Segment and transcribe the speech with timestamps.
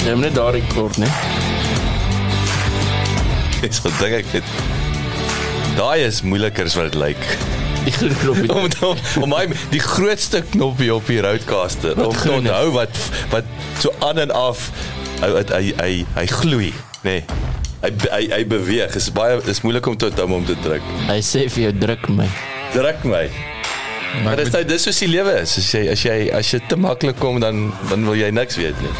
[0.00, 1.08] Jy moet net daar rekord, né?
[3.60, 4.52] Dis wat dink ek het.
[5.76, 7.24] Daai is moeiliker as wat dit lyk.
[7.84, 8.48] Die groen knoppie.
[8.56, 12.96] Om om, om my die grootste knoppie op die roadcaster om te onthou wat
[13.32, 13.48] wat
[13.80, 14.66] so aan en af
[15.20, 16.72] hy hy hy, hy, hy gloei,
[17.04, 17.20] nê.
[17.20, 17.46] Nee.
[17.80, 18.92] Hy hy hy beweeg.
[18.96, 20.90] Dit is baie is moeilik om te onthou om te druk.
[21.08, 22.28] Hy sê vir jou druk my.
[22.76, 23.24] Druk my.
[24.24, 25.58] Maar dit is dis soos die lewe is.
[25.60, 28.80] As jy as jy as jy te maklik kom dan dan wil jy niks weet
[28.84, 28.96] nie.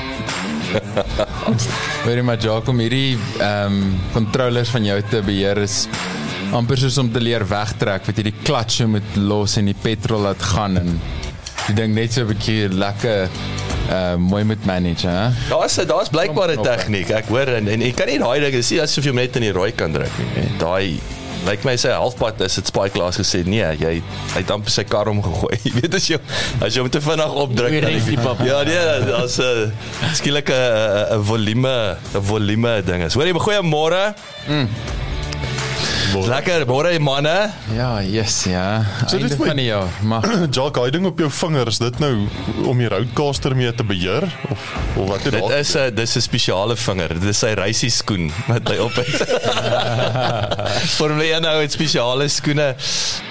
[2.05, 5.87] Very much Jacob hierdie ehm um, controllers van jou te beheer is
[6.57, 10.25] amper soos om te leer wegtrek wat jy die klats moet los en die petrol
[10.27, 10.97] laat gaan en
[11.69, 13.29] die ding net so 'n bietjie lekker
[13.91, 15.31] uh mooi moet manage hè.
[15.51, 17.11] Daar's daar's blykbaar 'n tegniek.
[17.11, 19.53] Ek hoor en en jy kan nie daai ding sien asof jy net in die
[19.53, 20.51] rooi kan druk nie.
[20.59, 21.01] Daai
[21.47, 24.85] lyk my sy halfpad is dit Spike Glass gesê nee, jy hy het amper sy
[24.89, 25.59] kar omgegooi.
[25.67, 26.19] Jy weet as jy
[26.61, 28.41] as jy hom te vinnig opdruk ref die pap.
[28.47, 29.73] Ja, nee, daar's 'n
[30.19, 31.77] skielike 'n 'n volume
[32.15, 33.15] 'n volume ding is.
[33.15, 34.15] Hoor jy goeiemôre?
[34.49, 34.69] Mm.
[36.11, 37.51] Lekker, môre manne.
[37.75, 38.83] Ja, yes ja.
[39.07, 39.89] So Einde dit my- van die jaar.
[40.03, 42.27] Maar Jack, hy ding op jou vinger, is dit nou
[42.67, 44.65] om die roadcaster mee te beheer of
[44.97, 45.59] of wat het Dit daar?
[45.59, 47.09] is 'n dis 'n spesiale vinger.
[47.21, 49.15] Dit is sy reisie skoen wat hy op het.
[50.99, 52.75] Formule 1 nou het spesiale skoene.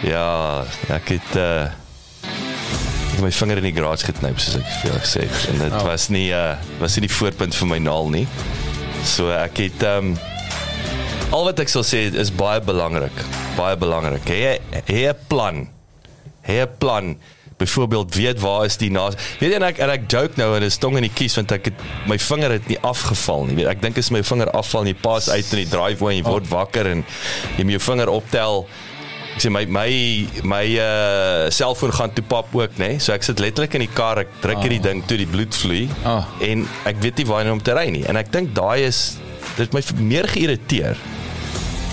[0.04, 1.68] Ja, ek het uh
[3.20, 5.74] ek my vinger in die garage geknyp soos ek vir jou gesê het en dit
[5.74, 5.80] Oh.
[5.82, 5.86] oh.
[5.92, 8.28] was nie uh was nie die voorpunt vir my naal nie.
[9.04, 10.18] So ek het um
[11.32, 13.14] al wat ek sal sê is baie belangrik.
[13.58, 14.26] Baie belangrik.
[14.26, 15.68] Hê hê 'n plan.
[16.48, 17.18] Hê 'n plan.
[17.58, 19.14] Byvoorbeeld weet waar is die naas.
[19.40, 21.52] Weet jy en ek en ek joke nou en is tong in die kies want
[21.52, 21.74] ek het
[22.08, 23.56] my vinger het nie afgeval nie.
[23.56, 26.24] Weet ek dink as my vinger afval en jy pas uit in die driveway en
[26.24, 27.06] jy word wakker en
[27.58, 28.68] jy moet jou vinger optel.
[29.40, 29.92] Ek sê my my
[30.44, 32.90] my uh selfoon gaan toe pap ook nê.
[32.98, 33.00] Nee?
[33.00, 35.86] So ek sit letterlik in die kar, ek druk hierdie ding toe die bloed vloei
[36.04, 36.26] Ah.
[36.44, 38.02] en ek weet nie waar om te ry nie.
[38.12, 39.16] En ek dink daai is
[39.56, 41.00] dit het my meer geïrriteer.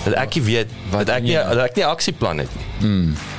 [0.03, 2.67] Dat ek nie weet Wat wat ek nie dat ek nie aksieplan het nie.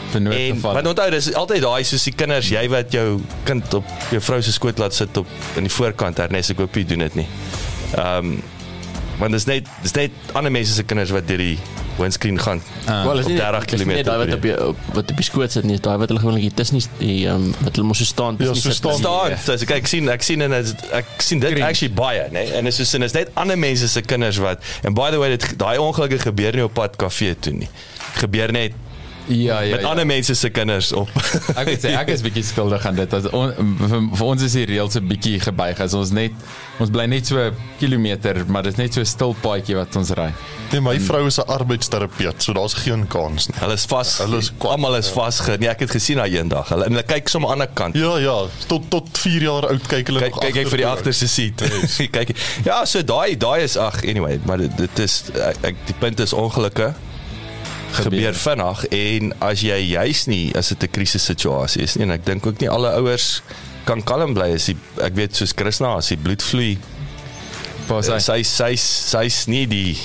[0.08, 0.72] vir En noodgeval.
[0.78, 4.40] want onthou dis altyd daai soos die kinders jy wat jou kind op jou vrou
[4.40, 5.26] se skoot laat sit op
[5.60, 7.26] in die voorkant Ernest ek hoop jy doen dit nie.
[7.92, 8.40] Ehm um,
[9.20, 11.58] want dis net dis net ander mense se kinders wat deur die
[11.98, 12.62] windscreen gaan.
[12.86, 13.04] Ah.
[13.04, 15.52] Wel, is op nie 30 dis nie Daai wat op jou wat op die skoot
[15.52, 17.98] sit nie, is daai wat hulle gewoonlik is nie die ehm um, wat hulle mos
[17.98, 18.36] so staan.
[18.36, 18.92] dis Ja, nie so sit staan.
[18.92, 19.00] nie.
[19.00, 19.38] staan.
[19.44, 22.44] So as ek, sien ek sien en is- ek sien dit actually baie, nê?
[22.54, 25.28] En dit is so dis net ander mense se kinders wat en by the way
[25.36, 27.68] dit daai ongelukke gebeur nie op pad kafee toe nie.
[28.14, 28.72] Gebeur net
[29.28, 29.74] ja, ja.
[29.74, 29.88] met ja.
[29.88, 31.10] ander mense se kinders op.
[31.54, 33.14] Ek wil sê ek is bietjie skuldig aan dit.
[33.14, 35.80] As on, vir, vir ons is die reëls 'n bietjie gebuig.
[35.84, 36.32] As ons net
[36.78, 39.96] ons bly net so 'n kilometer, maar dit is net so 'n stil paadjie wat
[39.96, 40.32] ons ry.
[40.72, 43.58] Nee, my vrou is 'n arbeidsterapeut, so daar's geen kans nie.
[43.60, 44.18] Hulle is vas.
[44.18, 45.56] Hulle is almal is vasge.
[45.58, 46.68] Nee, ek het gesien daai eendag.
[46.68, 47.96] Hulle en hulle kyk sommer aan die ander kant.
[47.96, 50.86] Ja, ja, tot tot 4 jaar oud kyk hulle Kyk nog kyk ek vir die
[50.86, 51.62] agterste seat.
[52.16, 52.36] kyk.
[52.64, 56.20] Ja, so daai daai is ag anyway, maar dit, dit is ek, ek die punt
[56.20, 56.94] is ongelukke
[57.92, 62.10] gebeur vinnig en as jy juis nie as dit 'n krisis situasie is nie en
[62.10, 63.42] ek dink ook nie alle ouers
[63.84, 66.78] kan kalm bly as die ek weet soos Krishna as die bloed vloei
[67.88, 68.18] Pas hy.
[68.20, 69.96] sy sy sy's nie die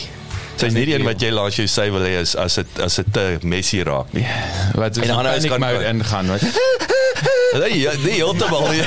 [0.58, 2.96] sy's nie die een wat jy langs jou sy wil hê as as dit as
[2.96, 4.26] dit te messy raak nie.
[4.76, 6.42] Wat En dan is panic kan- mode ingaan, wat?
[7.64, 8.81] Nee, ja, nee, heeltemal nie.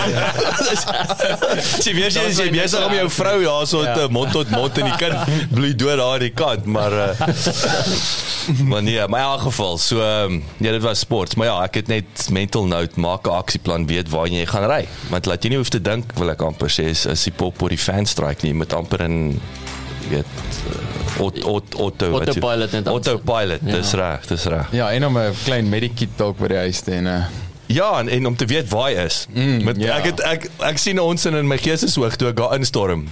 [1.84, 4.88] Sy weet jy jy besig om jou vrou ja so te mond tot mond en
[4.91, 7.28] die kind bloei dood daar aan die kant, maar uh,
[8.71, 11.75] maar nee, my in elk geval, so um, ja, dit was sport, maar ja, ek
[11.82, 14.83] het net mental note maak 'n aksieplan weet waar jy gaan ry.
[15.10, 17.62] Want laat jy nie hoef te dink wil ek amper sê is, is die pop
[17.62, 19.41] oor die fan strike nie, jy moet amper in
[20.10, 20.27] weet
[21.18, 23.72] auto auto auto wat jy- Autopilot net autopilot, Ja.
[23.78, 24.66] dis reg, dis reg.
[24.72, 27.24] Ja, en om 'n klein medikit dalk by die huis te en uh,
[27.66, 29.27] Ja, en, en om te weet waar hy is.
[29.34, 29.97] Mm, Met, ja.
[29.98, 33.09] Ek het ek ek sien ons in in my geesteshoog toe ek daar instorm.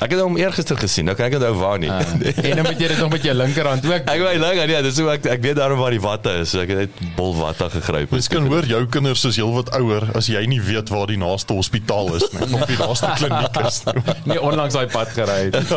[0.00, 1.04] Ek het hom eergister gesien.
[1.04, 1.90] Nou kan ek onthou waar nie.
[2.46, 4.06] en dan moet jy dit nog met jou linkerhand ook.
[4.08, 6.54] ek weet lank nee, dis hoe ek ek weet daarom waar die watte is.
[6.54, 8.08] So ek het net bol watte gegryp.
[8.16, 11.52] Mens kan hoor jou kinders is heelwat ouer as jy nie weet waar die naaste
[11.52, 14.16] hospitaal is nie of die naaste kliniek is nie.
[14.32, 15.76] nie onlangs daai pad gery het.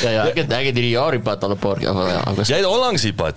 [0.00, 1.92] Ja ja, ek het ek het hierdie jaar die pad al 'n paar keer.
[1.92, 3.36] Ja, Jy het onlangs die pad.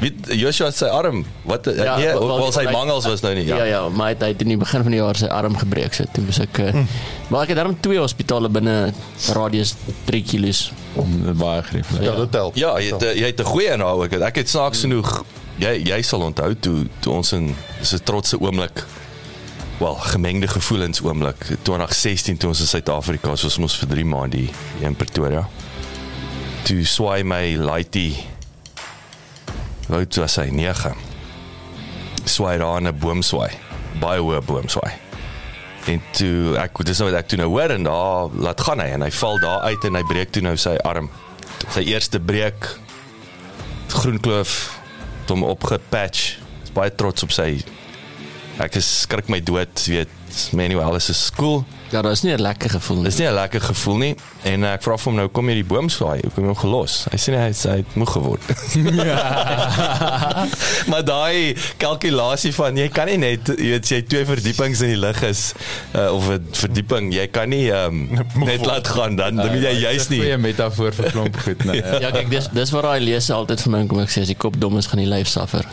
[0.00, 1.24] Wie Joshua sy arm.
[1.46, 3.44] Wat ja, Ja, nee, wel- wel, wel, sy mangels was nou nie.
[3.46, 3.64] Ja, Ja.
[3.64, 5.94] ja, maar hy het- hy het in die begin van die jaar sy arm gebreek
[5.94, 6.72] so toe moes ek uh,
[7.28, 8.92] maar ek het daarom twee hospitale binne
[9.32, 9.74] radius
[10.04, 10.72] 3 kilos.
[10.96, 12.02] Mm, Baie grieflik.
[12.02, 12.56] Ja, dit help.
[12.56, 14.12] Ja, jy het eh, jy het 'n goeie nou ook.
[14.12, 15.24] Ek het snaaks genoeg
[15.58, 18.84] jy jy sal onthou toe toe ons in dis 'n trotse oomblik
[19.78, 24.48] wel gemengde gevoelens oomblik 2016 toe ons in Suid-Afrika was ons vir 3 maande
[24.80, 25.48] in Pretoria.
[26.64, 28.16] Toe swaai my laaitie
[29.88, 30.94] Hoe toe hy 9.
[32.24, 33.50] Swaai daar in 'n boom swaai.
[34.00, 34.92] Baie hoë boom swaai.
[35.86, 38.86] En toe ek dis nou wat ek toe nou hoor en daar laat gaan hy
[38.86, 41.10] en hy val daar uit en hy breek toe nou sy arm.
[41.68, 42.78] Sy eerste breek
[43.88, 44.80] Groenkloof
[45.20, 46.38] het hom opgepatch.
[46.64, 47.62] Is baie trots op sy
[48.62, 50.10] Ek is skrik my dood, weet
[50.54, 51.64] Manuel is cool.
[51.90, 53.04] Ja, dat is nie 'n lekker gevoel nie.
[53.04, 55.64] Dis nie 'n lekker gevoel nie en ek vra vir hom nou kom jy die
[55.64, 57.06] boom swaai, hoe kom jy hom gelos?
[57.10, 58.42] Hy sê nee, hy sê hy het moeg geword.
[59.04, 59.18] Ja.
[60.90, 65.00] maar daai kalkulasie van jy kan nie net jy weet jy twee verdiepings in die
[65.00, 65.52] lug is
[65.94, 69.74] uh, of 'n verdieping, jy kan nie um, net laat gaan dan dan moet jy
[69.80, 70.20] juist nie.
[70.20, 71.82] Goeie metafoor vir klomp goed, nee.
[72.04, 74.38] Ja, kyk, dis dis waar daai lees altyd vir my kom ek sê as die
[74.38, 75.64] kop dom is gaan die lyf suffer.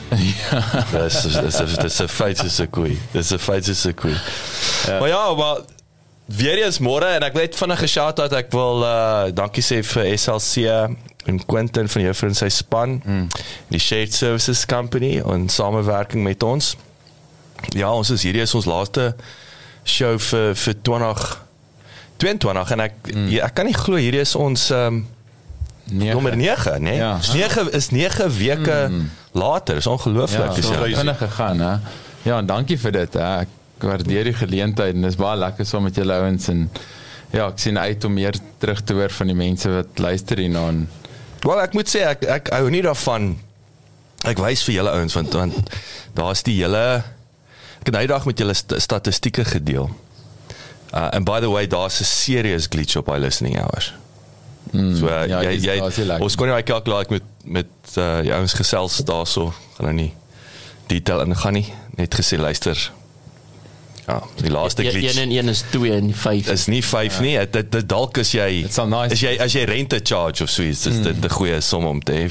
[0.91, 2.97] Dis dis dis dis 'n feit is 'n koei.
[3.11, 4.15] Dis 'n feit is 'n koei.
[4.87, 4.99] Ja.
[4.99, 5.57] Maar ja, maar
[6.37, 9.81] weer eens môre en ek wil net vinnig geshout dat ek wil uh dankie sê
[9.85, 10.65] vir SLC
[11.29, 13.27] en Quentin van juffrou en sy span, mm.
[13.69, 16.73] die Shared Services Company en samewerking met ons.
[17.77, 19.11] Ja, ons is hierdie is ons laaste
[19.85, 21.25] show vir vir 20
[22.21, 23.29] 22 en ek mm.
[23.33, 25.03] ja, ek kan nie glo hierdie is ons um
[25.91, 26.13] Nege.
[26.13, 26.95] nommer 9, né?
[26.95, 27.15] Ja.
[27.19, 29.09] Is 9 is 9 weke mm.
[29.31, 29.77] later.
[29.81, 30.55] Is ongelooflik.
[30.55, 30.97] Ja, so ja.
[30.97, 31.73] vinnig gegaan, hè.
[32.23, 33.31] Ja, en dankie vir dit, hè.
[33.43, 36.69] Ek waardeer die geleentheid en dis baie lekker saam met julle ouens en
[37.31, 40.67] ja, ek sien uit om meer terug te hoor van die mense wat luister hierna
[40.71, 40.87] en
[41.41, 43.33] Wel ek moet sê ek ek hou nie daarvan
[44.29, 45.71] ek wys vir julle ouens want want
[46.17, 46.83] daar's die hele
[47.81, 49.89] ek het nou die dag met julle st statistieke gedeel.
[50.93, 53.93] Uh and by the way daar's 'n serious glitch op my listening hours.
[54.71, 58.21] Mm, so uh, ja, jy jy is ons kon nie daai kalkulasie met met uh
[58.21, 60.13] jou ouens gesels daarso gaan nou nie
[60.87, 62.77] detail ingaan nie net gesê luister.
[64.07, 66.47] Ja, die laaste glitch 1 en 1 is 2 en 5.
[66.49, 67.21] is nie 5 ja.
[67.21, 67.49] nie.
[67.49, 70.49] Dit dit- dalk is jy Dit sal nice as jy as jy rente charge of
[70.49, 72.25] so iets, dis dit 'n goeie som om te hê.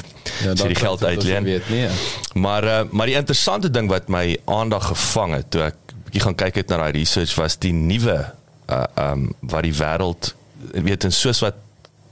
[0.45, 1.45] Ja, so die geld uitleen.
[1.45, 1.81] Weet nie.
[1.81, 1.91] Ja.
[2.35, 6.35] Maar uh, maar die interessante ding wat my aandag gevang het toe ek bietjie gaan
[6.35, 8.33] kyk het na daai research was die nuwe
[8.71, 10.35] uh um wat die wêreld
[10.73, 11.55] weet en soos wat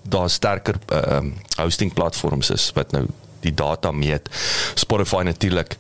[0.09, 3.07] daar sterker uh, um hosting platforms is wat nou
[3.41, 4.29] die data meet.
[4.75, 5.77] Spotify natuurlik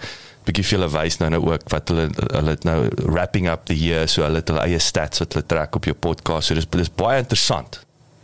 [0.48, 3.76] bietjie vir hulle wys nou nou ook wat hulle hulle het nou wrapping up the
[3.76, 6.48] year so hulle het hulle eie stats wat hulle trek op jou podcast.
[6.48, 7.80] So dis dis baie interessant.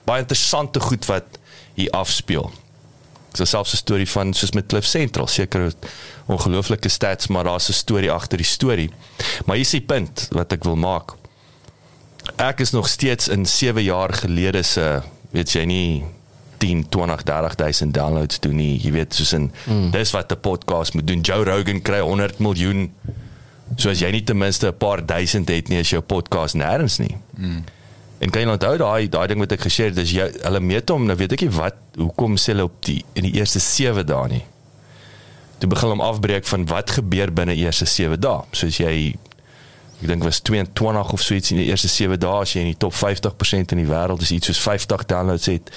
[0.08, 1.40] Baie interessante goed wat
[1.78, 2.50] hier afspeel.
[3.34, 5.72] So selfs 'n storie van soos met Cliff Central, seker
[6.26, 8.90] ongelooflike stats, maar daar's 'n storie agter die storie.
[9.44, 11.12] Maar hier is die punt wat ek wil maak.
[12.36, 16.04] Ek is nog steeds in 7 jaar gelede se weet jy nie
[16.64, 18.78] 10, 20, 30000 downloads doen nie.
[18.80, 19.90] Jy weet soos in mm.
[19.92, 21.20] dis wat 'n podcast moet doen.
[21.20, 22.90] Joe Rogan kry 100 miljoen.
[23.76, 26.98] So as jy nie ten minste 'n paar duisend het nie, is jou podcast nêrens
[26.98, 27.16] nie.
[27.36, 27.64] Mm.
[28.18, 30.88] En kan jy onthou daai daai ding wat ek geshare het, dis jy hulle meet
[30.88, 34.06] hom, nou weet ek nie wat hoekom sê hulle op die in die eerste 7
[34.06, 34.44] dae nie.
[35.58, 38.40] Toe begin hom afbreek van wat gebeur binne eerste 7 dae.
[38.52, 39.14] Soos jy
[40.00, 42.72] ek dink was 22 of so iets in die eerste 7 dae as jy in
[42.72, 45.70] die top 50% in die wêreld is iets soos 50 downloads het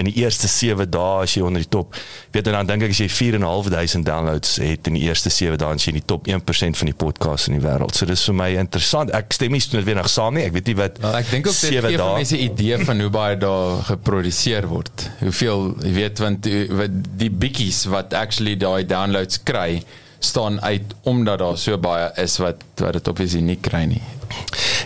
[0.00, 1.94] in die eerste 7 dae as jy onder die top
[2.34, 5.74] weet en dan dink ek as jy 4.500 downloads het in die eerste 7 dae
[5.74, 7.94] as jy in die top 1% van die podcasts in die wêreld.
[7.96, 9.12] So dis vir my interessant.
[9.16, 10.44] Ek stem nie noodwendig saam nie.
[10.48, 13.00] Ek weet nie wat Wel, ek dink ook dit gee vir mense 'n idee van
[13.00, 15.10] hoe baie daar geproduseer word.
[15.20, 19.82] Hoeveel, jy weet want uh, wat die bikkies wat actually daai downloads kry
[20.24, 24.02] staan uit omdat daar so baie is wat wat dit obviously nie kry nie.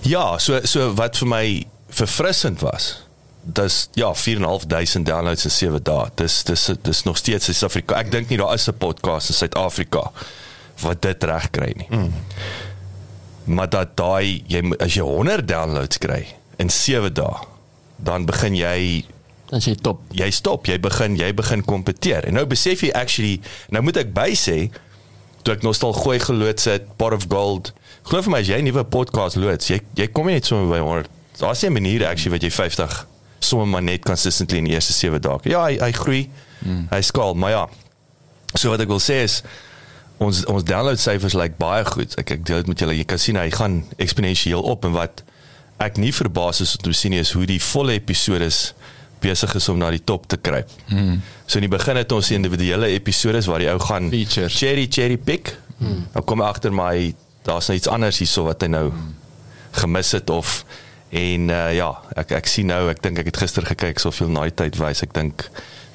[0.02, 1.44] Ja, so so wat vir my
[1.88, 3.07] verfrissend was.
[3.52, 6.08] Dis ja, 4.500 downloads in 7 dae.
[6.20, 7.96] Dis dis dis nog steeds Suid-Afrika.
[7.96, 10.10] Ek dink nie daar is 'n podcast in Suid-Afrika
[10.82, 11.86] wat dit reg kry nie.
[11.90, 12.12] Mm.
[13.44, 16.26] Maar dat daai jy as jy 100 downloads kry
[16.58, 17.36] in 7 dae,
[17.96, 19.04] dan begin jy
[19.50, 20.00] Dan sê jy top.
[20.12, 22.24] jy stop, jy begin jy begin kompeteer.
[22.28, 23.40] En nou besef jy actually,
[23.70, 24.70] nou moet ek by sê
[25.42, 27.72] toe ek nostal gooi geloods het, pot of gold.
[28.02, 30.68] Glo vir my as jy 'n nuwe podcast loods, jy jy kom nie net sommer
[30.68, 31.08] by 100.
[31.38, 33.06] Daar's 'n manier actually wat jy 50
[33.38, 35.38] sommer maar net consistently in die eerste 7 dae.
[35.50, 36.22] Ja, hy hy groei.
[36.58, 36.86] Hmm.
[36.90, 37.64] Hy skaal, maar ja.
[38.54, 39.42] So wat ek wil sê is
[40.18, 42.16] ons ons download syfers lyk like baie goed.
[42.20, 42.96] Ek ek deel dit met julle.
[42.98, 45.22] Jy kan sien hy gaan eksponensieel op en wat
[45.82, 48.72] ek nie verbaas is om te sien is hoe die volle episodes
[49.22, 50.70] besig is om na die top te kruip.
[50.90, 51.20] Mm.
[51.46, 54.58] So in die begin het ons individuele episodes waar die ou gaan Features.
[54.58, 55.54] cherry cherry pick.
[55.78, 56.04] Mm.
[56.14, 57.14] Dan kom agter maar hy
[57.46, 59.14] daar's nou iets anders hierso wat hy nou mm.
[59.78, 60.62] gemis het of
[61.10, 64.42] en uh, ja, ek ek sien nou, ek dink ek het gister gekyk soveel na
[64.48, 65.48] die tyd wys, ek dink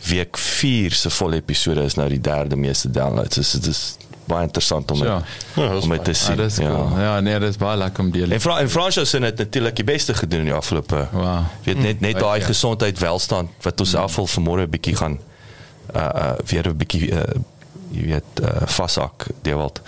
[0.10, 3.36] week 4 se volle episode is nou die derde meeste downloads.
[3.36, 3.84] Dit is dit is
[4.28, 5.22] baie interessant om Ja.
[5.56, 6.38] Ja, is om dit te Ja, sien.
[6.38, 7.00] dis cool.
[7.00, 8.32] Ja, nee, dis baie lekker om deel.
[8.32, 11.08] En Fra en Fransjo se het natuurlik die beste gedoen in die afgelope.
[11.12, 11.40] Wow.
[11.64, 12.46] Weet net net daai ja.
[12.46, 15.20] gesondheid welstand wat ons afval vanmôre 'n bietjie gaan
[15.96, 17.24] uh uh weer 'n bietjie uh
[17.92, 19.82] jy weet uh vashak Dewald.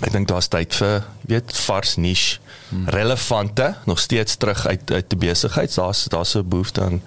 [0.00, 2.38] Ek dink daar's tyd vir weet vars niche
[2.86, 5.74] relevante nog steeds terug uit uit die besigheid.
[5.74, 7.02] Daar's daar's 'n behoefte aan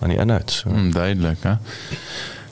[0.00, 0.50] aan die inhoud.
[0.50, 0.70] So.
[0.70, 1.56] Mm, duidelik, hè.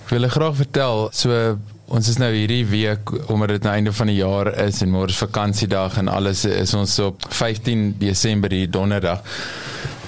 [0.02, 1.58] Ek wil graag vertel, so
[1.92, 5.12] ons is nou hierdie week omdat dit nou einde van die jaar is en môre
[5.12, 9.20] is vakansiedag en alles is ons op 15 Desember hier donderdag.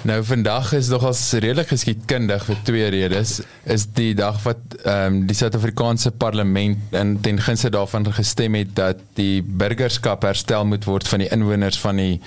[0.05, 3.39] Nou vandag is nogals redelik geskiedkundig vir twee redes.
[3.73, 8.75] Is die dag wat ehm um, die Suid-Afrikaanse parlement in ten gunste daarvan gestem het
[8.77, 12.21] dat die burgerskap herstel moet word van die inwoners van die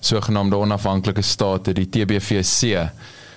[0.00, 2.88] sogenaamde onafhanklike state, die TBVC.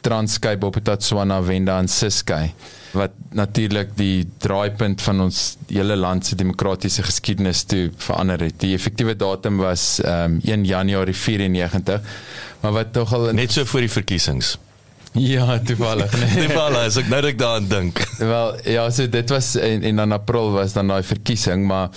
[0.01, 2.47] Transkei, Bophuthatswana, Venda en Ciskei
[2.93, 5.39] wat natuurlik die draaipunt van ons
[5.71, 8.59] hele land se demokratiese geskiedenis toe verander het.
[8.61, 12.01] Die effektiewe datum was ehm um, 1 Januarie 94,
[12.63, 14.57] maar wat tog al Net so voor die verkiesings.
[15.13, 16.11] ja, toevallig.
[16.17, 16.47] Nee.
[16.47, 18.01] Toevallig as ek nou ek daaraan dink.
[18.17, 21.93] Wel, ja, so dit was en, en dan April was dan daai verkiesing, maar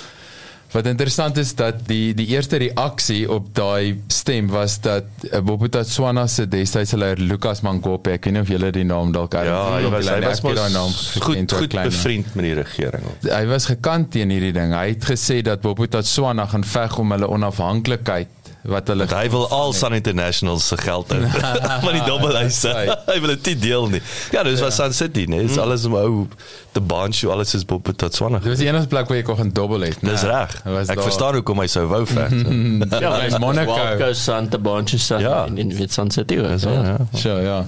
[0.74, 6.26] wat interessant is dat die die eerste reaksie op daai stem was dat uh, Bophuthatswana
[6.28, 9.88] se destydse leier Lucas Mangope, ek weet nie of julle die naam dalk Ja, hy
[9.92, 13.06] was hy was maar daai naam mos goed goed klein bevriend met die regering.
[13.30, 14.74] Hy was gekant teen hierdie ding.
[14.76, 18.35] Hy het gesê dat Bophuthatswana gaan veg om hulle onafhanklikheid
[18.68, 21.20] wat hulle hy wil al Sun International se geld hou
[21.86, 22.72] van die dubbelhuise.
[23.12, 24.00] Hy wil dit deel nie.
[24.34, 25.46] Ja, dis was Sun City, nee, Mm.
[25.46, 26.26] dis alles om ou
[26.72, 28.38] te Bansho, alles is op tot Swanne.
[28.40, 29.98] Dit was die enigste plek waar jy kon gaan dobbel het.
[30.00, 30.30] Dis nee.
[30.32, 30.56] reg.
[30.88, 32.32] Ek verstaan hoekom hy sou wou veg.
[33.06, 33.76] Ja, in Monaco.
[33.76, 34.74] Monaco Santa Barbara
[35.08, 35.18] Ja.
[35.20, 35.44] ja.
[35.46, 36.58] in in Wit Sunset ook.
[36.58, 36.82] So, Ja.
[36.82, 36.96] ja.
[37.14, 37.58] So ja.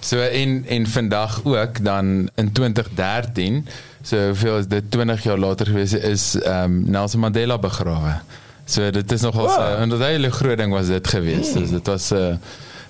[0.00, 3.66] So en en vandag ook dan in 2013,
[4.02, 8.20] so hoeveel is dit 20 jaar later gewees is ehm um, Nelson Mandela begrawe.
[8.64, 9.56] So dit is nogal Wow.
[9.56, 9.98] wow.
[9.98, 11.52] 'n hele groot ding was dit gewees.
[11.54, 11.60] Mm.
[11.60, 12.36] Dus dit was 'n uh,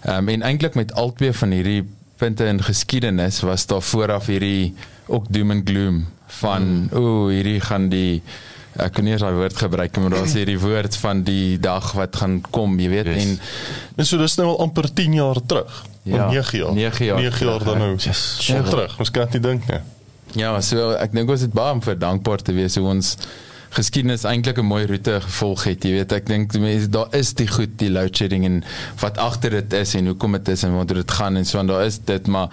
[0.04, 1.84] ehm um, en eintlik met al twee van hierdie
[2.16, 4.74] punte in geskiedenis was daar vooraf hierdie
[5.06, 6.88] ook doom and gloom van mm.
[6.92, 8.22] o, hierdie gaan die
[8.76, 12.16] ek kan nie eens daai woord gebruik maar daar's hierdie woord van die dag wat
[12.16, 13.24] gaan kom, jy weet Yes.
[13.24, 13.38] en
[13.96, 15.84] En so dis nou al amper 10 jaar terug.
[16.02, 16.72] Ja, Ja, 9 jaar.
[16.74, 17.86] 9 jaar 9 jaar terug, dan hè.
[17.86, 17.96] nou.
[17.98, 18.36] Yes.
[18.40, 18.98] So terug.
[18.98, 19.80] Ons kan dit dink nie.
[20.32, 23.16] Ja, so ek dink ons het baie om vir dankbaar te wees hoe ons
[23.74, 25.84] geskiedenis eintlik 'n mooi roete gevolg het.
[25.84, 28.64] Jy weet, ek dink mense daar is die goed, die load shedding en
[29.00, 31.66] wat agter dit is en hoekom dit is en waar dit gaan en so en
[31.66, 32.48] daar is dit, maar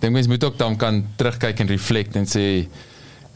[0.00, 2.68] dink mense moet ook dan kan terugkyk en reflect en sê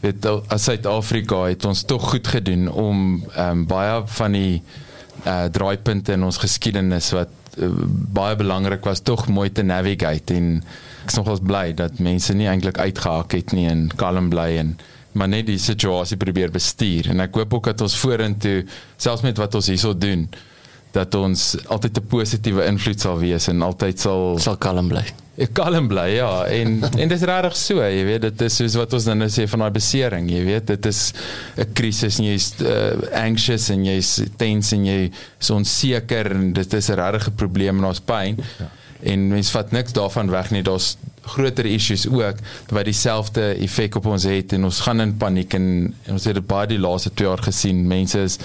[0.03, 4.61] weet as Suid-Afrika het ons tog goed gedoen om um, baie van die
[5.23, 7.31] uh draaipunte in ons geskiedenis wat
[7.63, 7.69] uh,
[8.15, 10.49] baie belangrik was tog mooi te navigate en
[11.03, 14.75] ek is nogals bly dat mense nie eintlik uitgehak het nie en kalm bly en
[15.13, 17.09] maar net die situasie probeer bestuur.
[17.13, 18.63] En ek hoop ook dat ons vorentoe
[18.97, 20.27] selfs met wat ons hierso doen
[20.93, 25.03] dat ons altyd 'n positiewe invloed sal wees en altyd sal Sal kalm bly.
[25.41, 26.45] Ek kalm bly ja.
[26.45, 29.29] En en dit is regtig so jy weet dit is soos wat ons dan nou
[29.29, 30.67] sê van daai besering jy weet.
[30.67, 31.13] Dit is
[31.57, 32.93] 'n krisis en jy's uh,
[33.25, 37.85] anxious en jy's tense en jy is onseker en dit is 'n regte probleem en
[37.89, 38.37] ons pyn.
[38.59, 38.69] Ja.
[39.03, 40.63] en mens vat niks daarvan weg nie.
[40.63, 42.39] Daar's groter issues ook
[42.75, 44.53] wat dieselfde effek op ons het.
[44.53, 45.67] En ons gaan in paniek en,
[46.05, 48.39] en ons het dit baie die laaste 2 jaar gesien mense is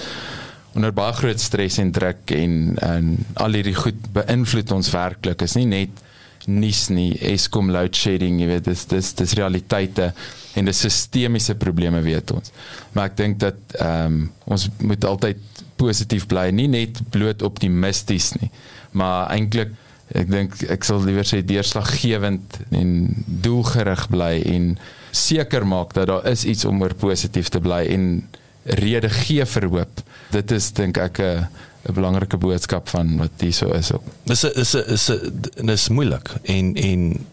[0.77, 5.43] onder baie groot stres en druk en en al hierdie goed beïnvloed ons werklik.
[5.43, 6.05] Is nie net
[6.49, 10.13] nuus nie Eskom load shedding jy weet dis dis dis realiteite
[10.57, 12.53] en dis sistemiese probleme weet ons.
[12.95, 15.43] Maar ek dink dat ehm um, ons moet altyd
[15.79, 18.49] positief bly nie net bloot optimisties nie
[18.91, 19.75] maar eintlik
[20.15, 24.79] ek dink ek sal liewer sê deurslaggewend en doelgerig bly en
[25.13, 28.29] seker maak dat daar is iets om oor positief te bly en
[28.65, 30.01] rede gee vir hoop
[30.33, 31.47] dit is dink ek 'n
[31.89, 35.89] 'n belangrike boodskap van wat hierso is ook Dis 'n is 'n is 'n dis
[35.89, 37.27] moeilik en en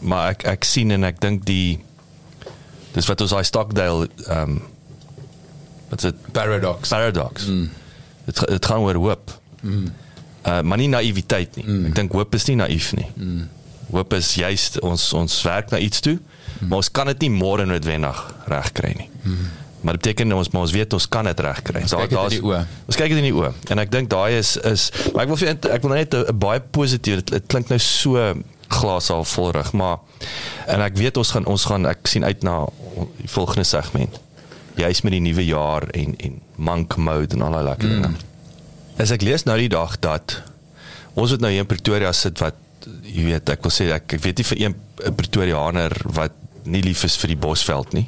[0.00, 1.78] maar ek ek sien en ek dink die
[2.94, 4.62] dis wat ons daai Stockdale ehm um,
[5.90, 7.46] wat's dit paradox paradox.
[7.46, 7.68] Mm.
[8.26, 9.30] Dit ga- dit gaan oor hoop.
[9.62, 9.92] Mm.
[10.42, 11.66] Uh maar nie naïwiteit nie.
[11.66, 11.88] Mm.
[11.90, 13.08] Ek dink hoop is nie naïef nie.
[13.14, 13.48] Mm.
[13.92, 16.68] Hoop is juist ons ons werk na iets toe, mm.
[16.68, 19.10] maar ons kan dit nie môre noodwendig regkry nie.
[19.22, 19.50] Mm.
[19.82, 21.82] Maar dit beteken ons maar ons weet ons kan dit regkry.
[21.82, 22.62] kyk dit in die oë.
[22.86, 25.40] Ons kyk dit in die oë en ek dink daai is is maar ek wil
[25.42, 28.34] vir ek wil net 'n baie positief dit, klink nou so
[28.72, 29.98] glas al vol rig, maar
[30.66, 32.64] En ek weet ons gaan ons gaan ek sien uit na
[33.18, 34.20] die volgende segment.
[34.78, 38.12] Jy's met die nuwe jaar en en monk mode en al daai lekker dinge.
[39.00, 40.40] As ek lees nou die dag dat
[41.14, 42.58] ons het nou hier in Pretoria sit wat
[43.06, 44.76] jy weet ek wil sê ek, ek weet nie vir een
[45.16, 46.34] Pretoriaaner wat
[46.64, 48.06] nie lief is vir die Bosveld nie.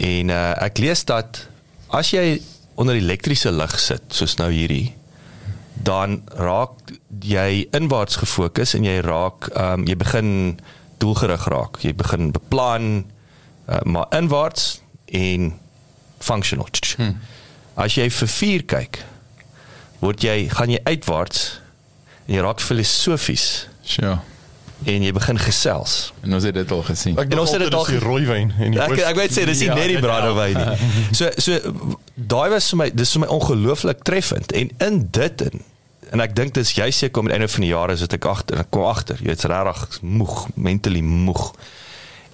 [0.00, 1.44] En uh, ek lees dat
[1.90, 2.40] as jy
[2.80, 4.94] onder elektriese lig sit soos nou hierdie
[5.80, 6.92] dan raak
[7.24, 10.30] jy inwaarts gefokus en jy raak ehm um, jy begin
[11.00, 11.80] doelgerig raak.
[11.80, 15.54] Jy begin beplan uh, maar inwaarts en
[16.20, 16.68] functional.
[16.96, 17.16] Hmm.
[17.80, 19.00] As jy vir 4 kyk,
[20.00, 21.60] word jy gaan jy uitwaarts
[22.26, 23.46] en jy raak filosofies
[23.90, 24.18] Sure.
[24.86, 26.12] en jy begin gesels.
[26.22, 27.16] En ons het dit al gesien.
[27.18, 29.44] Ek En ons het dit al die rooi wyn en die Ek ek weet sê
[29.48, 30.04] dis nie Ja, net die ja.
[30.04, 30.92] brandewyn nie.
[31.18, 31.58] So so
[32.14, 35.66] daai was vir my dis vir my ongelooflik treffend en in dit in
[36.10, 38.24] en ek dink dis jy seker om die einde van die jaar is dit ek
[38.26, 41.44] agter ek kom agter jy is regtig moeg mentally moeg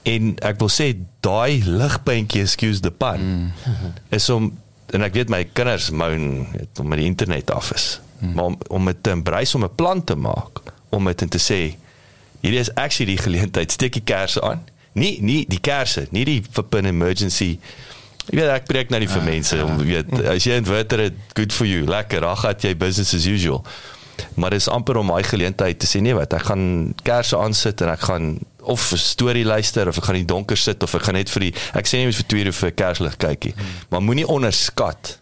[0.08, 0.92] en ek wil sê
[1.26, 3.90] daai ligpuntjie excuse the pun mm.
[4.16, 4.52] is om
[4.96, 6.46] en ek weet my kinders moan
[6.80, 7.96] om met die internet af is.
[8.18, 8.32] Mm.
[8.32, 11.38] maar om om dit te embrace om 'n plan te maak om dit en te
[11.38, 11.76] sê
[12.40, 14.64] hierdie is actually die geleentheid steek die kersse aan.
[14.92, 17.58] Nie nie die kersse nie die flippin emergency.
[18.26, 21.14] Jy weet ek preek nou nie vir mense om jy weet as jy inverter het
[21.34, 23.64] good for you lekker dan gaan jy business as usual
[24.34, 27.88] maar dis amper om daai geleentheid te sê nee wat ek gaan kersse aansit en
[27.88, 31.02] ek gaan of 'n storie luister of ek gaan in die donker sit of ek
[31.02, 33.54] gaan net vir die ek sê nie vir 2 ure vir kerslig kykie
[33.90, 35.18] maar moenie onderskat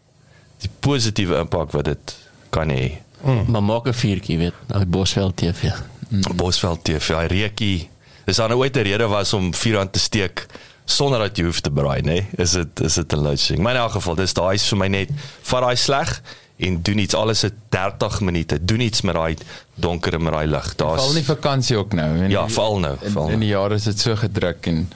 [0.62, 2.14] die positiewe impak wat dit
[2.50, 5.72] kan hê Maar maak 'n vuurtjie, weet, die Bosveld TV.
[6.08, 6.36] mm.
[6.36, 7.88] Bosveld TV hy reekie
[8.26, 10.46] dis dan nou ooit 'n rede was om vuur aan te steek
[10.84, 12.26] sonder dat jy hoef te braai nê nee?
[12.36, 14.88] is dit is dit 'n loading maar in elk geval dis daai is vir my
[14.88, 15.08] net
[15.42, 16.22] vat daai sleg
[16.56, 19.36] en doen iets alles het 30 minute doen iets met daai
[19.74, 22.18] donker en met daai lig Veral daar's nie vakansie ook nou.
[22.22, 23.40] En Ja, veral nou, In, veral in nou.
[23.40, 24.88] die jare is dit so gedruk en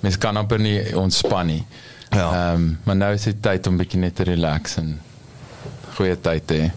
[0.00, 1.64] mens kan amper nie ontspan nie.
[2.10, 2.30] Ja.
[2.32, 5.00] Ehm um, maar nou is dit tyd om bietjie net te relax en
[5.96, 6.70] goeie tyd te hê.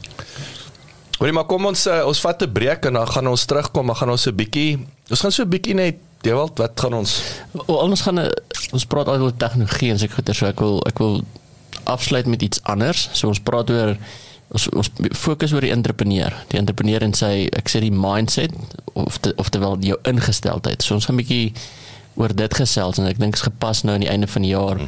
[1.18, 3.96] Hoorie maar kom ons uh, ons vat 'n breek en dan gaan ons terugkom maar
[3.96, 4.78] gaan ons 'n bietjie
[5.10, 7.22] ons gaan so 'n bietjie net Dewald wat gaan ons
[7.68, 8.34] O, ons gaan 'n-
[8.74, 11.22] ons praat oor tegnologie en seker goeie so ek wil ek wil
[11.88, 13.08] afsluit met iets anders.
[13.13, 13.95] So ons praat oor
[14.47, 16.36] ons ons fokus oor die entrepreneur.
[16.52, 18.54] Die entrepreneur en sy ek sê die mindset
[18.93, 20.84] of te, of terwyl jou ingesteldheid.
[20.84, 21.54] So ons gaan 'n bietjie
[22.15, 24.80] oor dit gesels en ek dink is gepas nou aan die einde van die jaar.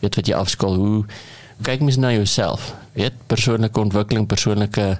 [0.00, 1.04] Weet wat jy afskaal hoe
[1.62, 2.74] kyk mens na jouself.
[2.92, 4.98] Weet persoonlike ontwikkeling, persoonlike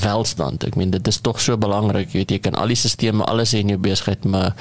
[0.00, 0.64] welstand.
[0.64, 2.12] Ek meen dit is tog so belangrik.
[2.12, 4.52] Jy weet jy kan al die stelsels alles hê in jou besigheid, maar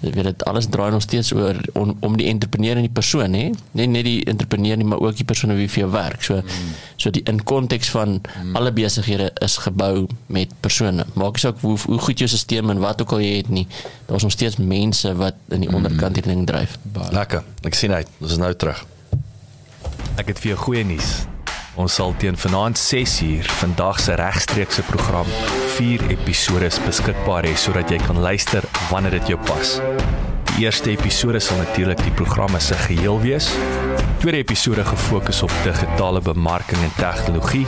[0.00, 3.34] jy weet dit alles draai nog steeds oor om, om die entrepreneur en die persoon
[3.36, 3.48] hè.
[3.76, 6.22] Nie net die entrepreneur nie, maar ook die persoon wie vir jou werk.
[6.24, 6.74] So mm.
[6.96, 8.56] so die in konteks van mm.
[8.58, 11.06] alle besighede is gebou met persone.
[11.18, 13.66] Maak nie saak hoe hoe goed jou stelsel en wat ook al jy het nie.
[14.06, 16.78] Daar's nog steeds mense wat in die onderkant hierdie ding dryf.
[17.12, 18.86] lekker ek sien uit ons is nou terug
[20.18, 21.10] Ek het vir jou goeie nuus.
[21.78, 25.28] Ons sal teen vanaand 6uur vandag se regstreekse program
[25.76, 29.78] 4 episode beskikbaar hê sodat jy kan luister wanneer dit jou pas.
[30.50, 33.46] Die eerste episode sal natuurlik die programme se geheel wees.
[34.18, 37.66] Tweede episode gefokus op digitale bemarking en tegnologie.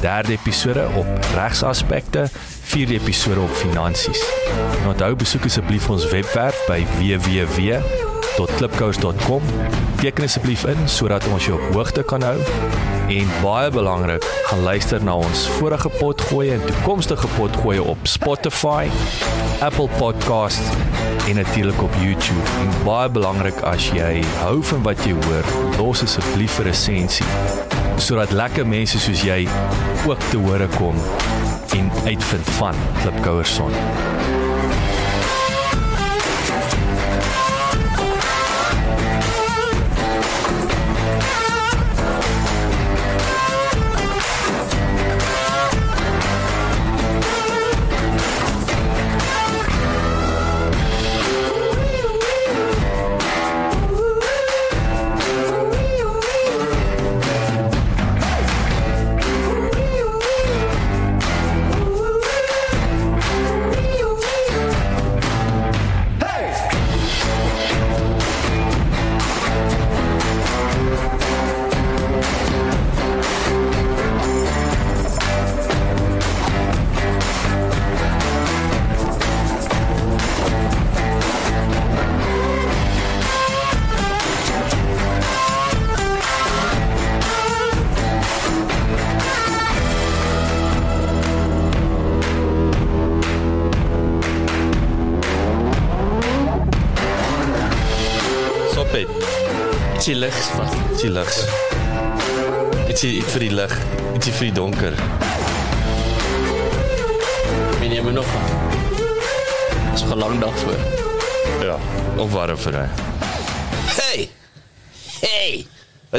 [0.00, 2.22] Derde episode op regsaspekte,
[2.72, 4.22] vierde episode op finansies.
[4.80, 9.42] En onthou besoek asseblief ons webwerf by www.klipkous.com.
[10.00, 12.40] Teken asseblief in sodat ons jou op hoogte kan hou.
[13.08, 18.88] En baie belangrik, gaan luister na ons vorige potgooi en toekomstige potgooi op Spotify,
[19.60, 20.70] Apple Podcasts
[21.28, 22.48] en natuurlik op YouTube.
[22.60, 25.44] En baie belangrik as jy hou van wat jy hoor,
[25.78, 27.26] los asseblief 'n resensie
[28.02, 29.48] sodat lekker mense soos jy
[30.06, 30.96] ook te hore kom
[31.76, 33.70] en uitvind van Klipkouerson.
[33.70, 34.21] Ietsie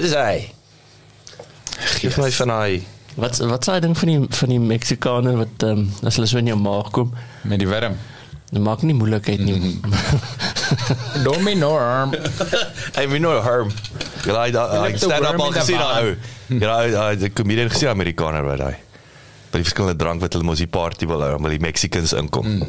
[0.03, 0.51] Wat is hy?
[2.01, 2.81] Geef my van hy.
[3.15, 6.41] Wat wat sê ding van die van die Meksikaner wat ehm um, as hulle so
[6.41, 7.13] in jou maag kom,
[7.47, 7.95] Met die wurm.
[8.51, 9.79] dit maak nie moeilikheid nie.
[11.25, 12.11] Dominorm.
[12.95, 13.69] Hey, me no harm.
[14.25, 15.93] Ja, hy hy like the stand up worm al in the gesien bar.
[15.93, 16.59] daai ou.
[16.59, 18.73] Ja, hy- hy die comedian gesien Amerikaner wat hy.
[19.53, 22.47] By die verskillende drank wat hulle mos die party wil hou, maar die Mexicans inkom.
[22.59, 22.67] Mm.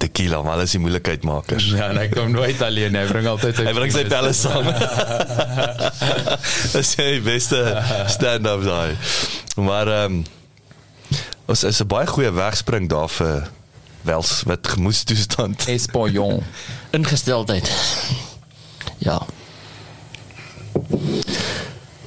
[0.00, 1.66] Tequila, maar hulle is die moeilikheidmakers.
[1.76, 4.68] Ja, en hy kom nooit alleen, hy bring altyd sy Hy bring sy pelle saam.
[6.74, 7.60] Dis die beste
[8.14, 8.96] stand-up daai.
[9.60, 10.22] Maar ehm um,
[11.50, 13.48] ons is 'n baie goeie wegspring daar vir
[14.08, 15.66] wels met gemoedstoestand.
[15.68, 16.42] Espojon.
[16.96, 17.70] Ingesteldheid.
[19.04, 19.18] Ja.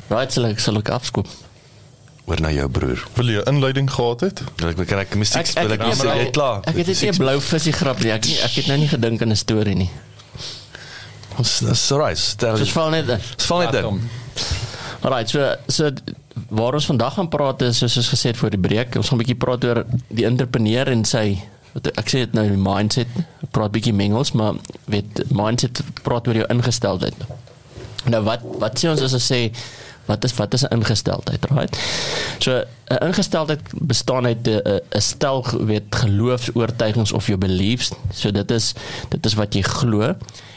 [0.10, 1.30] Right, sal ek sal ek afskoop.
[2.26, 3.04] Oor na jou broer.
[3.18, 4.44] Wil jy 'n inleiding gehad het?
[4.58, 5.72] Wil ek kan ek musiek speel?
[5.72, 6.62] Ek ek, is jy klaar.
[6.66, 8.12] ek het net nie 'n blou visie grap nie.
[8.12, 9.90] Ek nie, ek het nou nie gedink aan 'n storie nie.
[11.38, 11.80] Ons is.
[11.80, 13.20] Stel Dis val net in.
[13.38, 13.86] Dis val net.
[15.04, 15.92] Alright, so so
[16.50, 19.18] waar ons vandag gaan praat is soos ons gesê het voor die breek, ons gaan
[19.20, 21.42] 'n bietjie praat oor die entrepreneur en sy
[21.74, 23.08] wat ek sê dit nou die mindset,
[23.44, 24.54] ek praat bietjie mengels, maar
[24.86, 27.16] weet mindset praat oor jou ingesteldheid.
[28.06, 29.52] Nou wat wat sê ons as ons sê
[30.06, 31.78] wat is wat is 'n ingesteldheid, right?
[32.40, 37.92] So 'n ingesteldheid bestaan uit 'n 'n stel weet geloofs-oortuigings of jou beliefs.
[38.14, 38.74] So dit is
[39.10, 40.16] dit is wat jy glo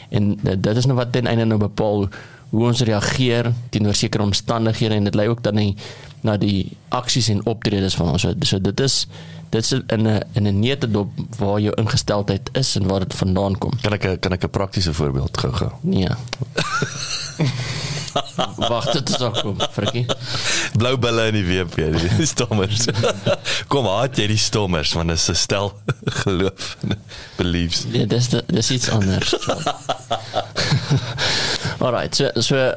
[0.09, 2.09] en dit is nou wat ten einde nou bepaal
[2.49, 5.75] hoe ons reageer teenoor sekere omstandighede en dit lei ook dan nie
[6.21, 8.21] na die aksies en optredes van ons.
[8.21, 9.07] So, so dit is
[9.49, 13.57] dit is in 'n in 'n neutedop waar jou ingesteldheid is en waar dit vandaan
[13.57, 13.71] kom.
[13.81, 15.71] Kan ek kan ek 'n praktiese voorbeeld gou gou?
[15.81, 16.07] Nee.
[18.57, 20.05] Wag, dit is ook kom, frikkie.
[20.77, 22.85] Blou bulle in die WP, die stommers.
[23.71, 25.73] Kom haat jy die stommers want dit is 'n stel
[26.23, 26.77] geloof
[27.37, 27.85] beliefs.
[27.91, 29.35] Ja, dis dis iets anders.
[31.83, 32.73] Alright, so so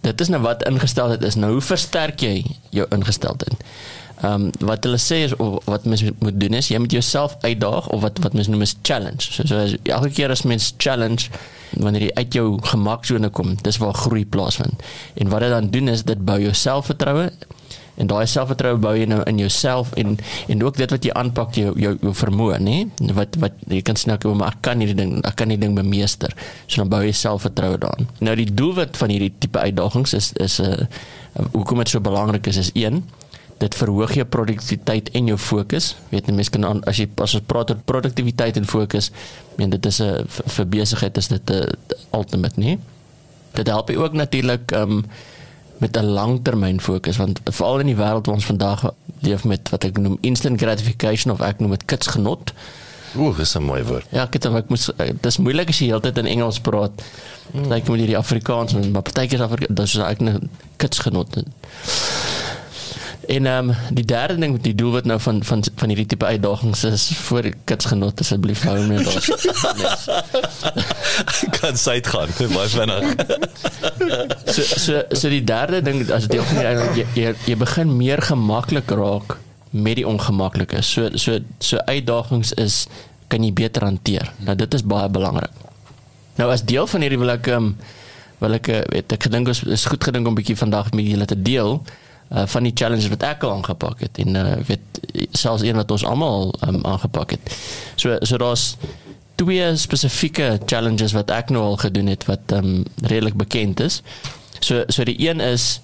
[0.00, 1.34] dit is nou wat ingesteldheid is.
[1.34, 3.56] Nou hoe versterk jy jou ingesteldheid?
[4.20, 7.36] Ehm um, wat hulle sê is of wat mens moet doen is jy moet jouself
[7.40, 9.32] uitdaag of wat wat mens noem is challenge.
[9.32, 11.30] So, so as, elke keer as mens challenge
[11.70, 14.82] wanneer jy uit jou gemaksone kom, dis waar groei plaasvind.
[15.14, 17.30] En wat dit dan doen is dit bou jou selfvertroue
[18.00, 20.16] en daai selfvertroue bou jy nou in jouself en
[20.52, 22.76] en ook dit wat jy aanpak jou jou, jou vermoë nê
[23.16, 25.76] wat wat jy kan sê nou maar ek kan hierdie ding ek kan hierdie ding
[25.78, 26.34] bemeester
[26.66, 30.60] so dan bou jy selfvertroue daarin nou die doelwit van hierdie tipe uitdagings is is
[30.60, 33.04] 'n uh, hoekom dit so belangrik is is een
[33.60, 37.34] dit verhoog jou produktiwiteit en jou fokus weet jy mense kan aan, as jy as
[37.36, 39.10] ons praat oor produktiwiteit en fokus
[39.56, 41.76] meen dit is 'n vir besigheid is dit 'n
[42.12, 42.78] ultimate nê
[43.54, 45.04] dit help ook natuurlik um,
[45.80, 49.84] met 'n langtermyn fokus want veral in die wêreld waar ons vandag leef met wat
[49.84, 52.52] ek noem instant gratification of ek noem dit kitsgenot.
[53.16, 54.06] Ooh, dis 'n mooi woord.
[54.10, 57.02] Ja, ek het ek moet dis moeilik as jy heeltyd in Engels praat.
[57.52, 61.42] Partykeer moet jy die Afrikaans maar partykeer Afrikaans dis ek 'n kitsgenot.
[63.30, 66.06] En ehm um, die derde ding met die doel wat nou van van van hierdie
[66.06, 69.26] tipe uitdagings is vir kitsgenot asseblief hou net daar.
[71.60, 73.06] kan sy gaan, baie vinnig.
[74.56, 78.24] so so so die derde ding as deel van die jy, jy jy begin meer
[78.32, 79.38] gemaklik raak
[79.70, 80.90] met die ongemaklikes.
[80.90, 82.82] So so so uitdagings is
[83.30, 84.34] kan jy beter hanteer.
[84.42, 85.54] Nou dit is baie belangrik.
[86.40, 87.76] Nou as deel van hierdie wil ek um,
[88.42, 91.06] wil ek eh, weet ek gedink is, is goed gedink om 'n bietjie vandag met
[91.06, 91.78] julle te deel
[92.30, 95.90] uh, van die challenges wat ek al aangepak het en uh, weet selfs een wat
[95.90, 97.54] ons almal um, aangepak het.
[97.96, 98.76] So so daar's
[99.40, 104.02] twee spesifieke challenges wat ek nou al gedoen het wat um, redelik bekend is.
[104.60, 105.80] So so die een is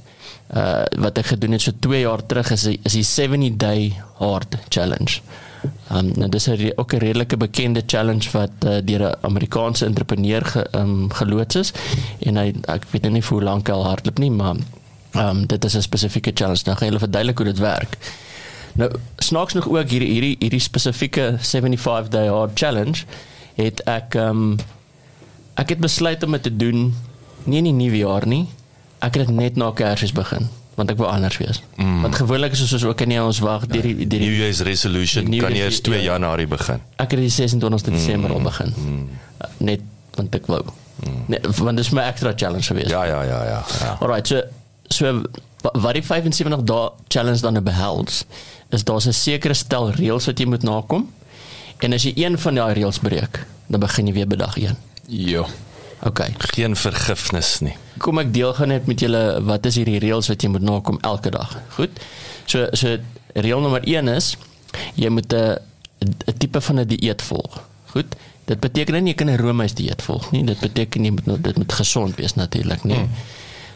[0.54, 3.88] uh wat ek gedoen het so 2 jaar terug is die, is die 70 day
[4.20, 5.18] hard challenge.
[5.90, 10.44] Um nou dis 'n ook 'n redelike bekende challenge wat uh, deur 'n Amerikaanse entrepreneur
[10.44, 11.72] ge, um, geloods is
[12.20, 14.56] en hy ek weet nou nie hoe lank hy al hardloop nie, maar
[15.18, 16.62] um dit is 'n spesifieke challenge.
[16.64, 17.96] Nou gaan julle verduidelik hoe dit werk.
[18.72, 23.04] Nou snaaks nog ook hierdie hierdie hierdie spesifieke 75 day hard challenge
[23.54, 24.56] het ek um
[25.54, 26.94] ek het besluit om dit te doen
[27.44, 28.46] nie in die nuwe jaar nie.
[28.98, 31.62] Ek het dit net na Kersfees begin want ek wou anders wees.
[31.76, 32.02] Mm.
[32.02, 35.24] Want gewoonlik is ons ook nie ons wag deur die deur New die Year's resolution
[35.30, 36.12] New kan Year's- eers 2 ja.
[36.12, 36.80] Januarie begin.
[36.96, 38.74] ek het die 26de Desember al begin.
[38.76, 39.08] Mm.
[39.58, 39.80] Net
[40.14, 40.62] want ek wou.
[41.26, 42.90] Net want dit is my extra challenge geweest.
[42.90, 43.64] Ja ja ja ja.
[43.80, 43.96] ja.
[44.00, 44.42] Alright, so
[44.88, 45.22] so
[45.62, 48.24] wa- wat die 75 dae challenge dan nou behels,
[48.70, 51.10] is daar's 'n sekere stel reëls wat jy moet nakom.
[51.78, 54.76] En as jy een van daai reëls breek, dan begin jy weer by dag 1.
[55.08, 55.46] Jo.
[56.02, 56.34] Okay.
[56.38, 57.76] Geen vergifnis nie.
[57.98, 60.98] Kom ek deel gaan net met julle wat is hierdie reëls wat jy moet nakom
[61.00, 61.56] elke dag.
[61.74, 61.90] Goed.
[62.46, 62.96] So so
[63.34, 64.36] reël nommer 1 is
[64.94, 65.56] jy moet 'n
[66.26, 67.60] 'n tipe van 'n dieet volg.
[67.86, 68.14] Goed.
[68.44, 70.44] Dit beteken nie jy kan 'n Romeis dieet volg nie.
[70.44, 72.96] Dit beteken jy moet nou- dit moet gesond wees natuurlik, nee.
[72.96, 73.08] Hmm.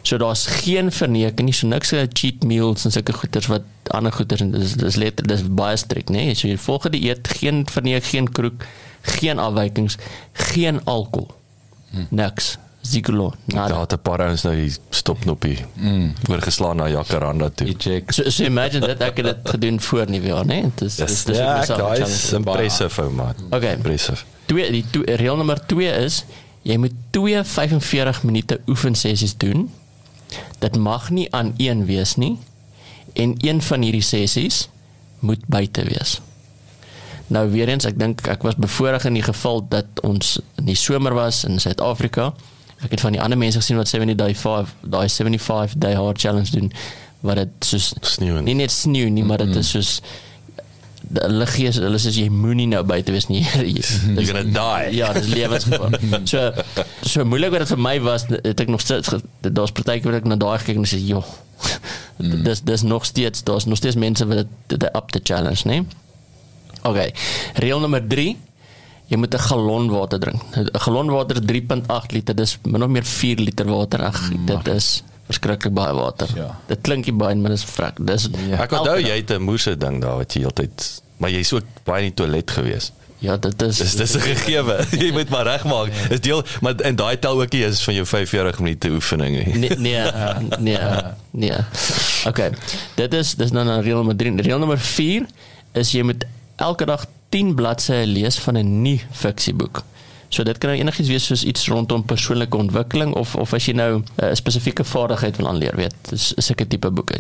[0.03, 3.63] So daar's geen verneking nie, so niks uh, cheat meals en sulke goeders wat
[3.97, 6.31] ander goeders en dis dis letter dis baie strik, nê.
[6.31, 6.35] Nee.
[6.35, 8.67] So jy volg die dieet, geen verneek, geen kroeg,
[9.19, 9.99] geen afwykings,
[10.33, 11.31] geen alkohol.
[11.91, 12.07] Hmm.
[12.11, 12.57] Niks.
[12.81, 13.33] Zigolo.
[13.45, 13.81] Daar Nada.
[13.81, 16.13] het 'n paar ouens nou die stopknoppie mm.
[16.31, 18.03] oorgeslaan na Jacaranda toe.
[18.07, 20.63] So, so imagine dat ek het dit gedoen voor nie weer, né?
[20.63, 22.05] Dit is Dis dis ja, 'n daai challenge.
[22.05, 23.37] is impressive ou maat.
[23.51, 23.73] Okay.
[23.73, 24.25] Impressive.
[24.47, 26.25] Twee die twee, reël nommer 2 is
[26.63, 29.71] jy moet 2 45 minute oefensessies doen.
[30.59, 32.39] Dit mag nie aan een wees nie
[33.13, 34.69] en een van hierdie sessies
[35.19, 36.21] moet buite wees.
[37.31, 40.79] Nou weer eens, ek dink ek was bevoorreg in die geval dat ons in die
[40.79, 42.33] somer was in Suid-Afrika.
[42.81, 46.19] Ek het van die ander mense gesien wat 70 day 5 daai 75 day hard
[46.21, 46.73] challenge doen
[47.21, 50.01] wat dit soos Sneeu nie net sneeu nie, maar dit is soos
[51.19, 53.43] hulle gee hulle sê jy moenie nou buite wees nie.
[54.15, 54.97] You're gonna die.
[54.99, 55.97] Ja, dis lewensgevaar.
[56.33, 56.51] so
[57.03, 59.15] so moeilik wat dit vir my was, het ek nog steeds
[59.47, 61.25] daar's partykeer wat ek na daai gekyk en sê, "Jo,
[62.19, 65.85] dis dis nog steeds, daar's nog steeds mense wat dit up the challenge, né?"
[66.83, 67.13] Okay.
[67.61, 68.37] Reël nommer 3
[69.11, 70.41] Jy moet 'n galon water drink.
[70.55, 72.35] 'n Galon water is 3.8 liter.
[72.35, 74.05] Dis min of meer 4 liter water.
[74.05, 76.29] Ag, dit is verskriklik baie water.
[76.37, 76.49] Ja.
[76.71, 78.01] Dit klink nie baie, maar dis vrek.
[78.07, 78.63] Dis Ja.
[78.65, 80.91] Ek onthou jy het 'n moerse ding daar wat jy heeltyd
[81.21, 82.91] maar jy's ook baie in die toilet gewees.
[83.21, 84.79] Ja, dit is Dis dis 'n gegewe.
[85.03, 85.93] jy moet maar regmaak.
[86.09, 89.59] Is deel maar en daai tel ook nie is van jou 45 minute oefening nie.
[89.59, 90.11] Nee, nee,
[90.59, 90.79] nee,
[91.31, 91.59] nee.
[92.27, 92.51] Okay.
[92.97, 94.41] Dit is dis nou nou reël nommer 3.
[94.41, 95.27] Reël nommer 4
[95.73, 96.25] is jy moet
[96.57, 99.85] elke dag 10 bladsye lees van 'n nuwe fiksieboek.
[100.31, 103.73] So dit kan nou enigiets wees soos iets rondom persoonlike ontwikkeling of of as jy
[103.75, 105.95] nou eh, 'n spesifieke vaardigheid wil aanleer, weet.
[106.11, 107.19] Dis sulke tipe boeke.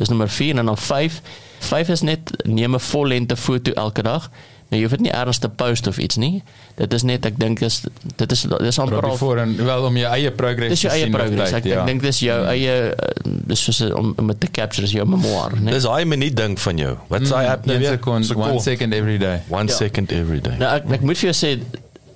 [0.00, 1.20] Dis nommer 4 en dan 5.
[1.60, 4.30] 5 is net neem 'n vollengte foto elke dag.
[4.70, 6.42] Nou jy hoef dit nie ergens te post of iets nie.
[6.76, 7.80] Dit is net ek dink is
[8.16, 10.98] dit is dis amper al voor en wel om jou eie progress Dis jou te
[11.00, 11.52] eie progress.
[11.52, 13.08] Ek, ek dink dis jou eie uh,
[13.46, 15.70] dis soos om om dit te capture is jou memoir, né?
[15.72, 16.96] Dis daai minuut ding van jou.
[17.08, 17.90] Wat sê app nou Een weer?
[17.90, 18.50] second, Seconde.
[18.50, 19.42] one second every day.
[19.50, 19.74] One Ja.
[19.74, 20.56] second every day.
[20.56, 21.58] Nou ek ek moet vir jou sê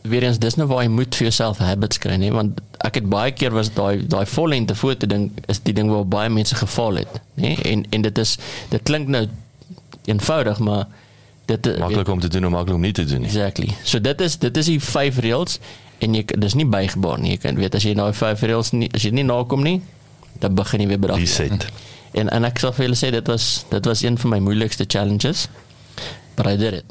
[0.09, 2.29] weer eens dis nou waar jy moet vir jouself habits kry, né?
[2.33, 6.05] Want ek het baie keer was daai daai vollengte foto ding is die ding waar
[6.05, 7.55] baie mense geval het, né?
[7.65, 8.35] En en dit is
[8.73, 9.25] dit klink nou
[10.05, 10.85] eenvoudig, maar
[11.49, 13.31] dit Maklik om te doen en maklik om nie te doen nie.
[13.33, 13.73] Exactly.
[13.83, 15.59] So dit is dit is die vyf reëls
[16.05, 17.31] en jy dis nie bygebaar nie.
[17.37, 19.79] Jy kan weet as jy daai vyf reëls nie as jy nie nakom nie,
[20.45, 21.23] dan begin jy weer bedag.
[21.23, 21.65] Reset.
[22.13, 24.85] En en ek sal vir julle sê dit was dit was een van my moeilikste
[24.85, 25.49] challenges.
[26.37, 26.85] But I did it.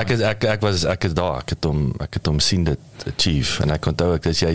[0.00, 1.40] Ek is ek ek was ek is daar.
[1.42, 4.54] Ek het hom ek het hom sien dit achieve en ek onthou ek dis jy,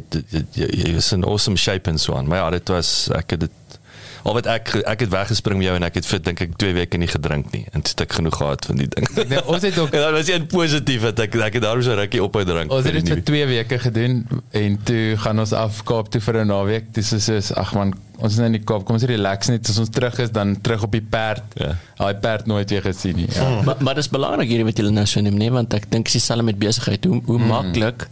[0.56, 2.30] jy is in awesome shape en so aan.
[2.30, 3.62] Maar ja, dit was ek het dit
[4.26, 6.76] al wat ek ek het weggespring met jou en ek het vir dink ek 2
[6.80, 9.06] weke nie gedrink nie en dit ek genoeg gehad van die ding.
[9.20, 11.86] Dink ons het ook En dan was jy in positief dat ek ek het daarom
[11.86, 12.74] so rukkie ophou drink.
[12.74, 14.18] Ons het dit vir 2 weke gedoen
[14.62, 16.90] en toe gaan ons af Kaap toe vir 'n naweek.
[16.98, 18.86] Dis is soos ag man, ons is nou in die Kaap.
[18.86, 21.46] Kom ons relax net as ons terug is dan terug op die perd.
[21.62, 21.76] Ja.
[22.02, 23.30] Daai perd nooit weer gesien nie.
[23.30, 23.62] Ja.
[23.62, 26.18] maar maar dis belangrik hierdie wat julle nou so neem, nee, want ek dink dis
[26.18, 27.06] dieselfde met besigheid.
[27.06, 28.10] Hoe hoe maklik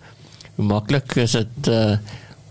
[0.55, 1.97] hoe maklik is dit uh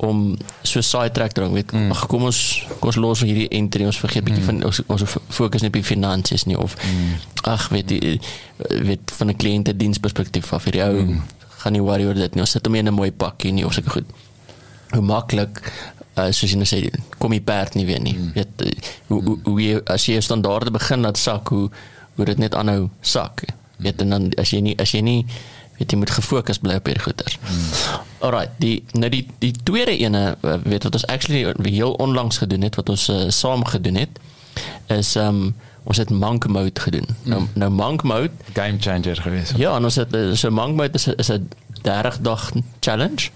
[0.02, 0.22] om
[0.62, 1.72] so sidetrack te raak, weet.
[1.72, 1.90] Mm.
[1.94, 2.40] Ag kom ons
[2.78, 5.86] kom ons los hierdie entry, ons vergeet bietjie van ons ons fokus net op die
[5.86, 6.74] finansies nie of
[7.48, 8.18] ag weet jy
[8.88, 11.22] weet van 'n kliënte diensperspektief af hierdie ou
[11.62, 12.42] gaan nie worry oor dit nie.
[12.42, 14.08] Ons sit hom in 'n mooi pakkie nie of sulke goed.
[14.90, 15.62] Hoe maklik
[16.18, 18.16] uh, soos jy nou sê kom die perd nie weer nie.
[18.18, 18.32] Mm.
[18.34, 18.70] Weet uh,
[19.06, 21.70] hoe hoe hoe jy as jy standaarde begin laat sak hoe
[22.16, 23.44] hoe dit net aanhou sak.
[23.82, 25.26] Weet en dan as jy nie as jy nie
[25.83, 27.38] weet jy moet gefokus bly op hierdie goeters.
[27.42, 28.01] Mm.
[28.23, 32.62] Alright, die nou die die tweede ene uh, weet wat ons actually heel onlangs gedoen
[32.62, 34.23] het wat ons uh, saam gedoen het
[34.92, 37.09] is um ons het monk mode gedoen.
[37.25, 37.31] Mm.
[37.31, 39.57] Nou nou monk mode Game changer geweest.
[39.59, 41.49] Ja, en ons het eh, so monk mode is is 'n
[41.83, 43.31] 30 dag challenge.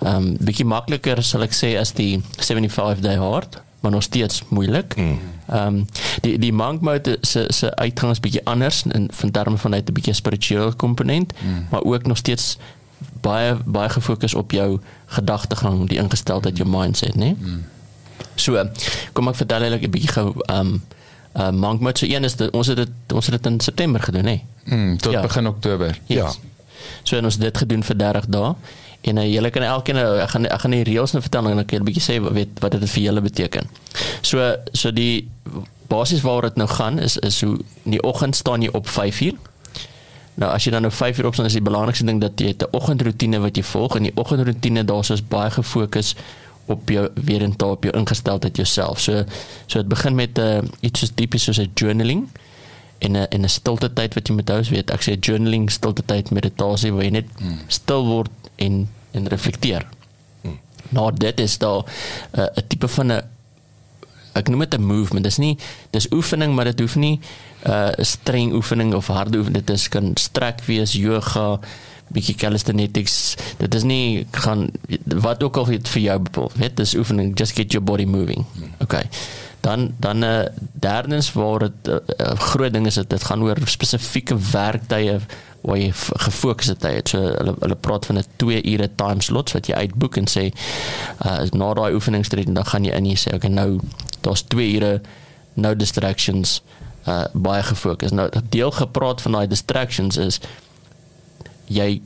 [0.00, 4.94] Um, bietjie makliker sal ek sê as die 75 day hard, maar nog steeds moeilik.
[4.96, 5.86] Ehm um,
[6.20, 9.88] die die monk mode se se uitgang is bietjie anders in van terme van uit
[9.88, 11.66] 'n bietjie spirituele komponent, mm.
[11.70, 12.58] maar ook nog steeds
[13.20, 17.34] baie baie gefokus op jou gedagtegang, die ingesteldheid, jou mindset, né?
[17.38, 17.64] Mm.
[18.34, 18.68] So,
[19.12, 20.82] kom ek vertel julle 'n bietjie gou ehm um,
[21.36, 24.00] uh, monk mode so een is dit, ons het dit ons het dit in September
[24.00, 24.42] gedoen, hè?
[24.64, 25.18] Mm, tot Ja.
[25.18, 25.26] ja.
[25.26, 25.98] begin Oktober.
[26.06, 26.18] Yes.
[26.18, 26.30] Ja.
[27.02, 28.54] So en ons het dit gedoen vir 30 dae.
[29.00, 31.56] En uh, julle kan elkeen nou- ek gaan ek gaan die reëls nou vertel en
[31.56, 33.68] dan kan ek 'n bietjie sê wat weet wat dit vir julle beteken.
[34.22, 35.28] So so die
[35.88, 39.34] basies waaroor dit nou gaan is is hoe in die oggend staan jy op 5uur.
[40.34, 42.68] Nou as jy dan nou 5 uur opstaan is die belangrikste ding dat jy 'n
[42.70, 46.14] oggendroetine wat jy volg en die oggendroetine daar's is baie gefokus
[46.66, 49.00] op jou weer en op jou ingesteldheid jouself.
[49.00, 49.24] So
[49.66, 52.28] so dit begin met 'n uh, iets soos tipies soos 'n journaling
[52.98, 56.02] en 'n en 'n stilte tyd wat jy met hou, weet ek sê journaling, stilte
[56.06, 57.58] tyd, meditasie waar jy net hmm.
[57.66, 59.86] stil word en en reflekteer.
[60.42, 60.58] Hmm.
[60.94, 63.22] Nou dit is daar 'n uh, tipe van 'n
[64.32, 65.24] ek noem dit 'n movement.
[65.24, 65.58] Dis nie
[65.90, 67.20] dis oefening, maar dit hoef nie
[67.64, 69.64] 'n uh, streng oefening of harde oefening.
[69.64, 71.58] Dit is kan strek wees, yoga,
[72.08, 73.34] bietjie calisthenics.
[73.56, 74.70] Dit is nie gaan
[75.04, 76.50] wat ook al vir jou bepaal.
[76.54, 78.44] Weet, dis oefening just get your body moving.
[78.78, 79.08] Okay.
[79.60, 83.42] Dan dan 'n uh, derdens waar dit 'n uh, groot ding is dit dit gaan
[83.42, 85.20] oor spesifieke werktye
[85.60, 87.08] waar jy gefokus het tyd.
[87.08, 90.52] So hulle hulle praat van 'n 2 ure time slot wat jy uitboek en sê
[91.26, 93.80] uh na daai oefeningstyd dan gaan jy in en sê okay nou
[94.20, 95.00] daar's 2 ure
[95.54, 96.62] no distractions
[97.06, 98.10] uh baie gefokus.
[98.10, 100.40] Nou deel gepraat van daai distractions is
[101.66, 102.00] jy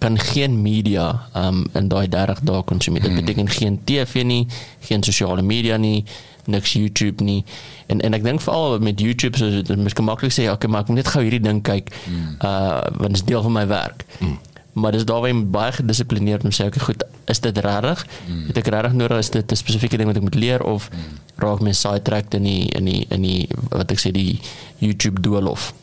[0.00, 3.02] kan geen media um in daai 30 dae konsumeer.
[3.04, 3.20] Dit hmm.
[3.20, 4.46] beteken geen TV nie,
[4.88, 6.04] geen sosiale media nie,
[6.44, 7.44] niks YouTube nie.
[7.86, 10.92] En en ek dink veral met YouTube so dit is maklik sê okay, maar ek
[10.92, 11.90] moet net gou hierdie ding kyk.
[12.06, 12.36] Mm.
[12.40, 14.04] Uh want dit is deel van my werk.
[14.18, 14.38] Mm.
[14.80, 18.06] Maar dis daar waar jy baie gedissiplineerd moet sê okay, goed, is dit regtig?
[18.26, 18.46] Mm.
[18.50, 21.18] Het ek regtig nodig is dit 'n spesifieke ding wat ek moet leer of mm.
[21.44, 24.40] raak my sidetracked in die in die in die wat ek sê die
[24.78, 25.74] YouTube doolhof.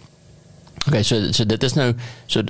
[0.87, 1.93] Okay, so so dit is nou
[2.25, 2.41] so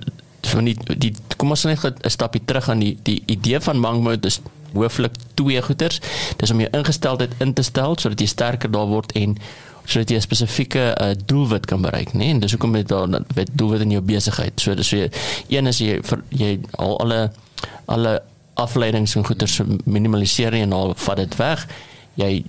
[0.48, 4.04] van die die kom ons net 'n stapie terug aan die die idee van monk
[4.04, 4.42] mode is
[4.74, 6.02] hooflik twee goeters.
[6.38, 9.38] Dis om jou ingesteldheid in te stel sodat jy sterker daar word en
[9.86, 12.20] sodat jy 'n spesifieke uh, doelwit kan bereik, né?
[12.20, 12.30] Nee?
[12.30, 14.60] En dis hoekom jy daar wet doelwit in jou besigheid.
[14.60, 15.10] So dis jy
[15.48, 17.32] een is jy vir, jy al alle
[17.86, 18.22] alle
[18.54, 21.68] afleidings en goeters minimaliseer en al vat dit weg.
[22.16, 22.44] Jy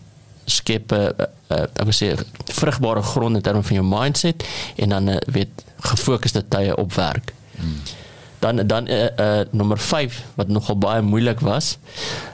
[0.45, 1.09] skep 'n uh,
[1.51, 4.45] uh, ek wil sê vrugbare grond in terme van jou mindset
[4.77, 7.33] en dan uh, weet gefokusde tye op werk.
[7.59, 8.07] Hmm
[8.39, 11.79] dan dan uh, uh nommer 5 wat nogal baie moeilik was.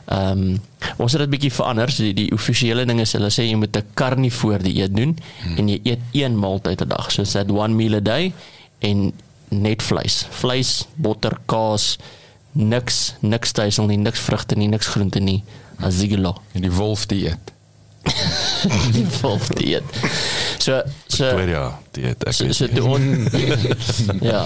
[0.04, 0.62] Ehm um,
[0.96, 1.90] ons het dit bietjie verander.
[1.90, 5.56] So die, die offisiële ding is hulle sê jy moet 'n karnivoor dieet doen hmm.
[5.56, 7.12] en jy eet een maaltyd 'n dag.
[7.12, 8.32] So dit one meal a day
[8.78, 9.12] en
[9.48, 10.26] net vleis.
[10.30, 11.96] Vleis, botter, kaas,
[12.52, 15.42] niks, niks stysel nie, niks vrugte nie, niks groente nie.
[15.78, 16.36] Azigelo.
[16.52, 17.53] En die wolf dieet.
[18.94, 19.82] die wolf dieet.
[20.58, 22.24] So so Victoria dieet.
[22.30, 23.28] So, so toe on,
[24.32, 24.44] ja.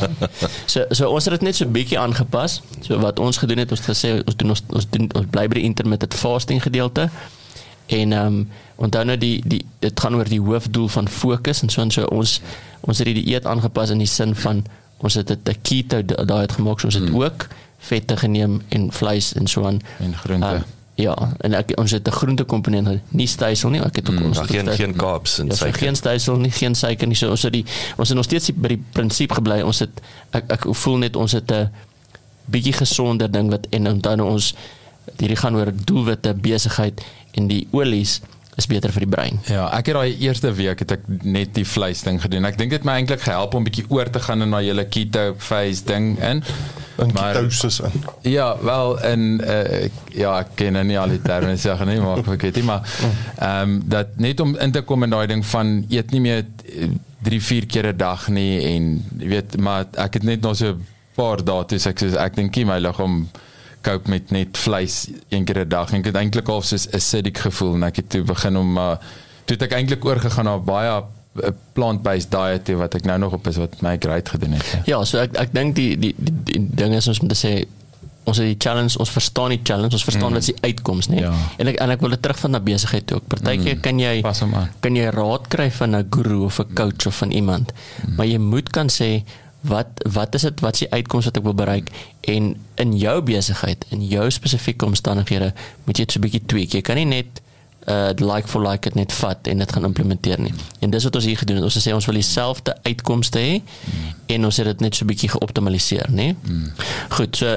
[0.66, 2.60] So so ons het dit net so bietjie aangepas.
[2.86, 5.60] So wat ons gedoen het, ons gesê ons doen ons ons doen ons bly by
[5.60, 7.08] die intermittent fasting gedeelte.
[7.86, 11.72] En ehm um, onthou nou die die dit gaan oor die hoofdoel van fokus en
[11.72, 12.40] so en so ons
[12.80, 14.62] ons het die dieet aangepas in die sin van
[14.98, 17.22] ons het 'n keto diet gemaak, so ons het hmm.
[17.22, 17.46] ook
[17.78, 20.54] vette geneem en vleis en so aan en groente.
[20.54, 21.14] Uh, Ja,
[21.46, 24.38] en ek ons het 'n groente komponent, nie stysel nie, ek het ook mm, ons
[24.38, 25.78] geen geen carbs en ja, suiker.
[25.78, 27.14] Geen stysel nie, geen suiker nie.
[27.14, 27.64] So ons het die
[27.96, 29.60] ons het nog steeds by die prinsip gebly.
[29.62, 31.70] Ons het ek ek voel net ons het 'n
[32.50, 34.54] bietjie gesonder ding wat en dan ons
[35.16, 37.00] hierdie gaan oor doelwitte, besigheid
[37.32, 38.20] en die olies
[38.58, 39.38] is beter vir die brein.
[39.46, 42.48] Ja, ek het daai eerste week het ek net die vleis ding gedoen.
[42.48, 44.84] Ek dink dit het my eintlik gehelp om bietjie oor te gaan in na julle
[44.90, 46.42] keto phase ding in.
[46.98, 47.94] In ketosis in.
[48.26, 52.24] Ja, wel en uh, ja, ek ken nou nie al die terme sê nie, maar
[52.24, 52.82] ek weet nie maar
[53.38, 56.42] ehm um, dat net om in te kom in daai ding van eet nie meer
[57.26, 60.74] 3, 4 keer 'n dag nie en jy weet maar ek het net nog so
[60.74, 63.28] 'n paar dae toe ek sê ek dink jy my liggaam
[63.88, 66.96] cope met net vleis een keer 'n dag en ek het eintlik al soos 'n
[67.00, 68.96] acidic gevoel en ek het toe begin om uh,
[69.44, 71.02] toe het ek eintlik oorgegaan na baie
[71.72, 74.66] plant-based diet wat ek nou nog op is wat my great gedoen het.
[74.72, 77.64] Ja, ja so ek ek dink die die die, die ding is ons moet sê
[78.28, 80.38] ons het die challenge ons verstaan die challenge ons verstaan mm.
[80.38, 81.32] wat die uitkoms nê ja.
[81.56, 83.82] en ek en ek wil dit terug van na besigheid toe ook partykeer mm.
[83.86, 84.14] kan jy
[84.84, 88.16] kan jy raad kry van 'n guru of 'n coach of van iemand mm.
[88.16, 89.24] maar jy moet kan sê
[89.60, 91.90] wat wat is dit wat is die uitkoms wat ek wil bereik?
[92.20, 95.52] En in jou besigheid in jou spesifieke omstandighede
[95.84, 96.72] moet jy dit so 'n bietjie tweak.
[96.72, 97.42] Jy kan nie net
[97.88, 100.52] uh like for like dit net vat en dit gaan implementeer nie.
[100.80, 101.64] En dis wat ons hier gedoen het.
[101.64, 104.14] Ons sê ons wil dieselfde uitkomste hê mm.
[104.26, 106.72] en ons het dit net so 'n bietjie geoptimaliseer nê mm.
[107.08, 107.56] goed so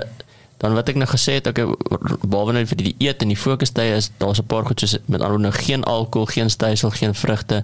[0.61, 1.63] dan wat ek nou gesê het ek
[2.21, 5.21] behalwe nou vir die eet en die fokustye is daar's 'n paar goed soos met
[5.21, 7.63] ander nou geen alkohol geen stysel geen vrugte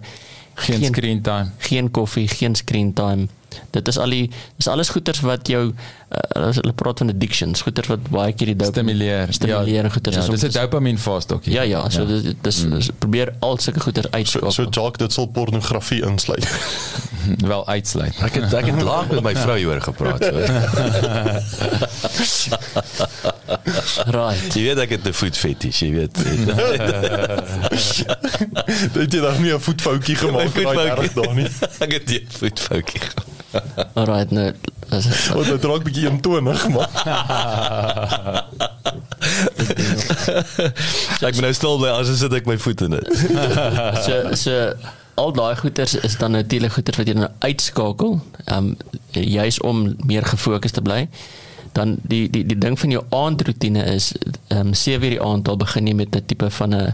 [0.55, 1.51] geen, geen screen time.
[1.57, 3.27] geen koffie geen screen time
[3.71, 5.73] dit is al die dis alles goeters wat jou
[6.09, 10.27] uh, hulle praat van addictions goeters wat baie keer die stimuleer stimuleer ja, goeters ja,
[10.31, 12.21] dis 'n dopamine fast ook ja ja so ja.
[12.21, 12.79] dit dis mm.
[12.99, 16.47] probeer al sulke goeters uitskakel so, so Jock dit sal pornografie insluit.
[17.51, 18.15] Wel uitsluit.
[18.23, 20.35] Ek het ek het laat met my vrou hieroor gepraat so.
[24.07, 24.53] Right.
[24.53, 26.15] Jy weet ek het 'n voet fetish jy weet.
[28.93, 31.49] Dit het dan nie 'n voetfoutjie gemaak daai reg daar nie.
[31.85, 33.46] ek het 'n voetfoutjie gemaak
[33.93, 34.53] Alright, nou
[34.89, 36.89] As- Want dit raak bietjie eentonig, maar
[41.27, 43.07] Ek moet nou stil bly as sit ek my voet in dit.
[44.05, 44.53] so so
[45.17, 48.77] al daai goeters is dan natuurlik goeters wat jy nou uitskakel, ehm um,
[49.17, 51.07] juis om meer gefokus te bly.
[51.77, 54.11] Dan die die die ding van jou aandroetine is
[54.53, 56.93] ehm um, 7 uur die aand al begin jy met 'n tipe van 'n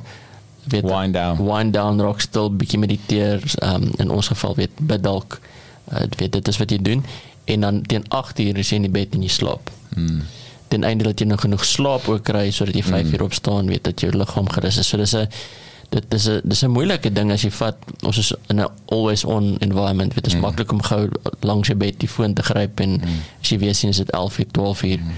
[0.72, 1.44] weet Wind down.
[1.44, 5.40] wind down rock still bietjie mediteer ehm um, in ons geval weet bid dalk
[5.92, 7.06] uh, weet dit is wat jy doen
[7.46, 9.72] en dan teen 8 uur is jy in die bed en jy slaap.
[9.94, 10.24] Hmm.
[10.74, 13.84] ten einde dat jy nog genoeg slaap ook kry sodat jy 5 uur opstaan weet
[13.84, 14.88] dat jou liggaam gerus is.
[14.88, 15.28] So dis 'n
[15.90, 19.24] dit is 'n dis 'n moeilike ding as jy vat ons is in 'n always
[19.24, 20.16] on environment.
[20.16, 20.42] Dit is mm.
[20.42, 21.10] maklik om gou
[21.40, 23.22] langs jou bed die foon te gryp en mm.
[23.42, 25.00] as jy weer sien is dit 11 uur, 12 uur.
[25.00, 25.12] Mm.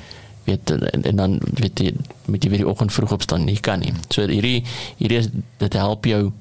[0.45, 1.93] weet en, en dan weet jy
[2.25, 3.93] met jy weer die oggend vroeg opstaan nie kan nie.
[4.09, 4.63] So hierdie
[4.97, 6.31] hierdie is dit help jou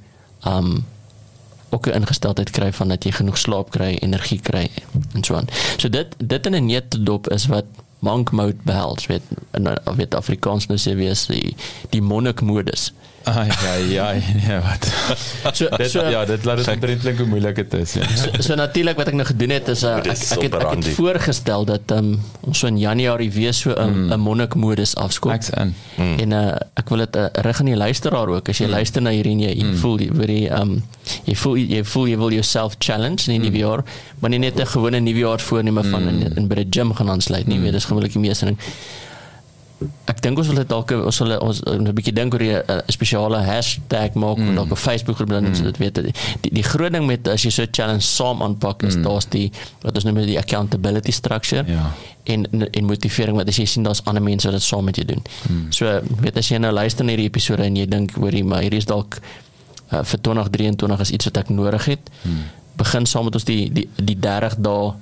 [0.46, 0.84] um
[1.74, 4.70] ook 'n ingesteldheid kry van dat jy genoeg slaap kry, energie kry
[5.14, 5.48] en so aan.
[5.76, 7.64] So dit dit in 'n neutdop is wat
[7.98, 9.22] monk mode behels, weet
[9.52, 11.56] in weet Afrikaans nou sê wees die
[11.90, 12.92] die monnik modus.
[13.24, 14.86] Ai ai ai nee wat.
[15.56, 17.94] So Dit so ja, dit laat dit omtrent klink hoe moeilik dit is.
[17.96, 18.08] Ja.
[18.16, 20.88] so, so natuurlik wat ek nou gedoen het is uh, ek, ek, het, ek het
[20.98, 22.10] voorgestel dat um,
[22.44, 24.20] ons so in Januarie weer so 'n mm.
[24.20, 25.32] monnik modus afskop.
[25.32, 25.74] Ek's in.
[25.96, 26.18] Mm.
[26.26, 26.42] En uh,
[26.80, 28.76] ek wil dit uh, rig aan die luisteraar ook as jy mm.
[28.76, 29.78] luister na hierdie en jy, jy mm.
[29.80, 30.74] voel jy wil die um
[31.24, 33.84] jy voel jy voel jy wil yourself challenge in die nuwe jaar,
[34.20, 36.08] maar nie net 'n gewone nuwe jaar voorneme van mm.
[36.08, 37.62] in, in by die gym gaan aansluit nie, mm.
[37.62, 38.60] weet dis gewoonlik die meeste ding.
[40.08, 43.42] Ek dink ons wil dit dalk ons sal ons 'n bietjie dink oor 'n spesiale
[43.42, 44.54] hashtag maak mm.
[44.54, 45.62] dalk op Facebook groep dan mm.
[45.62, 45.94] dit weet
[46.42, 49.02] die die groot ding met as jy so 'n challenge saam aanpak is mm.
[49.02, 49.50] daar's die
[49.82, 51.92] wat ons noem die accountability structure Ja.
[52.24, 55.06] en en motivering wat as jy sien daar's ander mense wat dit saam met jou
[55.06, 55.22] doen.
[55.46, 55.72] Hmm.
[55.72, 58.80] So weet as jy nou luister na hierdie episode en jy dink hoorie maar hierdie
[58.80, 59.18] is dalk
[59.92, 62.10] uh, vir 2023 is iets wat ek nodig het.
[62.22, 62.44] Hmm.
[62.80, 64.92] Begin saam met ons die die die 30 dae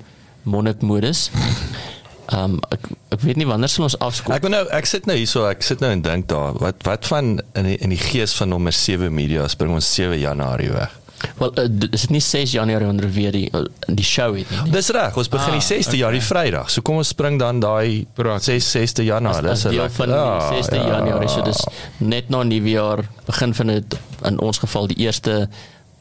[0.43, 1.31] monnik modus.
[2.33, 4.33] Ehm um, ek ek weet nie wanneer sal ons afskop.
[4.33, 7.07] Ek wil nou ek sit nou hierso, ek sit nou en dink daar, wat wat
[7.11, 10.99] van in die, in die gees van nommer 7 media spring ons 7 Januarie weg.
[11.39, 11.65] Wel uh,
[11.95, 14.73] is dit nie 6 Januarie wanneer weer die uh, die show het nie.
[14.75, 16.71] Dis reg, ons begin Ah, die 6de jaar die Vrydag.
[16.73, 18.63] So kom ons spring dan daai Proaktief.
[18.65, 19.51] 6 6de Januarie.
[19.53, 21.63] Dis deel lekker- van die 6de ja, Januarie so dis
[22.01, 25.49] net na nuwe jaar begin van dit in ons geval die eerste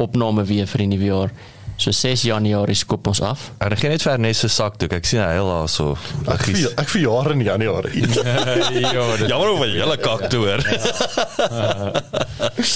[0.02, 1.32] opname weer vir die nuwe jaar.
[1.82, 3.48] So 6 Januarie skop ons af.
[3.58, 4.88] Ek gaan net vir Ernest se sak toe.
[4.94, 5.96] Ek sien hy heel daar so.
[6.30, 8.04] ek vir ek vir jare in Januarie.
[8.86, 10.62] ja, dit Jammer oor julle kak toe hoor.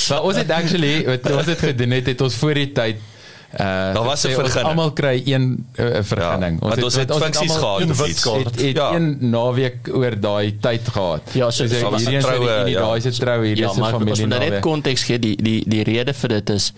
[0.09, 3.03] Maar ons het actually wat ons het gedoen het, het ons voor die tyd
[3.55, 4.67] uh Daar was 'n ons vergunning.
[4.73, 5.45] Almal kry een
[5.79, 6.57] uh, vergunning.
[6.59, 8.23] Ja, want ons het funksies almal- gehad een of iets.
[8.23, 8.89] het, het Ja.
[8.91, 8.95] ja.
[8.95, 11.21] een naweek oor daai tyd gehad.
[11.31, 12.79] Ja, so- so, so hierdie is troue, troue, ja.
[12.81, 15.03] daai is 'n troue, hierdie Ja, is 'n maar ons familie moet nou net konteks
[15.03, 15.19] gee.
[15.19, 16.73] Die die die rede vir dit is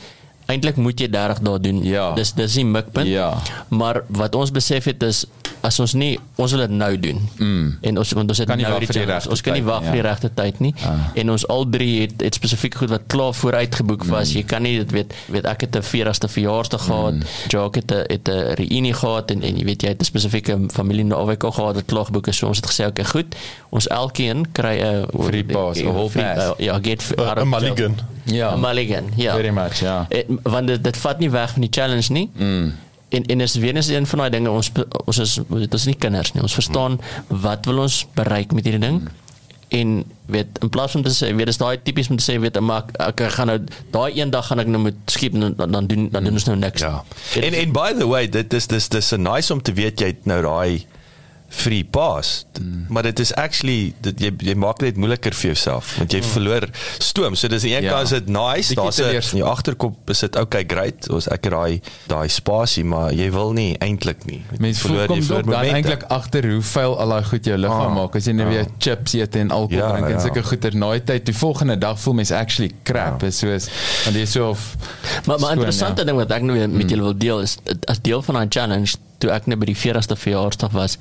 [0.47, 1.81] eintlik moet jy 30 dae doen.
[1.85, 2.11] Ja.
[2.17, 3.09] Dis dis die mikpunt.
[3.11, 3.33] Ja.
[3.69, 5.25] Maar wat ons besef het is
[5.61, 7.29] as ons nie ons wil dit nou doen.
[7.37, 7.77] Mm.
[7.81, 9.11] En ons want ons het Kan nou die challenge.
[9.11, 10.09] regte ons kan nie wag vir die ja.
[10.09, 10.73] regte tyd nie.
[10.83, 10.91] Ah.
[11.15, 14.29] En ons al drie het het spesifiek goed wat klaar vooruit geboek was.
[14.31, 14.35] Mm.
[14.37, 17.13] Jy kan nie dit weet weet ek het 'n 40ste verjaarsdag gehad.
[17.47, 20.57] Jacques het 'n het 'n reunie gehad en en jy weet jy het 'n spesifieke
[20.73, 22.37] familie naweek al gehad wat klaar geboek is.
[22.37, 23.35] So ons het gesê okay, goed.
[23.69, 26.53] Ons elkeen kry 'n Free pass, 'n free- pass.
[26.57, 27.97] Ja, get Uh, 'n mulligan.
[28.23, 28.53] Ja.
[28.55, 29.03] 'n mulligan.
[29.15, 29.33] Ja.
[29.35, 30.05] Very much, ja.
[30.09, 32.29] Eh, want dit, dit vat nie weg van die challenge nie.
[32.35, 32.73] Mm.
[33.09, 34.71] En en is weer eens een van daai dinge ons
[35.05, 36.41] ons is dit is nie kinders nie.
[36.43, 39.07] Ons verstaan wat wil ons bereik met hierdie ding?
[39.67, 42.59] En weet in plaas van te sê weet is daai tipies om te sê weet
[42.59, 43.57] maar ek, ek gaan nou
[43.95, 46.57] daai een dag gaan ek nou moet skiep dan dan doen dan doen ons nou
[46.59, 46.83] niks.
[46.83, 47.03] Ja.
[47.39, 50.11] En en by the way, dit is dis dis 'n nice om te weet jy
[50.11, 50.85] het nou daai
[51.49, 52.45] free pass.
[52.61, 52.85] Mm.
[52.89, 56.31] Maar dit is actually dit jy jy maak dit moeiliker vir jouself want jy mm.
[56.33, 56.67] verloor
[56.99, 57.35] stoom.
[57.35, 57.91] So dis aan die een Ja.
[57.91, 61.09] kant is dit nice, daar's 'n in die agterkop is dit okay great.
[61.09, 64.41] Ons ek het daai daai spasie, maar jy wil nie eintlik nie.
[64.59, 67.95] Mense voel kom verloor dan eintlik agter hoe vuil al daai goed jou liggaam Ah,
[67.95, 68.53] maak as jy nou ah.
[68.53, 70.19] weer chips eet en alkohol Ja, drink en ja.
[70.19, 73.27] sulke goeie na die tyd die volgende dag voel mens actually crap Ja.
[73.27, 73.69] is soos
[74.05, 76.05] want jy is so of Maar maar skoon, interessante ja.
[76.07, 79.31] ding wat ek nou met julle wil deel is as deel van daai challenge toe
[79.31, 80.97] ek net by die 40ste verjaarsdag was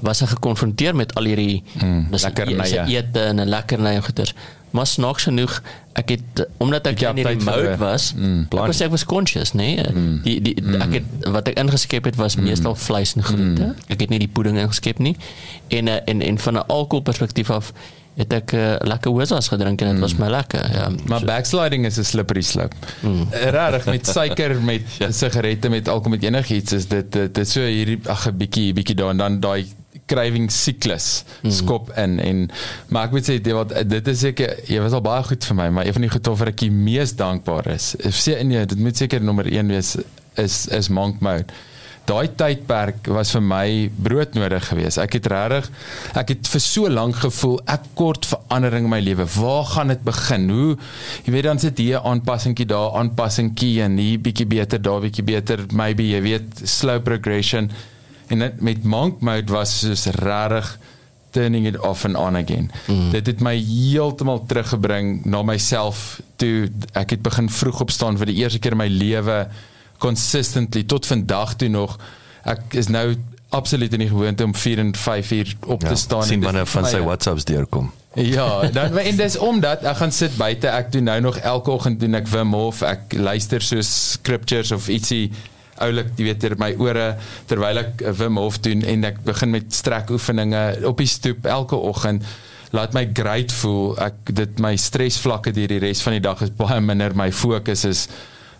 [0.00, 2.84] was ek gekonfronteer met al hierdie Mm, lekkernye.
[2.86, 4.34] ete en lekkernye goeters.
[4.70, 5.62] Maar snaaks genoeg
[5.94, 8.66] ek het omdat ek in hierdie mode was, Mm, ek plan.
[8.66, 9.78] was ek was conscious, nee.
[9.94, 10.20] Mm.
[10.22, 13.74] Die die ek het wat ek ingeskep het was meestal vleis en groente.
[13.88, 15.16] Ek het nie die pudding ingeskep nie.
[15.68, 17.72] En eh, en en van 'n alkoholperspektief af
[18.16, 20.70] het ek uh, lekker hosas gedrink en dit was my lekker.
[20.72, 20.88] Ja.
[21.06, 22.76] Maar So- backsliding is 'n slippery slope.
[23.02, 23.26] Mm.
[23.30, 25.10] Regtig met suiker, met ja.
[25.10, 28.94] sigarette, met alkohol, met enigiets is dit dit is so hierdie ag 'n bietjie bietjie
[28.94, 29.66] daar en dan daai
[30.14, 31.10] craving siklus
[31.42, 31.52] mm.
[31.58, 32.46] skop in en
[32.88, 35.60] maar ek moet sê dit wat dit is seker jy was al baie goed vir
[35.60, 37.92] my maar een van die goed waaroor ek die mees dankbaar is.
[38.14, 39.96] Sê nee, dit moet seker nommer 1 wees
[40.40, 41.52] is is monk mode.
[42.04, 43.68] daai tydperk was vir my
[44.06, 45.00] broodnodig geweest.
[45.00, 45.70] Ek het regtig
[46.20, 49.24] ek het vir so lank gevoel ek kort verandering in my lewe.
[49.38, 50.44] Waar gaan dit begin?
[50.52, 50.76] Hoe
[51.24, 55.64] jy weet dan sit hier aanpassingkie daar, aanpassingkie en hier bietjie beter, daar bietjie beter,
[55.72, 57.70] maybe jy weet slow progression.
[58.26, 60.78] En dit met monk mode was soos regtig
[61.34, 62.70] turning it off and on again.
[62.86, 63.10] Mm.
[63.10, 68.38] Dit het my heeltemal teruggebring na myself toe ek het begin vroeg opstaan vir die
[68.44, 69.44] eerste keer in my lewe
[70.02, 71.98] consistently tot vandag toe nog.
[72.46, 73.16] Ek is nou
[73.54, 76.48] absoluut in die gewoonte om 4 en 5 uur op ja, te staan sien en
[76.48, 77.90] wanneer van sy WhatsApps deurkom.
[78.14, 82.00] Ja, dan en dis omdat ek gaan sit buite, ek doen nou nog elke oggend
[82.02, 85.32] doen ek Wim Hof, ek luister so scriptures of ietsie
[85.82, 87.14] oulik, jy weet, ter my ore
[87.50, 92.26] terwyl ek Wim Hof doen en ek begin met strekoefeninge op die stoep elke oggend
[92.74, 93.94] laat my great voel.
[94.02, 97.84] Ek dit my stresvlakke deur die res van die dag is baie minder, my fokus
[97.86, 98.06] is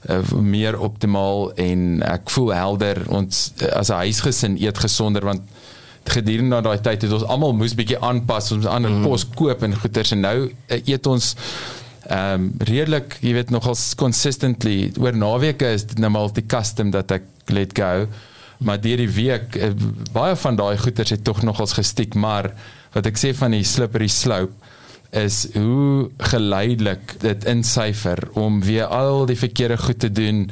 [0.09, 3.03] uh, meer optimaal en ek voel helder.
[3.11, 5.43] Ons as 'n huisgesin eet gesonder want
[6.05, 9.07] gedurende daai tyd het ons almal moes bietjie aanpas, ons ander mm.
[9.09, 11.35] kos koop en goeders en nou uh, eet ons
[12.09, 16.91] ehm um, redelik, jy weet nogals consistently oor naweke is dit nou maar die custom
[16.95, 18.07] dat ek let go.
[18.65, 19.73] Maar deur die week uh,
[20.13, 22.53] baie van daai goeders het tog nogals gestiek, maar
[22.95, 24.53] wat ek sê van die slippery slope
[25.15, 30.49] is hoe geleidelik dit insyfer om weer al die verkeerde goed te doen,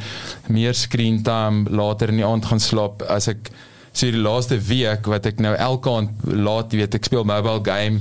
[0.46, 3.50] meer screen time, later in die aand gaan slaap as ek
[3.92, 8.00] so die laaste week wat ek nou elke aand laat weet ek speel mobile game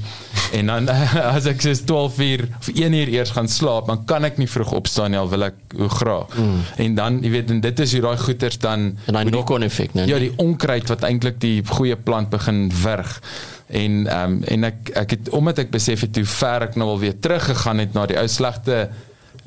[0.56, 0.90] en dan
[1.36, 4.50] as ek so 12 uur of 1 uur eers gaan slaap dan kan ek nie
[4.52, 6.36] vroeg opstaan nie al wil ek hoe graag.
[6.36, 6.60] Mm.
[6.86, 9.68] en dan jy weet en dit is hoe daai goeters dan en hy nog 'n
[9.68, 13.20] effek nee ja die onkruid wat eintlik die goeie plant begin wurg.
[13.72, 16.90] En ehm um, en ek ek het omdat ek besef het hoe ver ek nou
[16.90, 18.90] al weer teruggegaan het na die ou slegte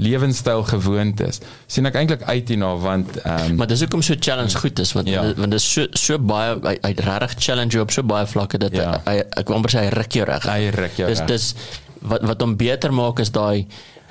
[0.03, 1.41] lewenstyl gewoontes
[1.71, 4.93] sien ek eintlik uit hierna want ehm um, maar dis hoekom so challenge goed is
[4.97, 5.23] want ja.
[5.39, 8.75] want dit is so so baie hy, hy regtig challenge op so baie vlakke dat
[8.75, 8.91] ja.
[9.07, 11.51] hy, ek wou amper sê hy ruk jou reg hy ruk jou dis dis
[12.11, 13.67] wat wat hom beter maak is daai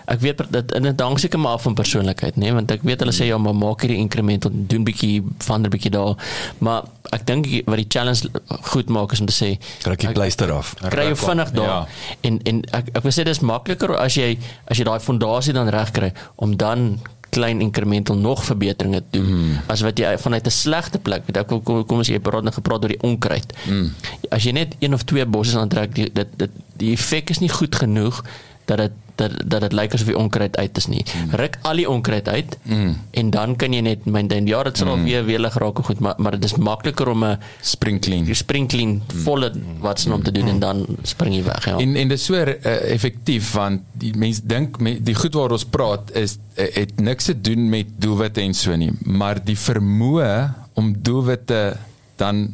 [0.05, 2.53] ek weet dit in 'n dank seker maar van persoonlikheid nê nee?
[2.53, 5.69] want ek weet hulle sê ja maar maak hierdie inkrement en doen bietjie van 'n
[5.69, 6.15] bietjie daar
[6.57, 8.29] maar ek dink wat die challenge
[8.73, 11.87] goed maak is om te sê kry jy pleister af kry jy vinnig daar ja.
[12.21, 15.69] en en ek ek wil sê dis makliker as jy as jy daai fondasie dan
[15.69, 16.99] reg kry om dan
[17.33, 19.57] klein incremental nog verbeteringe te doen mm.
[19.73, 22.53] as wat jy vanuit 'n slegte plek weet ek kom kom as jy praat net
[22.59, 23.87] gepraat oor die onkruid mm.
[24.29, 27.75] as jy net een of twee bosse aantrek dit dit die effek is nie goed
[27.75, 28.21] genoeg
[28.65, 31.03] dat dit dat dat dit lyk asof die onkruid uit is nie.
[31.03, 31.35] Mm.
[31.39, 32.95] Ruk al die onkruid uit mm.
[33.11, 35.05] en dan kan jy net my dink ja, dit sal mm.
[35.09, 38.25] weer welig raak goed, maar maar dit is makliker om 'n spring clean.
[38.25, 39.21] Jy spring clean mm.
[39.25, 40.49] volle wat se om te doen mm.
[40.49, 41.77] en dan spring jy weg, ja.
[41.77, 42.55] En en dit is so uh,
[42.93, 47.41] effektief want die mense dink die goed waar ons praat is uh, het niks te
[47.41, 51.77] doen met doelwitte en so nie, maar die vermoë om doelwitte
[52.15, 52.53] dan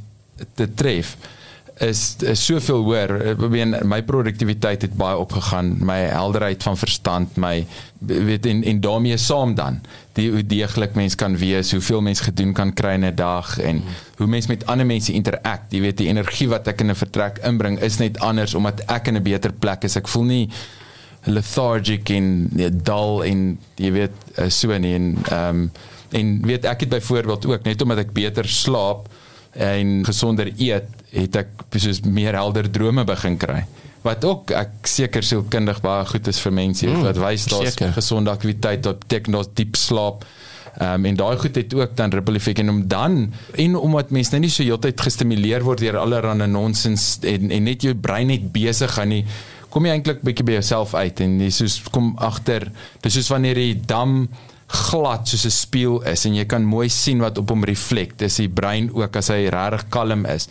[0.55, 1.16] te tref
[1.80, 3.13] is, is soveel hoër.
[3.34, 7.65] Ek meen my produktiwiteit het baie opgegaan, my helderheid van verstand, my
[7.99, 9.80] weet en en daarmee saam dan
[10.17, 13.82] die hoe deeglik mens kan wees, hoeveel mens gedoen kan kry in 'n dag en
[14.17, 15.71] hoe mens met ander mense interact.
[15.71, 19.07] Jy weet die energie wat ek in 'n vertrek inbring is net anders omdat ek
[19.07, 19.95] in 'n beter plek is.
[19.95, 20.49] Ek voel nie
[21.23, 25.71] lethargic en nee, dull en jy weet eh, so nie en ehm um,
[26.09, 29.09] en weet ek het byvoorbeeld ook net omdat ek beter slaap
[29.58, 33.64] en gesonder eet, het ek soos meer helder drome begin kry.
[34.06, 38.32] Wat ook ek seker sielkundig baie goed is vir mense mm, wat wys daar's gesonde
[38.32, 40.24] aktiwiteit, beteken daar's diep slaap.
[40.80, 43.16] Um, en daai goed het ook dan ripple effek en om dan
[43.58, 47.84] en omdat mense nou nie so heeltyd gestimuleer word deur allerlei nonsens en en net
[47.84, 49.24] jou brein net besig gaan nie
[49.74, 52.70] kom jy eintlik bietjie by jouself uit en jy soos kom agter
[53.02, 54.22] dis soos wanneer jy dam
[54.70, 58.17] glad soos 'n spieël is en jy kan mooi sien wat op hom reflek.
[58.17, 60.47] Dis die brein ook as hy regtig kalm is.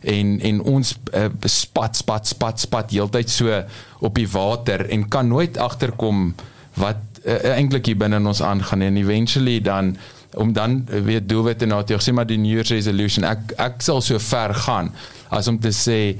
[0.00, 3.62] En en ons uh, spat spat spat spat heeltyd so
[4.00, 6.34] op die water en kan nooit agterkom
[6.74, 9.96] wat uh, eintlik hier binne in ons aangaan en eventually dan
[10.34, 13.82] om dan uh, weer doelwitte na te sê maar die new year's resolution ek ek
[13.82, 14.92] sal so ver gaan
[15.28, 16.16] as om te sê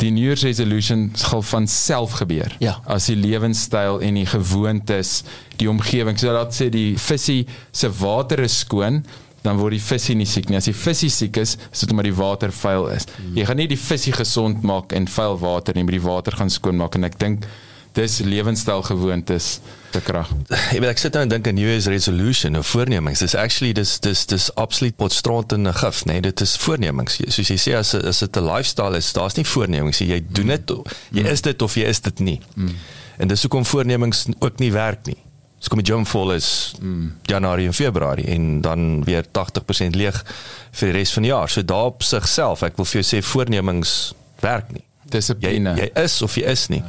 [0.00, 2.54] die new year's resolution sal van self gebeur.
[2.62, 2.78] Ja.
[2.88, 5.20] As die lewenstyl en die gewoontes,
[5.60, 9.02] die omgewing, so dat sê die visie se water is skoon,
[9.44, 10.58] dan word die visie nie siek nie.
[10.60, 13.08] As die visie siek is, is dit omdat die water vuil is.
[13.16, 13.32] Hmm.
[13.38, 16.52] Jy gaan nie die visie gesond maak en vuil water nie, maar die water gaan
[16.52, 17.48] skoon maak en ek dink
[17.92, 19.60] dis lewenstyl gewoontes
[19.90, 20.30] te krag.
[20.48, 23.18] Ek weet ek sit nou en dink 'n new year's resolution of voornemings.
[23.18, 27.20] Dis actually dis dis dis absoluut potstraat in 'n gif, nee, dit is voornemings.
[27.26, 30.08] Soos jy sê as as dit 'n lifestyle is, daar's nie voornemings nie.
[30.08, 30.70] Jy doen dit,
[31.10, 32.40] jy is dit of jy is dit nie.
[32.54, 32.76] Mm.
[33.18, 35.18] En dis hoekom voornemings ook nie werk nie.
[35.58, 37.12] So kom die gym vol is mm.
[37.28, 40.24] Januarie en Februarie en dan weer 80% leeg
[40.70, 41.48] vir die res van die jaar.
[41.48, 44.84] So daar op sigself, ek wil vir jou sê voornemings werk nie.
[45.04, 45.74] Jy Dissipline.
[45.76, 46.82] jy is of jy is nie.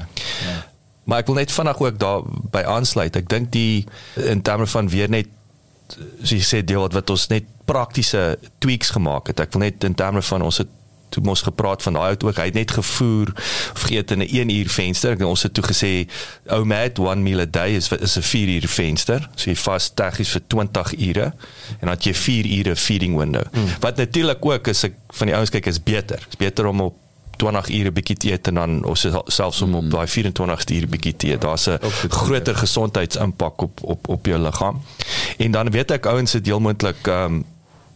[0.46, 0.71] Ja.
[1.04, 3.16] Maar ek wil net vinnig ook daar by aansluit.
[3.16, 3.86] Ek dink die
[4.16, 5.28] in terme van weer net
[6.22, 9.40] soos jy sê deel wat wat ons net praktiese tweaks gemaak het.
[9.44, 10.70] Ek wil net in terme van ons het
[11.12, 13.34] toe mos gepraat van daai ook hy het net gevoer
[13.74, 15.12] of geëet in 'n 1 uur venster.
[15.12, 16.08] Ek ons het toe gesê
[16.48, 19.30] ou mat one meal a day is is 'n 4 uur venster.
[19.36, 21.26] So jy vas tegnies vir 20 ure
[21.80, 23.44] en dan het jy 4 ure feeding window.
[23.52, 23.68] Mm.
[23.80, 26.20] Wat natuurlik ook is ek van die ouens kyk is beter.
[26.30, 26.96] Is beter om op
[27.42, 30.88] 20 ure bietjie te eet en dan of se- selfs om op daai 24ste uur
[30.94, 31.42] bietjie te eet.
[31.42, 31.80] Daar's 'n
[32.10, 34.82] groter gesondheidsimpak op op op jou liggaam.
[35.38, 37.44] En dan weet ek ouens het heel moontlik ehm um,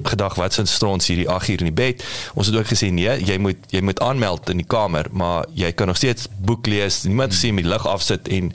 [0.04, 2.04] gedag wat sin strons hierdie 8 uur in die bed.
[2.34, 5.72] Ons het ook gesê nee, jy moet jy moet aanmeld in die kamer, maar jy
[5.72, 7.04] kan nog steeds boek lees.
[7.04, 8.52] Niemand sê om die lig afsit en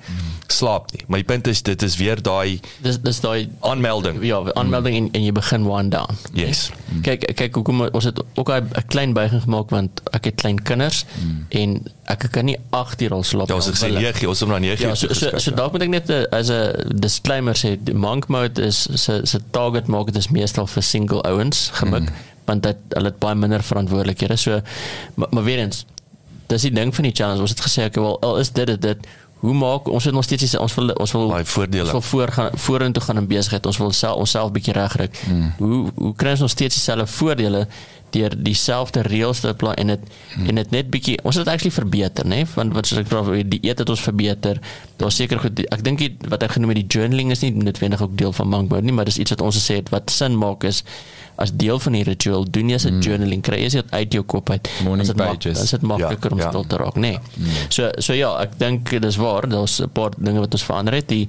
[0.50, 1.04] slaap nie.
[1.06, 4.22] Maar die punt is dit is weer daai Dis dis daai aanmelding.
[4.24, 6.16] ja, aanmelding en, en jy begin wind down.
[6.32, 6.46] nee?
[6.46, 6.70] Yes.
[7.02, 11.04] Kyk kyk hoekom ons het ook 'n klein buiging gemaak want ek het klein kinders
[11.48, 13.48] en ek kan nie 8 uur al slaap.
[13.48, 15.06] Ja, ons het nie, gesê wil ek- 9, ons het na 9 Ja, uur so
[15.06, 15.56] so, toegeskryf, so ja.
[15.56, 19.86] dalk moet ek net eh, as 'n disclaimer sê, monk mode is se se target
[19.86, 22.28] market is meestal vir single ouens gemik mm.
[22.50, 24.36] want dit hulle het baie minder verantwoordelikhede.
[24.36, 24.60] So
[25.14, 25.84] maar, maar weer eens,
[26.50, 27.40] dis die ding van die challenge.
[27.44, 29.10] Ons het gesê ek wel al is dit dit, dit
[29.40, 31.82] hoe maak ons het nog steeds die- ons wil ons wil Daai voordele.
[31.82, 33.66] ons wil voor gaan vorentoe gaan in besigheid.
[33.66, 35.08] Ons wil self onsself bietjie regkry.
[35.30, 35.52] Mm.
[35.58, 37.66] Hoe hoe kry ons nog steeds dieselfde voordele
[38.16, 40.48] deur dieselfde reëls te apply en dit mm.
[40.50, 42.42] en dit net bietjie ons het actually verbeter, né?
[42.54, 44.60] Want wat soos ek praat oor die eet het ons verbeter.
[45.00, 46.02] Daar's seker goed ek dink
[46.32, 48.96] wat ek genoem het die journaling is nie noodwendig ook deel van monk mode nie,
[48.96, 50.84] maar dis iets wat ons gesê het wat sin maak is
[51.40, 53.00] as deel van die ritual doen jy as 'n mm.
[53.06, 55.62] journaling kry jy dit uit jou kop uit Morning As dit pages.
[55.62, 56.48] as dit makliker Ja, om ja.
[56.48, 57.18] stil te raak nê nee.
[57.36, 57.46] mm.
[57.68, 61.08] so so ja ek dink dis waar daar's 'n paar dinge wat ons verander het
[61.08, 61.28] die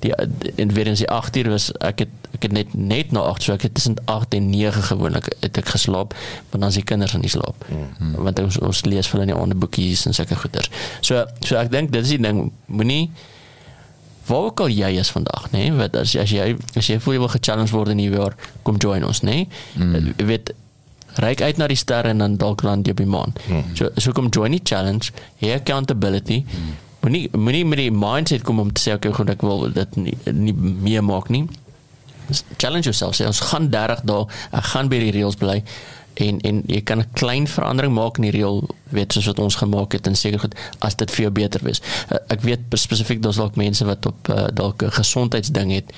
[0.00, 0.12] die
[0.56, 3.42] in weer eens die 8 uur was ek het ek het net net na 8
[3.42, 6.14] so ek het tussen 8 en 9 gewoonlik het ek geslaap
[6.50, 7.64] want dan is die kinders aan die slaap
[7.98, 8.14] mm.
[8.14, 11.56] want ons ons lees vir hulle in die ander boekies en sulke goeders so so
[11.56, 13.10] ek dink dit is die ding moenie
[14.28, 15.74] waar ook al jy is vandag nê nee?
[15.78, 18.80] wat as as jy as jy voel jy wil ge-challenge word in hierdie jaar kom
[18.82, 19.48] join ons nê nee?
[19.76, 20.26] mm.
[20.30, 20.52] weet
[21.24, 23.72] reik uit na die sterre en dan dalk land jy op die maan mm.
[23.78, 26.74] so so kom join die challenge hê accountability mm.
[27.06, 30.16] moenie moenie met die mindset kom om te sê okay goed ek wil dit nie,
[30.32, 31.46] nie meer maak nie
[32.60, 34.26] challenge yourself sê ons gaan 30 dae
[34.60, 35.62] ek gaan by die reëls bly
[36.18, 39.54] en en jy kan 'n klein verandering maak in die reël weet soos wat ons
[39.54, 41.80] gemaak het en seker goed as dit vir jou beter wees.
[42.10, 45.92] Uh, ek weet spesifiek daar's dalk mense wat op uh, dalk 'n gesondheidsding het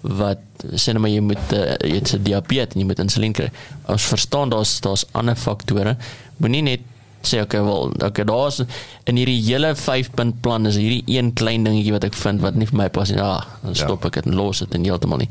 [0.00, 0.38] wat
[0.76, 3.50] sê net maar jy moet uh, jy het 'n diabetes en jy moet insulien kry.
[3.86, 5.96] Ons verstaan daar's daar's ander faktore.
[6.36, 6.80] Moenie net
[7.22, 8.60] sê okay wel okay daar's
[9.04, 12.54] in hierdie hele 5 punt plan is hierdie een klein dingetjie wat ek vind wat
[12.54, 13.20] nie vir my pas nie.
[13.20, 15.28] Ah dan stop ek dit en los dit en heeltemal nie.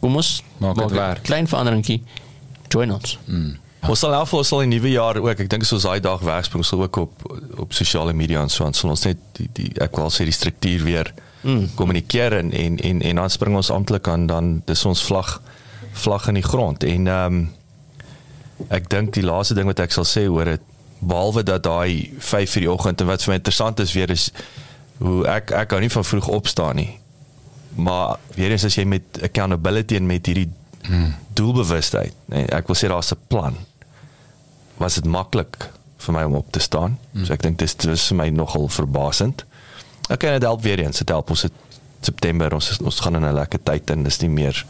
[0.00, 2.02] Kom ons Maak dit 'n klein veranderingkie.
[2.68, 3.18] Join ons.
[3.26, 3.56] Mm.
[3.86, 5.42] Ons sal alvol sal in die nuwe jaar ook.
[5.44, 7.26] Ek dink soos daai dag wegspring sal ook op
[7.66, 10.34] op sosiale media en so aan sal ons net die, die ek wil sê die
[10.34, 11.12] struktuur weer
[11.42, 11.76] mm.
[11.78, 15.38] kommunikeer en, en en en dan spring ons amptelik aan dan dis ons vlag
[15.92, 17.46] vlag in die grond en ehm um,
[18.72, 20.62] ek dink die laaste ding wat ek sal sê oor dit
[20.98, 24.30] behalwe dat daai 5 uur die oggend en wat vir my interessant is weer is
[24.98, 26.92] hoe ek ek hou nie van vroeg opstaan nie.
[27.76, 30.48] Maar weer eens as jy met accountability en met hierdie
[30.82, 31.14] hmm.
[31.34, 33.56] doelbewustheid, nee, ek wil sê daar's 'n plan.
[34.76, 36.98] Was dit maklik vir my om op te staan?
[37.12, 37.24] Hmm.
[37.24, 39.44] So ek dink dis dis vir my nogal verbasend.
[40.08, 41.52] Ek kan dit help weer eens, dit help ons het
[42.00, 44.64] September ons is, ons gaan in 'n lekker tyd en dis nie meer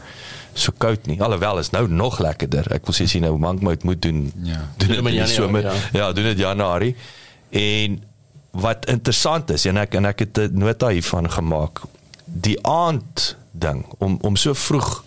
[0.53, 1.21] so koud nie.
[1.21, 2.71] Alhoewel is nou nog lekkerder.
[2.73, 4.31] Ek wil sê as jy nou mankmout moet doen.
[4.43, 4.63] Ja.
[4.77, 5.61] Doen dit in dit die in somer.
[5.61, 6.95] Januarie, Ja, doen dit Januarie.
[7.49, 8.03] En
[8.51, 11.81] wat interessant is en ek en ek het 'n nota hiervan gemaak.
[12.25, 15.03] Die aand ding om om so vroeg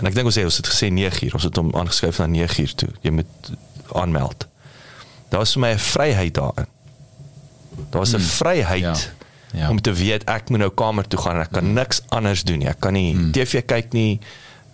[0.00, 2.26] en ek dink ons sê ons het gesê 9 uur, ons het hom aangeskryf na
[2.32, 2.88] 9 uur toe.
[3.04, 3.50] Jy moet
[4.00, 4.46] aanmeld.
[5.30, 6.66] Daar was vir my 'n vryheid daarin.
[7.90, 8.94] Daar was 'n vryheid Ja.
[9.52, 9.70] Ja.
[9.70, 12.58] om te weet ek moet nou kamer toe gaan en ek kan niks anders doen
[12.58, 12.68] nie.
[12.68, 13.32] Ek kan nie mm.
[13.32, 14.20] TV kyk nie.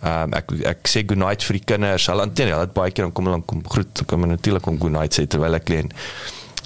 [0.03, 2.05] Ehm um, ek ek sê good night vir die kinders.
[2.07, 4.67] Hulle antenne, hulle het baie keer dan kom hulle dan kom groet, kom hulle natuurlik
[4.67, 5.97] om good night sê terwyl ek leen eh,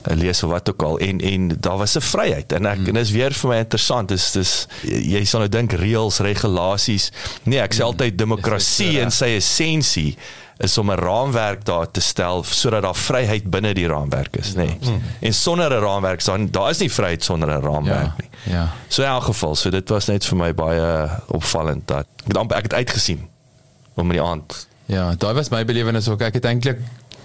[0.04, 2.88] lees of wat ook al en en daar was 'n vryheid en ek mm.
[2.88, 7.12] en dis weer vir my interessant dis dis jy sal nou dink reëls regulasies
[7.44, 10.18] nee ek sê altyd demokrasie in sy essensie
[10.58, 14.66] is om 'n raamwerk daar te stel sodat daar vryheid binne die raamwerk is nê
[14.66, 14.78] nee.
[14.82, 15.02] mm.
[15.20, 18.24] en sonder 'n raamwerk dan daar is nie vryheid sonder 'n raamwerk Ja.
[18.24, 18.74] nie Ja.
[18.88, 22.38] So in elk geval, so dit was net vir my baie opvallend dat ek het
[22.38, 23.28] amper ek het uitgesien
[23.94, 24.56] om in die aand.
[24.92, 26.22] Ja, daai was my belewenis ook.
[26.26, 26.82] Ek het eintlik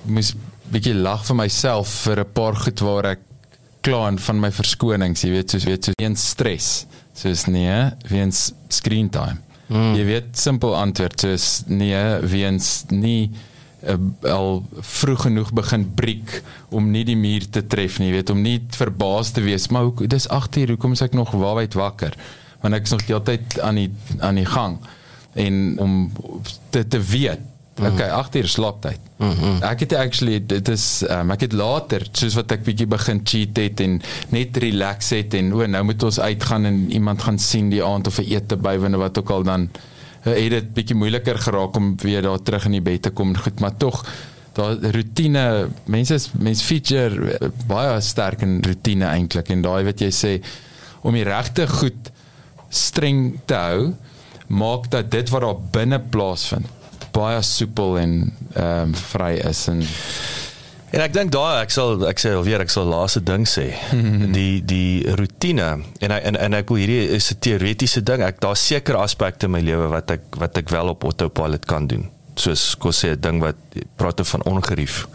[0.07, 0.35] moes
[0.73, 3.21] bietjie lag vir myself vir 'n paar goed waar ek
[3.87, 6.87] kla en van my verskonings, jy weet, soos weet soos weens stres.
[7.15, 9.39] Soos nee, weens screen time.
[9.69, 9.95] Mm.
[9.95, 13.31] Jy weet simpel antwoord soos nee, weens nie
[13.87, 13.97] uh,
[14.31, 16.43] al vroeg genoeg begin breek
[16.75, 20.07] om nie die muur te tref nie, weet, om nie verbaas te wees, maar hoe
[20.11, 22.17] dis 8 uur, hoekom is ek nog waarheid wakker?
[22.63, 24.79] Want ek is nog heeltyd aan die aan die gang
[25.37, 25.99] en om
[26.71, 27.43] te te weet.
[27.77, 28.99] Okay, 8 uur slaaptyd.
[29.17, 29.63] Mm -hmm.
[29.63, 33.57] Ek het actually dit is um, ek het later soos wat ek bietjie begin cheat
[33.57, 37.69] het en net relax het en o nou moet ons uitgaan en iemand gaan sien
[37.69, 39.69] die aand of vir ete bywoon of wat ook al dan
[40.25, 43.37] uh, het dit bietjie moeiliker geraak om weer daar terug in die bed te kom
[43.37, 44.05] goed maar tog
[44.53, 50.11] daai rotine mense mense feature uh, baie sterk in rotine eintlik en daai wat jy
[50.11, 50.33] sê
[51.01, 52.13] om die regte goed
[52.69, 53.93] streng te hou
[54.47, 56.67] maak dat dit wat daar binne plaasvind
[57.17, 58.19] baie soepel en
[58.55, 59.83] ehm um, vry is en
[60.95, 63.67] en ek dink daai ek sal ek sê alweer ek sal laaste ding sê
[64.37, 68.57] die die rotine en en en ek wil hierdie is 'n teoretiese ding ek daar
[68.57, 72.75] seker aspekte in my lewe wat ek wat ek wel op autopilot kan doen soos
[72.79, 73.57] kos sê 'n ding wat
[73.97, 75.07] praat van ongerief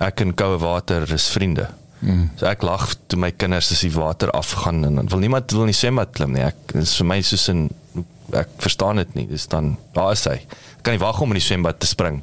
[0.00, 1.68] ek en koue water is vriende
[2.00, 2.28] Mm.
[2.36, 5.76] So ek lag toe my kinders as die water afgaan en wil niemand wil nie
[5.76, 6.44] swembad klim nie.
[6.44, 7.70] Ek is vir my soos 'n
[8.32, 9.26] ek verstaan dit nie.
[9.26, 10.40] Dis dan daar is hy.
[10.86, 12.20] Kan nie wag om in die swembad te spring.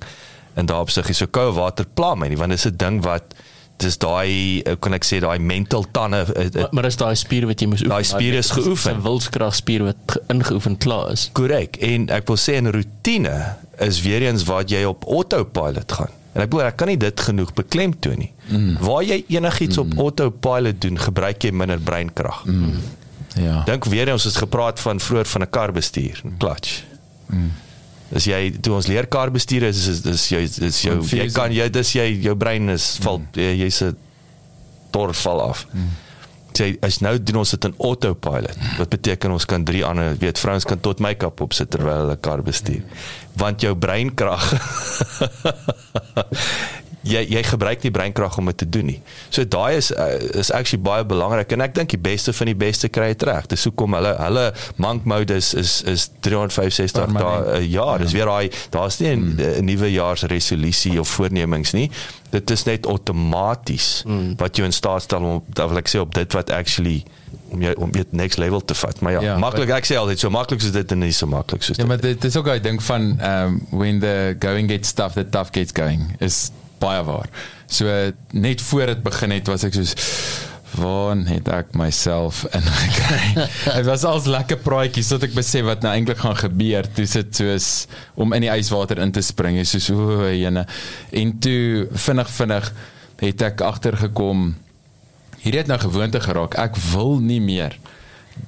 [0.53, 2.77] En daar op sig is so koue water pla my nie want dit is 'n
[2.77, 3.35] ding wat
[3.81, 7.59] dis daai kan ek sê daai mental tande uh, uh, maar is daai spier wat
[7.59, 12.07] jy moet oefen daai spier is geoefen wilskrag spier wat ingeoefen klaar is korrek en
[12.13, 16.49] ek wil sê 'n rotine is weer eens wat jy op autopilot gaan en ek
[16.49, 18.77] bedoel ek kan nie dit genoeg beklemtoon nie mm.
[18.79, 19.83] waar jy enigiets mm.
[19.83, 22.77] op autopilot doen gebruik jy minder breinkrag mm.
[23.33, 23.63] Ja.
[23.65, 26.83] Dink weer ons het gepraat van vroeër van 'n kar bestuur, clutch.
[27.25, 27.51] Mm.
[28.13, 31.53] As jy toe ons leer kar bestuur is is is jy is jou jy kan
[31.53, 33.59] jy dis jy jou brein is val mm.
[33.63, 33.95] jy's 'n
[34.93, 35.65] tor val af.
[35.73, 35.91] Mm.
[36.53, 38.57] Jy as nou doen ons dit in autopilot.
[38.77, 42.43] Wat beteken ons kan drie ander weet vrouens kan tot make-up opsit terwyl hulle kar
[42.45, 42.83] bestuur.
[43.37, 44.43] Want jou breinkrag
[47.03, 48.97] jy jy gebruik nie breinkrag om dit te doen nie.
[49.33, 52.57] So daai is uh, is actually baie belangrik en ek dink die beste van die
[52.57, 53.47] beste kry dit reg.
[53.51, 54.45] Dis hoekom hulle hulle
[54.81, 57.99] monk mode is is is 365 dae 'n jaar.
[57.99, 58.23] Dis ja.
[58.23, 59.65] weer daai daar's nie 'n hmm.
[59.67, 61.89] nuwe jaarsresolusie of voornemings nie.
[62.31, 64.35] Dit is net outomaties hmm.
[64.37, 67.03] wat jou in staat stel om dan wil ek sê op dit wat actually
[67.53, 68.99] om jy om dit next level te vat.
[68.99, 71.65] Maar ja, ja maklik ek sê altyd so maklik is dit en nie so maklik
[71.65, 75.17] soos Ja, maar dit is ook ek dink van um when the going gets tough
[75.19, 76.49] the tough gets going is
[76.83, 77.29] baie waar.
[77.67, 77.89] So
[78.31, 79.95] net voor dit begin het was ek soos
[80.73, 83.45] waar het ek myself in gekry?
[83.77, 86.87] Dit was als lekker praatjies tot ek besef wat nou eintlik gaan gebeur.
[86.97, 87.67] Toe sit soos
[88.17, 90.65] om in die yswater in te spring, is soos o, jene.
[91.13, 92.71] En toe vinnig vinnig
[93.23, 94.49] het ek agtergekom
[95.43, 96.55] hier het nou gewoonte geraak.
[96.59, 97.75] Ek wil nie meer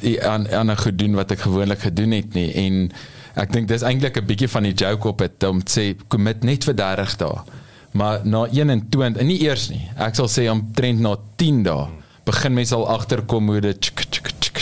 [0.01, 2.91] die aan aan 'n gedoen wat ek gewoonlik gedoen het nie en
[3.35, 6.43] ek dink dis eintlik 'n bietjie van die joke op dit om te sê commit
[6.43, 7.43] net vir 30 dae
[7.91, 9.89] maar na 21 en nie eers nie.
[9.95, 11.87] Ek sal sê omtrent na 10 dae
[12.25, 14.57] begin mense al agterkom hoe dit tsk, tsk, tsk,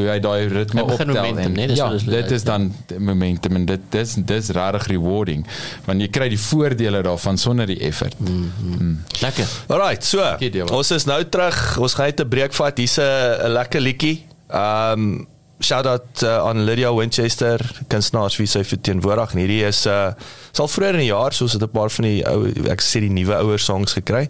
[0.00, 3.88] hoe hy daai ritme optel en nee, dis ja, dit is dan momentum en dit
[3.94, 5.46] dis dis regtig rewarding
[5.86, 8.18] want jy kry die voordele daarvan sonder die effort.
[8.20, 8.76] Mm -hmm.
[8.78, 8.96] mm.
[9.20, 9.48] Lekker.
[9.68, 10.36] Alright, so.
[10.70, 11.78] Ons is nou terug.
[11.78, 12.78] Ons gaan net 'n breek vat.
[12.78, 14.24] Hier's 'n lekker liedjie.
[14.48, 15.26] Ehm um,
[15.60, 19.34] shout out uh, aan Lydia Winchester, kunstenaars wie sy verteenwoordig.
[19.34, 20.12] En hierdie is uh
[20.56, 23.12] sal vroeër in die jaar soos dit 'n paar van die ou ek sê die
[23.12, 24.28] nuwe ouer songs gekry.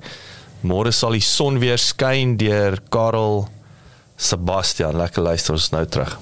[0.62, 3.48] Môre sal die son weer skyn deur Karel
[4.20, 4.98] Sebastian.
[5.00, 6.18] Lekker luister ons nou terug.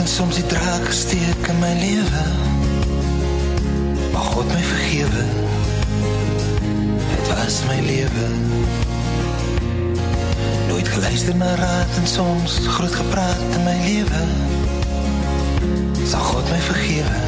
[0.00, 2.22] en soms die draak gesteek in my lewe.
[4.12, 5.24] Mag God my vergewe.
[7.10, 8.26] Dit was my lewe.
[10.68, 14.22] Nooit geluister na raad en soms groot gepraat in my lewe.
[16.08, 17.20] Sal God my vergewe.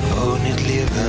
[0.00, 1.04] Ek wou net lewe.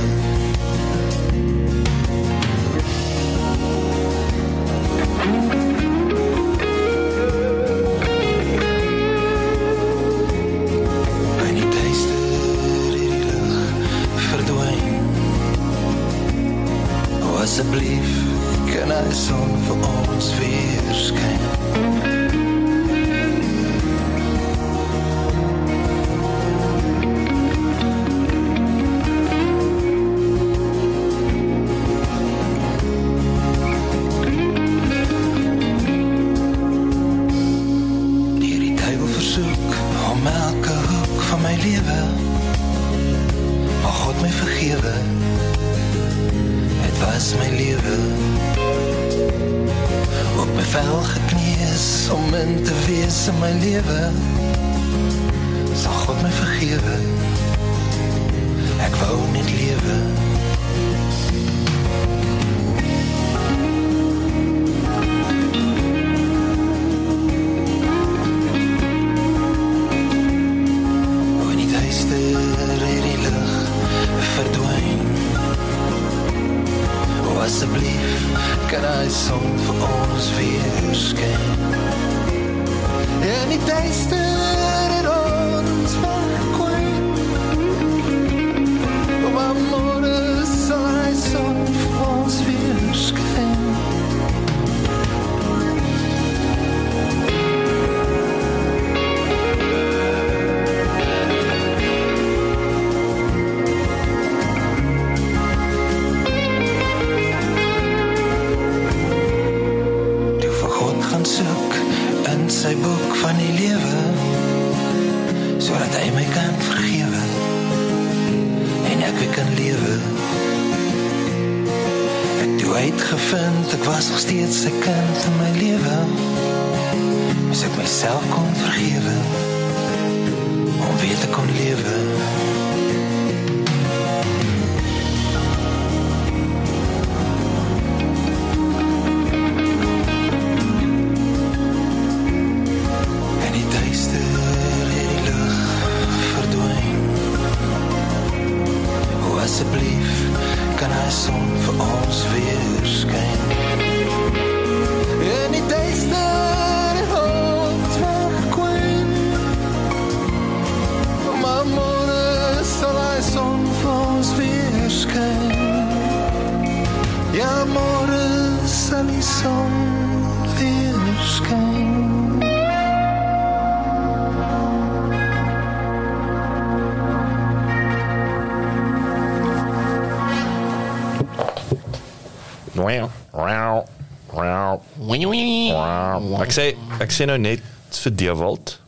[187.12, 187.60] Ek sê nou net
[187.92, 188.78] vir Dewald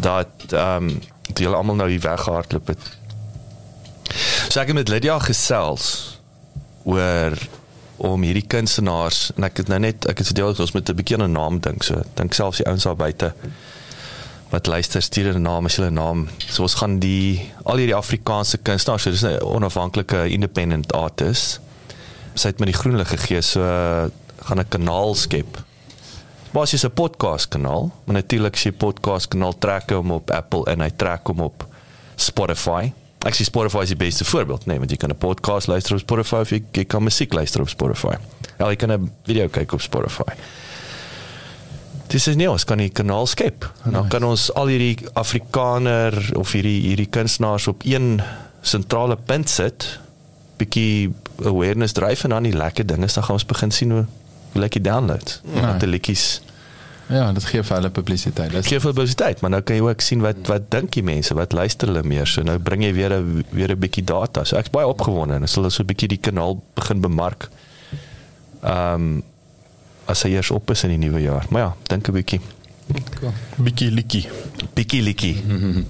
[0.00, 1.02] dat ehm um,
[1.36, 2.84] die hulle almal nou hier weggehardloop het.
[4.48, 5.88] So ek het met Lydia gesels
[6.88, 7.36] oor
[8.00, 10.96] om hierdie kunstenaars en ek het nou net ek het vir Dewald ons met 'n
[10.96, 13.34] bietjie 'n naam dink so dink selfs die ouens daar buite
[14.54, 16.28] wat luister stuur 'n naam as hulle naam.
[16.48, 21.60] So ons gaan die al hierdie Afrikaanse kunstenaars, so dis 'n onafhanklike independent artist.
[22.34, 23.60] Sy het my die groen lig gegee, so
[24.48, 25.65] gaan 'n kanaal skep.
[26.56, 30.80] Basies 'n podcast kanaal, maar natuurlik as jy podcast kanaal trek hom op Apple en
[30.80, 31.66] hy trek hom op
[32.14, 32.92] Spotify.
[33.28, 36.00] Ek sê Spotify is die beste voorbeeld, nee, want jy kan 'n podcast luister op
[36.00, 38.16] Spotify of jy, jy kan musiek luister op Spotify.
[38.58, 40.32] Ja, jy kan 'n video kyk op Spotify.
[42.06, 43.72] Dis is nie ons kan die kanaal skep.
[43.84, 48.22] En dan kan ons al hierdie Afrikaner of hierdie hierdie kunstenaars op een
[48.62, 49.98] sentrale punt sit.
[50.56, 51.12] Bietjie
[51.44, 54.06] awareness dryf en dan die lekker dinge, dan gaan ons begin sien hoe
[54.56, 55.40] hoe lekker download.
[55.54, 55.60] Ja.
[55.60, 56.40] Dat die liedjies
[57.08, 58.50] Ja, dit gee vir hulle publisiteit.
[58.50, 61.34] Dis gee vir publisiteit, maar nou kan jy ook sien wat wat dink die mense,
[61.38, 62.26] wat luister hulle meer.
[62.26, 64.44] So nou bring jy weer 'n weer 'n bietjie data.
[64.44, 67.48] So ek's baie opgewonde en as hulle so 'n bietjie die kanaal begin bemark.
[68.62, 69.22] Ehm um,
[70.06, 71.46] as hy eers op is in die nuwe jaar.
[71.50, 72.40] Maar ja, dink 'n bietjie.
[73.58, 74.28] Bietjie likkie.
[74.74, 75.36] Bietjie likkie.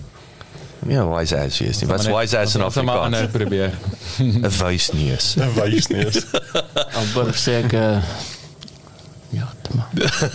[0.86, 1.80] Ja, wise as jy is.
[1.80, 1.88] nie.
[1.88, 3.14] Wat's wise as in Ons Afrikaans?
[3.14, 3.72] aanhou probeer.
[4.20, 5.34] 'n Wysneus.
[5.36, 6.26] 'n Wysneus.
[7.00, 8.02] amper sê ek uh,
[9.30, 9.88] ja, dit maar.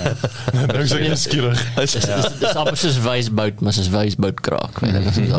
[0.71, 1.61] Nou sê ek skieurig.
[1.77, 2.05] Dis dis
[2.41, 5.29] dis amper soos wysbout, maar soos wysbout kraak, weet ek nie.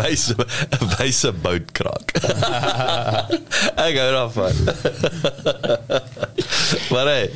[0.00, 0.34] Wyse
[0.96, 2.14] wyse boutkraak.
[3.86, 4.56] ek hou daarvan.
[6.92, 7.30] maar hey.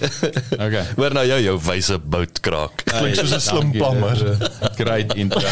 [0.59, 0.85] Okay.
[0.97, 2.85] Waar nou jou jou wyse boutkraak.
[2.89, 4.19] Klink soos 'n slim pammer.
[4.81, 5.49] Great intro.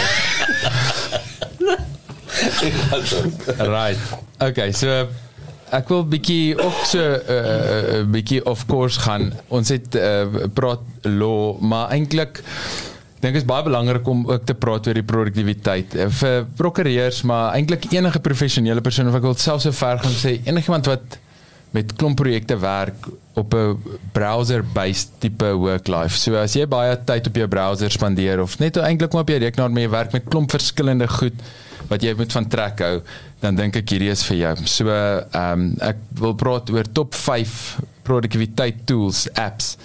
[3.59, 3.99] right.
[4.41, 5.07] Okay, so
[5.73, 9.33] ek wil bietjie ook so 'n uh, uh, bietjie of course gaan.
[9.49, 12.43] Ons het uh, praat law, maar eintlik
[13.23, 17.55] dink is baie belangrik om ook te praat oor die produktiwiteit Eh, vir prokureurs, maar
[17.55, 21.19] eintlik enige professionele persoon of ek wil selfs so ver gaan sê enigiemand wat
[21.73, 23.79] met klomp projekte werk op 'n
[24.13, 26.17] browser-based tipe work life.
[26.19, 29.39] So as jy baie tyd op jou browser spandeer of net eintlik maar op jou
[29.39, 31.35] rekenaar mee werk met klomp verskillende goed
[31.93, 32.95] wat jy moet van trek hou,
[33.43, 34.55] dan dink ek hierdie is vir jou.
[34.71, 37.59] So ehm um, ek wil praat oor top 5
[38.07, 39.77] produktiwiteit tools, apps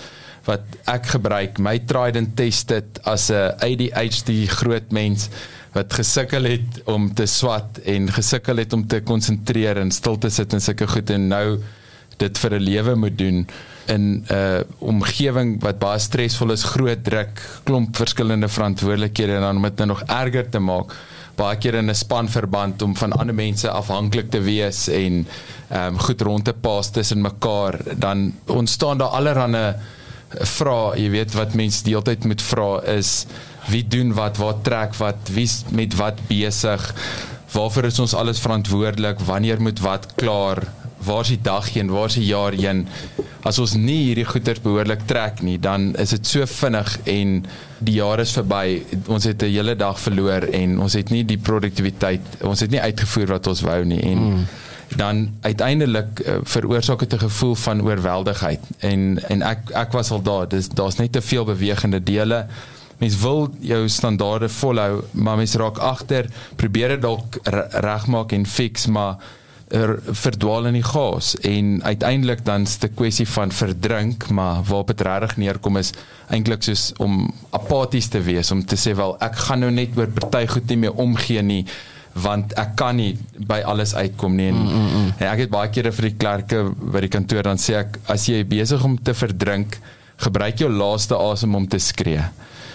[0.47, 1.60] wat ek gebruik.
[1.60, 5.30] My tried and tested as 'n ADHD groot mens
[5.76, 10.30] wat gesukkel het om te swat en gesukkel het om te konsentreer en stil te
[10.30, 11.47] sit en sulke goed en nou
[12.18, 13.47] dit vir 'n lewe moet doen
[13.88, 19.55] in 'n uh, omgewing wat baie stresvol is, groot druk, klomp verskillende verantwoordelikhede en dan
[19.58, 20.95] om dit nou nog erger te maak
[21.38, 25.27] baie keer in 'n spanverband om van ander mense afhanklik te wees en
[25.69, 29.75] ehm um, goed rond te pas tussen mekaar dan ontstaan daar allerlei
[30.31, 33.25] vra, jy weet wat mense die hele tyd moet vra is
[33.71, 36.83] wie doen wat, wat trek wat, wie met wat besig?
[37.51, 39.19] Waarvoor is ons alles verantwoordelik?
[39.27, 40.63] Wanneer moet wat klaar?
[41.06, 41.91] Waar is die dag heen?
[41.91, 42.88] Waar is die jaar heen?
[43.48, 47.45] As ons nie hierdie goeders behoorlik trek nie, dan is dit so vinnig en
[47.80, 48.84] die jaar is verby.
[49.08, 52.82] Ons het 'n hele dag verloor en ons het nie die produktiwiteit, ons het nie
[52.82, 54.48] uitgevoer wat ons wou nie en mm
[54.95, 60.22] dan uiteindelik uh, veroorsaak dit 'n gevoel van oorweldigheid en en ek ek was al
[60.22, 62.45] daar dis daar's net te veel bewegende dele
[62.98, 66.26] mens wil jou standaarde volhou maar mens raak agter
[66.56, 67.38] probeer dit dalk
[67.72, 69.16] regmaak en fix maar
[69.68, 74.63] er verdwaal in die chaos en uiteindelik dan is dit 'n kwessie van verdrink maar
[74.63, 75.91] waarop dit regtig neerkom is
[76.30, 80.07] eintlik soos om apaties te wees om te sê wel ek gaan nou net oor
[80.07, 81.65] party goed nie meer omgee nie
[82.13, 85.11] want ek kan nie by alles uitkom nie en, mm, mm, mm.
[85.18, 86.63] en ek het baie kere vir die klerke
[86.93, 89.78] by die kantoor dan sê ek as jy besig om te verdrink
[90.18, 92.24] gebruik jou laaste asem om te skree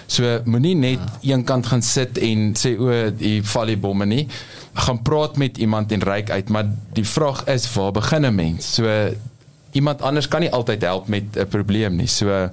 [0.07, 1.34] so moenie net ja.
[1.34, 4.26] een kant gaan sit en sê o die val die bomme nie
[4.72, 8.74] gaan praat met iemand en reik uit maar die vraag is waar begin 'n mens
[8.74, 8.84] so
[9.72, 12.48] iemand anders kan nie altyd help met 'n probleem nie so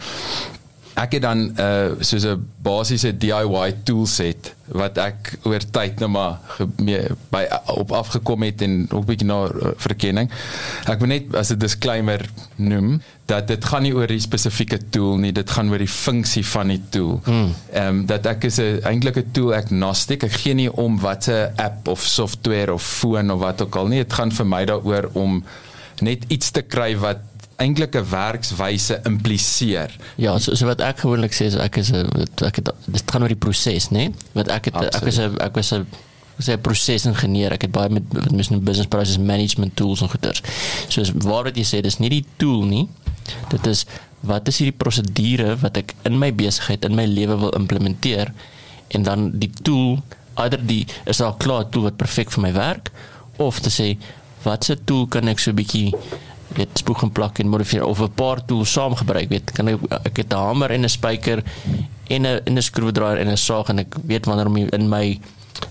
[0.97, 6.39] ek het dan uh soos 'n basiese DIY toolset wat ek oor tyd nou maar
[6.77, 10.29] mee, by op afgekom het en ook bietjie na uh, verkenning.
[10.85, 12.21] Ek wil net as 'n disclaimer
[12.55, 16.45] noem dat dit gaan nie oor die spesifieke tool nie, dit gaan oor die funksie
[16.45, 17.21] van die tool.
[17.25, 17.87] Ehm hmm.
[17.87, 20.23] um, dat ek is 'n eintlik 'n tool agnostic.
[20.23, 24.03] Ek gee nie om watter app of software of foon of wat ook al nie.
[24.03, 25.43] Dit gaan vir my daaroor om
[26.01, 27.28] net iets te kry wat
[27.59, 29.95] eintlik 'n werkswyse impliseer.
[30.15, 32.07] Ja, so, so wat ek gewoonlik sê is ek is 'n
[32.45, 33.97] ek het dit gaan oor die proses, né?
[33.97, 34.13] Nee?
[34.33, 34.95] Wat ek het Absoluut.
[34.95, 35.87] ek is 'n ek was 'n
[36.39, 37.51] sê prosesingenieur.
[37.51, 40.41] Ek het baie met met mis business process management tools en goeters.
[40.87, 42.87] So waar wat jy sê, dis nie die tool nie.
[43.49, 43.85] Dit is
[44.21, 48.33] wat is hierdie prosedure wat ek in my besigheid in my lewe wil implementeer
[48.95, 49.99] en dan die tool
[50.43, 52.91] either die is al klaar tool wat perfek vir my werk
[53.39, 53.93] of te sê
[54.43, 55.93] watse tool kan ek so 'n bietjie
[56.55, 59.51] weet spoeg en plak en modifieer of 'n paar tools saam gebruik weet.
[59.51, 61.43] Kan ek ek het 'n hamer en 'n spyker
[62.07, 65.19] en 'n en 'n skroewedraaier en 'n saag en ek weet wanneer om in my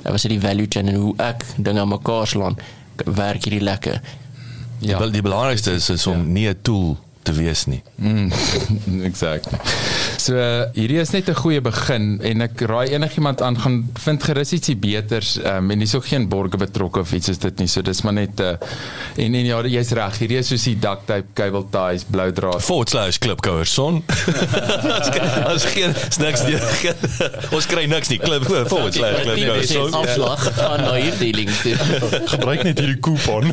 [0.02, 2.56] wat is die value chain en hoe ek dinge aan mekaar slaan
[3.04, 4.00] werk hierdie lekker.
[4.78, 4.98] Ja.
[4.98, 6.22] die, die belangrikste is, is om ja.
[6.22, 7.82] nie 'n tool te wees nie.
[7.96, 8.30] Mm,
[9.08, 9.58] exactly.
[10.18, 14.22] So uh, hierdie is net 'n goeie begin en ek raai enigiemand aan gaan vind
[14.22, 17.68] gerus ietsie beters um, en dis ook geen borge betrokke of iets is dit nie.
[17.68, 18.54] So dis maar net uh,
[19.16, 20.18] en en ja, jy's reg.
[20.18, 22.62] Hierdie is soos die duct tape, cable ties, blou draad.
[22.62, 24.02] Forward slash klipkouer son.
[25.52, 26.58] Ons geen niks nie.
[27.56, 28.20] Ons kry niks nie.
[28.22, 29.92] Klip forward slash klipkouer son.
[30.02, 31.54] Afslag aan na hierdie link.
[32.34, 33.52] Gebruik net hierdie coupon.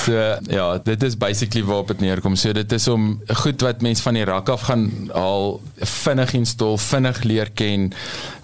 [0.00, 0.12] So
[0.50, 2.36] ja, dit is basically waarop dit neerkom.
[2.36, 6.78] So dit is om goed wat mense van die rak af gaan haal, vinnig install,
[6.78, 7.90] vinnig leer ken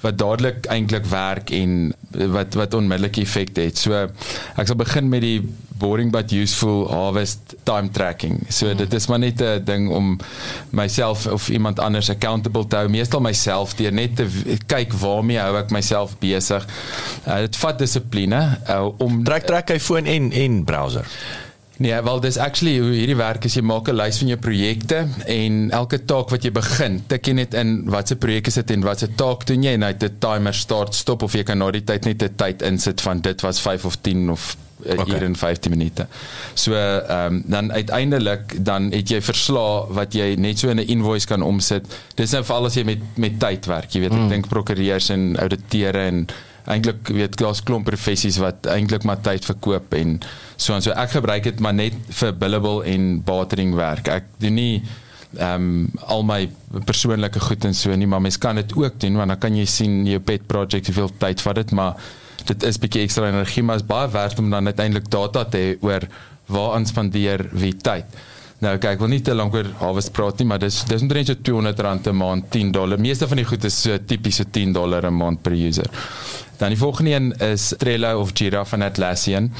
[0.05, 3.79] wat dadelik eintlik werk en wat wat onmiddellik effek het.
[3.79, 5.41] So ek sal begin met die
[5.79, 8.45] boring but useful harvest time tracking.
[8.49, 8.77] So hmm.
[8.77, 10.19] dit is maar net 'n ding om
[10.71, 14.27] myself of iemand anders accountable te hou, meestal myself deur net te
[14.67, 16.67] kyk waarmee hou ek myself besig.
[17.27, 21.07] Uh, dit vat dissipline uh, om trek trek hy foon en en browser.
[21.79, 25.09] Nee, wel dis actually hoe hierdie werk is jy maak 'n lys van jou projekte
[25.29, 28.87] en elke taak wat jy begin, tik jy net in watse projek is dit en
[28.87, 31.71] watse taak doen jy en hy het 'n timer start stop of jy kan na
[31.71, 35.05] die tyd net 'n tyd insit van dit was 5 of 10 of okay.
[35.05, 36.07] hier in 15 minute.
[36.55, 40.89] So ehm um, dan uiteindelik dan het jy verslae wat jy net so in 'n
[40.89, 41.87] invoice kan omsit.
[42.15, 44.25] Dis nou vir alles jy met met tyd werk, jy weet mm.
[44.25, 46.27] ek dink prokureurs en ouditeure en
[46.67, 50.21] eintlik weet daar's klomp professies wat eintlik maar tyd verkoop en
[50.57, 54.09] so en so ek gebruik dit maar net vir billable en bartering werk.
[54.09, 54.83] Ek doen nie
[55.37, 56.49] ehm um, al my
[56.87, 59.67] persoonlike goed en so nie, maar mens kan dit ook doen want dan kan jy
[59.69, 61.95] sien jou pet project hoeveel tyd vat dit, maar
[62.45, 65.77] dit is bietjie ekstra energie, maar is baie werd om dan uiteindelik data te hê
[65.81, 66.09] oor
[66.47, 68.05] waar aanspandeer wie tyd.
[68.65, 71.29] Nou kyk, ek wil nie te lank oor Harvest praat nie, maar dis dis omtrent
[71.29, 72.99] so 200 rand 'n maand, 10 dollar.
[72.99, 75.91] Meeste van die goed is so tipiese 10 dollar 'n maand per user.
[76.57, 79.53] Dan die volgende een is Trello of Jira van Atlassian.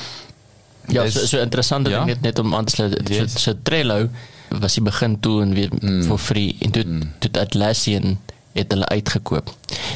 [0.89, 1.99] Ja, Dis- so, so interessant Ja?
[1.99, 2.05] ja?
[2.05, 3.09] net net om aan te sluit.
[3.09, 3.33] Yes.
[3.33, 4.09] So, so Trello
[4.49, 6.03] was die begin toe en weer mm.
[6.03, 7.03] for free en toe mm.
[7.19, 8.19] toe Atlassian
[8.53, 9.51] het hulle uitgekoop.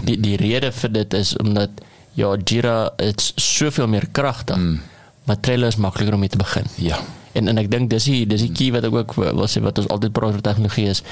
[0.05, 1.71] Die die rede vir dit is omdat
[2.15, 4.57] ja, Jira is soveel meer kragtig.
[4.57, 4.81] Mm.
[5.25, 6.65] Maar Trello is makliker om mee te begin.
[6.77, 6.99] Ja.
[7.33, 9.79] En en ek dink dis die dis die key wat ek ook wil sê wat
[9.79, 11.03] ons altyd praat oor tegnologie is.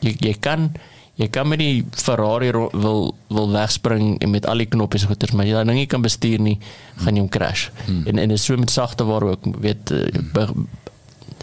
[0.00, 0.70] Jy jy kan
[1.16, 5.32] jy kan met die Ferrari wil wil wegspring en met al die knoppies en goeters,
[5.32, 6.58] maar jy dan nie kan bestuur nie,
[7.04, 7.68] gaan jy hom crash.
[7.86, 8.02] Hmm.
[8.06, 10.48] En en dit is so met sagte waar ook weet eh, be-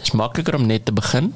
[0.02, 1.32] dis makliker om net te begin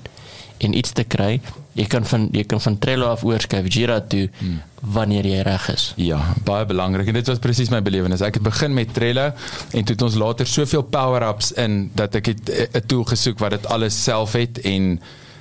[0.58, 1.40] en iets te kry.
[1.78, 4.58] Jy kan van jy kan van Trello af oorskuif Jira toe hmm.
[4.96, 5.92] wanneer jy reg is.
[5.96, 8.24] Ja, baie belangrik en dit was presies my belewenis.
[8.26, 12.34] Ek het begin met Trello en toe het ons later soveel power-ups in dat ek
[12.34, 14.98] het eh, 'n tool gesoek wat dit alles self het en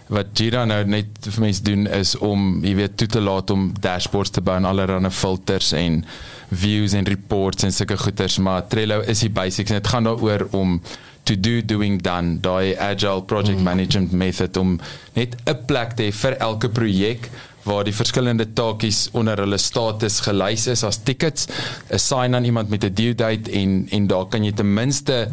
[0.08, 3.74] wat Jira nou net vir mense doen is om jy weet toe te laat om
[3.80, 6.06] dashboards te bou en allerlei filters en
[6.50, 10.48] views en reports en sulke goeters, maar Trello is die basics en dit gaan daaroor
[10.56, 10.78] om
[11.28, 13.68] to do doing done daai agile project mm.
[13.68, 14.80] management method om
[15.20, 17.30] net 'n plek te hê vir elke projek
[17.68, 21.48] waar die verskillende taakies onder hulle status gelys is as tickets,
[21.92, 25.28] assign aan iemand met 'n due date en en daar kan jy ten minste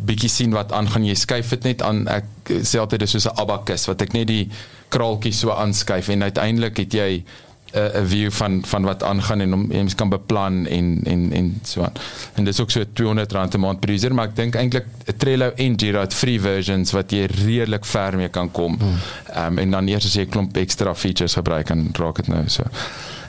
[0.00, 1.04] bietjie sien wat aangaan.
[1.04, 2.08] Jy skuif dit net aan.
[2.08, 4.48] Ek sê altyd dis soos 'n abacus wat ek net die
[4.88, 7.24] kraaltjies so aanskuif en uiteindelik het jy
[7.72, 11.60] 'n 'n view van van wat aangaan en om mens kan beplan en en en
[11.62, 11.92] so aan.
[12.34, 15.52] En dis ook so 200 rand 'n maand per user, maar ek dink eintlik Trello
[15.54, 18.78] en Jira het free versions wat jy redelik ver mee kan kom.
[18.80, 18.88] Ehm
[19.36, 19.46] hmm.
[19.46, 22.48] um, en dan eers as jy 'n klomp ekstra features gebruik kan raak dit nou
[22.48, 22.62] so.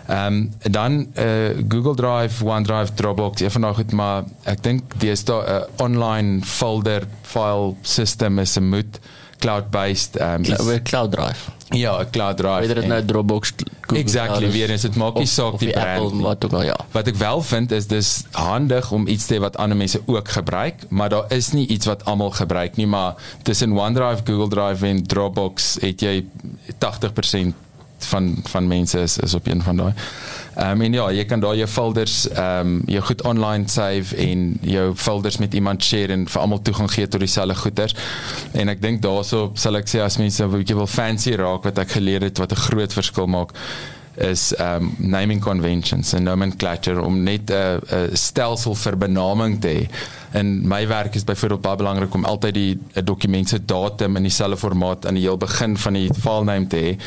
[0.08, 1.26] Ehm um, dan uh,
[1.68, 6.42] Google Drive, OneDrive, Dropbox, een van daai goed, maar ek dink dis daar 'n online
[6.42, 11.50] folder file system is 'n moet ehm Cl um, oor Cloud Drive.
[11.70, 12.60] ja, cloud drive.
[12.60, 16.04] Whether dit en- nou Dropbox Google Exactly, weer eens, het maak nie saak die brand
[16.04, 16.76] Apple wat ook al ja.
[16.92, 20.30] Wat ek wel vind is dis handig om iets te hê wat ander mense ook
[20.30, 24.86] gebruik, maar daar is nie iets wat almal gebruik nie, maar tussen OneDrive, Google Drive
[24.86, 26.26] en Dropbox het jy
[26.78, 27.54] 80%
[28.02, 29.94] van van mense is is op een van daai.
[30.56, 34.16] Ehm um, en ja, jy kan daar jou folders ehm um, jou goed online save
[34.16, 37.96] en jou folders met iemand share en vir almal toegang gee tot dieselfde goeders.
[38.52, 41.78] En ek dink daaroor sal ek sê as mense 'n bietjie wil fancy raak wat
[41.78, 43.56] ek geleer het wat 'n groot verskil maak
[44.18, 49.90] is um naming conventions en nomenclature om net 'n 'n stelsel vir benaming te hê.
[50.34, 54.24] In my werk is byvoorbeeld baie belangrik om altyd die 'n dokument se datum in
[54.24, 56.98] dieselfde formaat aan die heel begin van die file name te hê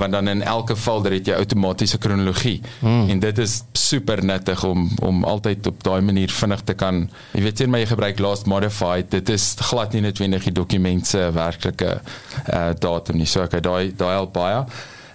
[0.00, 2.60] want dan in elke folder het jy outomatiese kronologie.
[2.80, 3.08] Hmm.
[3.12, 7.02] en dit is super nuttig om om altyd op daai manier vinnig te kan
[7.34, 11.06] jy weet sien maar jy gebruik last modified dit is glad nie noodwendig die dokument
[11.06, 13.28] se werklike uh, datum nie.
[13.28, 14.64] So okay daai daai help baie.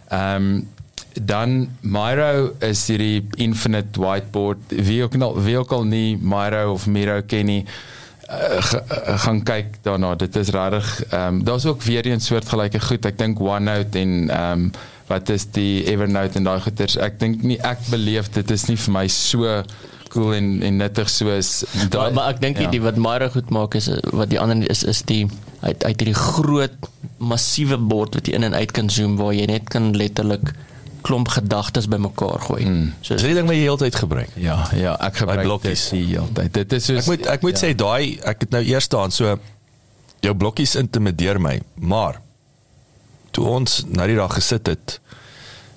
[0.10, 0.64] Ehm um,
[1.16, 4.60] dan Miro is hierdie infinite whiteboard.
[4.68, 7.62] Wie ook al wie ook al nie Miro of Miro ken nie
[8.30, 10.16] uh, uh, gaan kyk daarna.
[10.16, 13.06] Dit is regtig ehm um, daar's ook weer 'n soort gelyke goed.
[13.06, 14.72] Ek dink OneNote en ehm um,
[15.08, 16.98] wat is die Evernote en daai goeters.
[16.98, 19.64] Ek dink nie ek beleef dit is nie vir my so
[20.16, 22.70] cool en en nuttig soos Maar, maar ek dink ja.
[22.72, 25.26] die wat Myra goed maak is wat die ander is is die
[25.62, 29.48] uit uit hierdie groot massiewe bord wat jy in en uit kan zoom waar jy
[29.50, 30.54] net kan letterlik
[31.06, 32.64] klomp gedagtes bymekaar gooi.
[32.66, 32.94] Mm.
[33.02, 34.32] So Dis die ding wat jy heeltyd gebruik.
[34.42, 35.90] ja ja ek gebruik blokkies.
[35.90, 37.62] dit die hele tyd dit is soos Ek moet ek moet ja.
[37.68, 39.38] sê daai ek het nou eers daan so
[40.26, 42.22] jou blokkies intimideer my, maar
[43.36, 45.00] toe ons na die dag gesit het,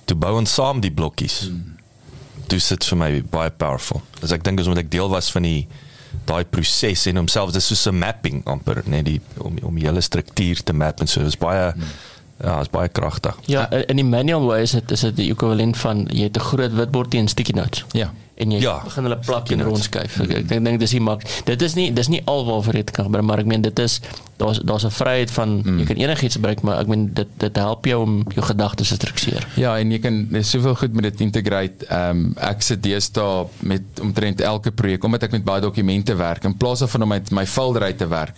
[0.09, 1.41] toe bou ons saam die blokkies.
[1.49, 1.75] Hmm.
[2.49, 4.01] Toe sit vir my baie powerful.
[4.23, 5.67] As ek dink as omdat ek deel was van die
[6.25, 10.01] daai proses en homself dis soos 'n mapping amper, net die om om die hele
[10.01, 11.21] struktuur te map en so.
[11.21, 11.93] Dis baie hmm.
[12.43, 13.35] Ja, is baie kragtig.
[13.45, 16.49] ja, in die manual way is dit is dit die ekwivalent van jy het 'n
[16.51, 17.85] groot witbord teen sticky notes.
[17.91, 20.15] ja en jy Ja, begin hulle plak en rondskuif.
[20.23, 21.25] Ek, ek dink dis nie mak.
[21.47, 23.99] Dit is nie dis nie alwaar vir dit kan gebeur, maar ek meen dit is
[24.39, 25.79] daar's daar's 'n vryheid van mm.
[25.81, 28.95] jy kan enigiets gebruik, maar ek meen dit dit help jou om jou gedagtes te
[28.95, 29.47] struktureer.
[29.59, 31.85] Ja, en jy kan soveel goed met dit integrate.
[31.89, 36.43] Ehm um, ek sit deesdae met omtrent elke projek omdat ek met baie dokumente werk
[36.43, 38.35] in plaas van om met my folder uit te werk.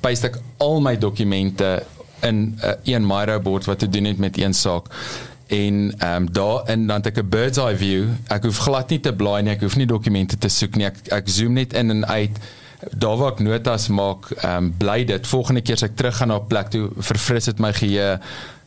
[0.00, 1.82] Paste ek al my dokumente
[2.22, 4.86] in uh, een Miro bord wat te doen het met een saak.
[5.46, 8.08] En ehm um, daarin dan het ek 'n bird's eye view.
[8.28, 10.86] Ek hoef glad nie te blaai nie, ek hoef nie dokumente te soek nie.
[10.86, 12.38] Ek ek zoom net in en uit
[12.96, 16.28] daar waar ek notas maak, ehm um, bly dit volgende keer as ek terug gaan
[16.28, 18.18] na 'n plek toe verfris dit my geheue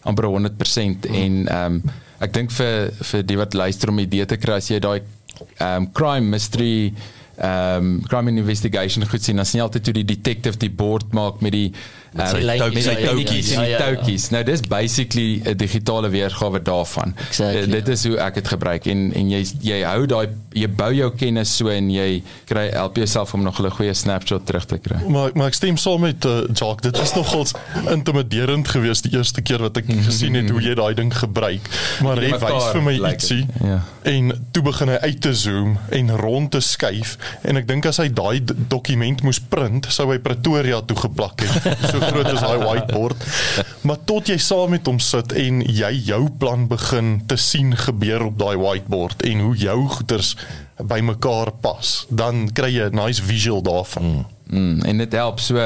[0.04, 1.14] amper 100% mm.
[1.14, 1.82] en ehm um,
[2.24, 5.84] ek dink vir vir die wat luister om idee te kry as jy daai ehm
[5.84, 6.94] um, crime mystery
[7.38, 11.14] ehm um, crime investigation goed sien dan sien jy altyd hoe die detective die bord
[11.18, 11.70] maak met die
[12.14, 14.30] Met sy met sy ja, ja, ja, en die touwtjies.
[14.30, 17.16] Nou dis basically 'n digitale weergawe daarvan.
[17.28, 20.68] Exactly, Uh, dit is hoe ek dit gebruik en en jy jy hou daai jy
[20.70, 24.66] bou jou kennis so en jy kry help jouself om nog 'n goeie snapshot terug
[24.66, 25.00] te kry.
[25.08, 26.92] Maar maar ek stem saam met uh, Jacques.
[26.92, 27.54] Dit is nogals
[27.90, 31.62] intimiderend geweest die eerste keer wat ek gesien het hoe jy daai ding gebruik.
[32.04, 33.46] Maar hy wys vir my lyk ietsie.
[33.64, 33.82] ja.
[34.04, 37.98] En toe begin hy uit te zoom en rond te skuif en ek dink as
[37.98, 41.62] hy daai dokument moes print, sou hy Pretoria toe geplak het.
[41.94, 43.26] So groot is daai whiteboard.
[43.82, 48.28] Maar tot jy saam met hom sit en jy jou plan begin te sien gebeur
[48.30, 50.36] op daai whiteboard en hoe jou goeders
[50.84, 54.04] bymekaar pas, dan kry jy 'n nice visual daarvan.
[54.04, 54.26] Mm,
[54.86, 55.58] en dit help so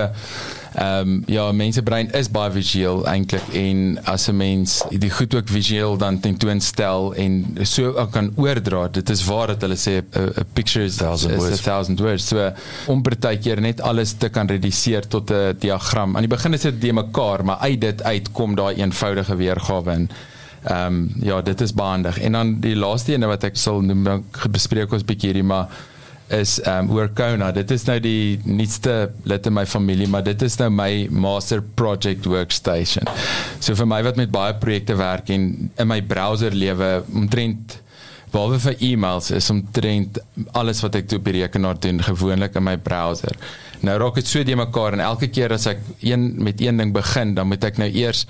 [0.77, 5.35] ehm um, ja, mense brein is baie visueel eintlik en as 'n mens die goed
[5.35, 8.87] ook visueel dan tentoonstel en so ook kan oordra.
[8.87, 11.59] Dit is waar dat hulle sê 'n 'n picture is Thousand is words.
[11.59, 12.27] a thousand words.
[12.27, 12.51] So
[12.85, 16.15] om partykeer net alles te kan reduseer tot 'n diagram.
[16.15, 19.91] Aan die begin is dit die mekaar, maar uit dit uit kom daai eenvoudige weergawe
[19.91, 20.09] en
[20.63, 22.19] Ehm um, ja, dit is behandig.
[22.19, 25.67] En dan die laaste ene wat ek sal noem, dan bespreek ons bietjie hierdie maar
[26.33, 27.51] is ehm um, oor Kona.
[27.55, 31.61] Dit is nou die nuutste lid in my familie, maar dit is nou my master
[31.61, 33.07] project workstation.
[33.59, 37.79] So vir my wat met baie projekte werk en in my browser lewe omtrent
[38.31, 40.19] behalwe vir e-mails is omtrent
[40.59, 43.37] alles wat ek op die rekenaar doen gewoonlik in my browser.
[43.87, 46.93] Nou raak dit so die mekaar en elke keer as ek een met een ding
[46.95, 48.25] begin, dan moet ek nou eers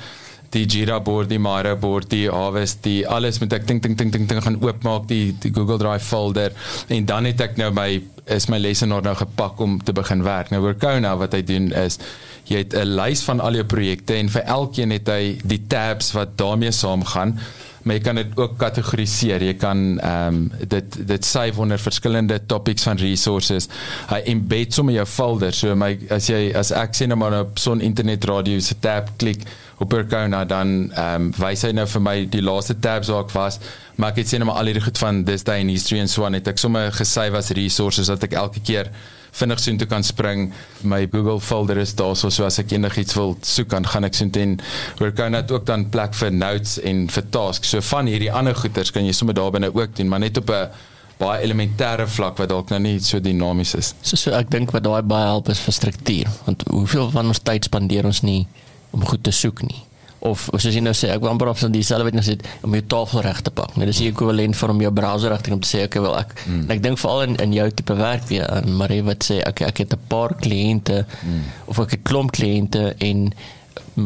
[0.55, 4.11] die Jira board, die Miro board, die Harvest, die alles moet ek ding ding ding
[4.13, 6.55] ding ding gaan oopmaak die die Google Drive folder
[6.87, 7.89] en dan het ek nou my
[8.27, 10.51] is my lesenaar nou gepak om te begin werk.
[10.51, 11.99] Nou Workona wat hy doen is
[12.47, 16.11] jy het 'n lys van al jou projekte en vir elkeen het hy die tabs
[16.15, 17.39] wat daarmee saamgaan
[17.87, 19.43] maar jy kan dit ook kategoriseer.
[19.43, 23.69] Jy kan ehm um, dit dit save onder verskillende topics van resources.
[24.11, 25.55] Hy embed sommer jou folder.
[25.55, 29.13] So my as jy as ek sien nou maar op son internet radio se tab
[29.17, 29.47] klik
[29.77, 33.35] op Percona dan ehm um, wys hy nou vir my die laaste tabs waar ek
[33.35, 33.59] was.
[33.95, 36.25] Maar ek het sien maar al hierdie goed van this day in history en so
[36.25, 38.89] aan het ek sommer gesave as resources dat ek elke keer
[39.37, 40.51] vinnig soontoe kan spring.
[40.81, 44.17] My Google folder is daar so, so as ek enigiets wil soek dan gaan ek
[44.17, 44.57] soontoe en
[44.99, 47.73] Workona het ook dan plek vir notes en vir tasks.
[47.73, 50.49] So van hierdie ander goeders kan jy sommer daar binne ook doen, maar net op
[50.49, 50.69] 'n
[51.17, 53.93] baie elementêre vlak wat dalk nou nie so dinamies is.
[54.01, 57.39] So so ek dink wat daai baie help is vir struktuur, want hoeveel van ons
[57.39, 58.47] tyd spandeer ons nie
[58.91, 59.83] om goed te soek nie.
[60.19, 62.37] Of soos jy nou sê, ek wil amper op so dieselfde wat jy nou sê
[62.65, 63.75] om jou tafel reg te pak.
[63.77, 66.17] Nou dis die ekwivalent van om jou browser reg te om te sê okay wel
[66.17, 66.63] ek mm.
[66.73, 69.83] ek dink veral in in jou tipe werk weer aan Marie wat sê ek ek
[69.85, 71.43] het 'n paar kliënte mm.
[71.73, 73.29] of ek het klomp kliënte en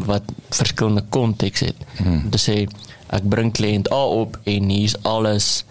[0.08, 1.80] wat verskillende konteks het.
[2.04, 2.30] Mm.
[2.32, 2.58] Te sê
[3.12, 5.64] ek bring kliënt A op en hier's alles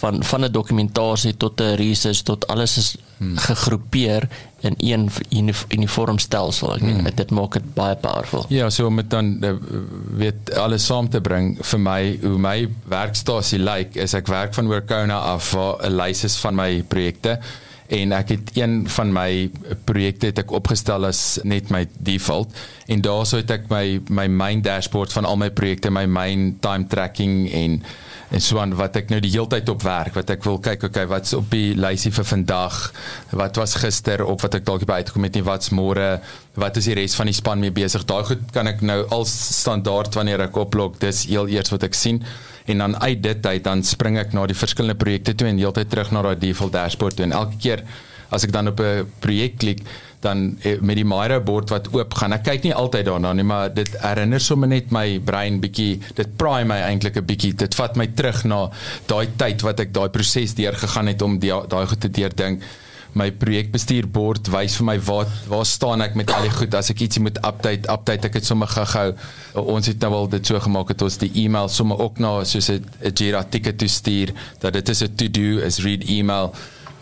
[0.00, 3.36] van van 'n dokumentasie tot 'n research tot alles is hmm.
[3.36, 4.28] gegroepeer
[4.60, 6.74] in een v- unif- uniform stelsel.
[6.74, 7.10] Ek hmm.
[7.14, 8.44] dit maak dit baie powerful.
[8.48, 9.54] Ja, so om dit dan uh,
[10.18, 12.58] weet alles saam te bring vir my hoe my
[12.90, 17.38] werkstasie lyk is ek werk van Workona af waar 'n lys is van my projekte
[17.88, 19.50] en ek het een van my
[19.88, 22.52] projekte het ek opgestel as net my default
[22.86, 26.86] en daarso het ek my my main dashboard van al my projekte, my main time
[26.88, 27.82] tracking en
[28.30, 31.06] en so aan wat ek nou die heeltyd op werk wat ek wil kyk okay
[31.08, 32.76] wat's op die lysie vir vandag?
[33.40, 35.44] Wat was gister op wat ek dalk by uitgekom het nie?
[35.46, 36.18] Wat's môre?
[36.58, 38.04] Wat is die res van die span mee besig?
[38.08, 41.96] Daai goed kan ek nou al standaard wanneer ek oplog dis heel eers wat ek
[41.96, 42.20] sien.
[42.68, 45.88] En dan uit dit uit dan spring ek na die verskillende projekte toe en heeltyd
[45.88, 47.24] terug na daai default dashboard toe.
[47.30, 47.84] En elke keer
[48.28, 49.80] as ek dan op 'n projek klik
[50.20, 52.34] dan eh, met die Miro bord wat oop gaan.
[52.36, 56.34] Ek kyk nie altyd daarna nie, maar dit herinner sommer net my brein bietjie, dit
[56.40, 57.54] praai my eintlik 'n bietjie.
[57.54, 58.68] Dit vat my terug na
[59.06, 62.62] daai tyd wat ek daai proses deurgegaan het om daai goed te deurdink.
[63.14, 67.00] My projekbestuurbord wys vir my waar waar staan ek met al die goed as ek
[67.00, 69.14] ietsie moet update, update ek dit sommer gou-gou.
[69.54, 72.70] Ons het nou al dit so gemaak dat ons die e-mail sommer ook na soos
[72.70, 72.84] 'n
[73.14, 76.52] Jira ticket toe stuur dat dit is 'n to-do is read email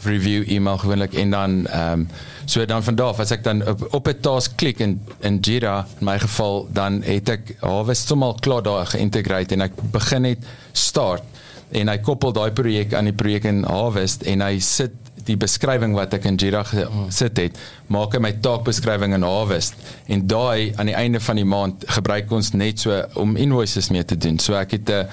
[0.06, 2.08] review e-mail gewoonlik en dan ehm um,
[2.46, 5.38] so dan van daar af as ek dan op, op 'n task klik in in
[5.40, 10.22] Jira in my geval dan het ek Harvest sommer klaar daar geïntegreer en ek begin
[10.22, 10.38] net
[10.72, 11.22] start.
[11.70, 14.92] En hy koppel daai projek aan die projek in Harvest en hy sit
[15.26, 17.58] die beskrywing wat ek in Jira gesit het
[17.88, 19.74] maak hy my taakbeskrywing in Harvest.
[20.06, 24.04] En daai aan die einde van die maand gebruik ons net so om invoices mee
[24.04, 24.38] te doen.
[24.38, 25.08] So ek het 'n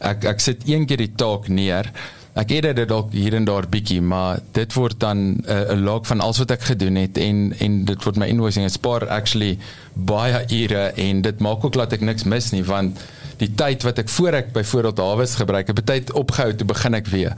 [0.00, 1.90] ek ek sit een keer die taak neer
[2.38, 6.06] Ek edit dit dalk hier en daar bietjie, maar dit word dan 'n uh, log
[6.06, 8.64] van alles wat ek gedoen het en en dit word my invoicing.
[8.64, 9.58] Dit spaar actually
[9.94, 13.00] baie ure en dit maak ook dat ek niks mis nie want
[13.38, 17.10] die tyd wat ek voor ek byvoorbeeld Hawes gebruik, het tyd opgehou toe begin ek
[17.12, 17.36] weer.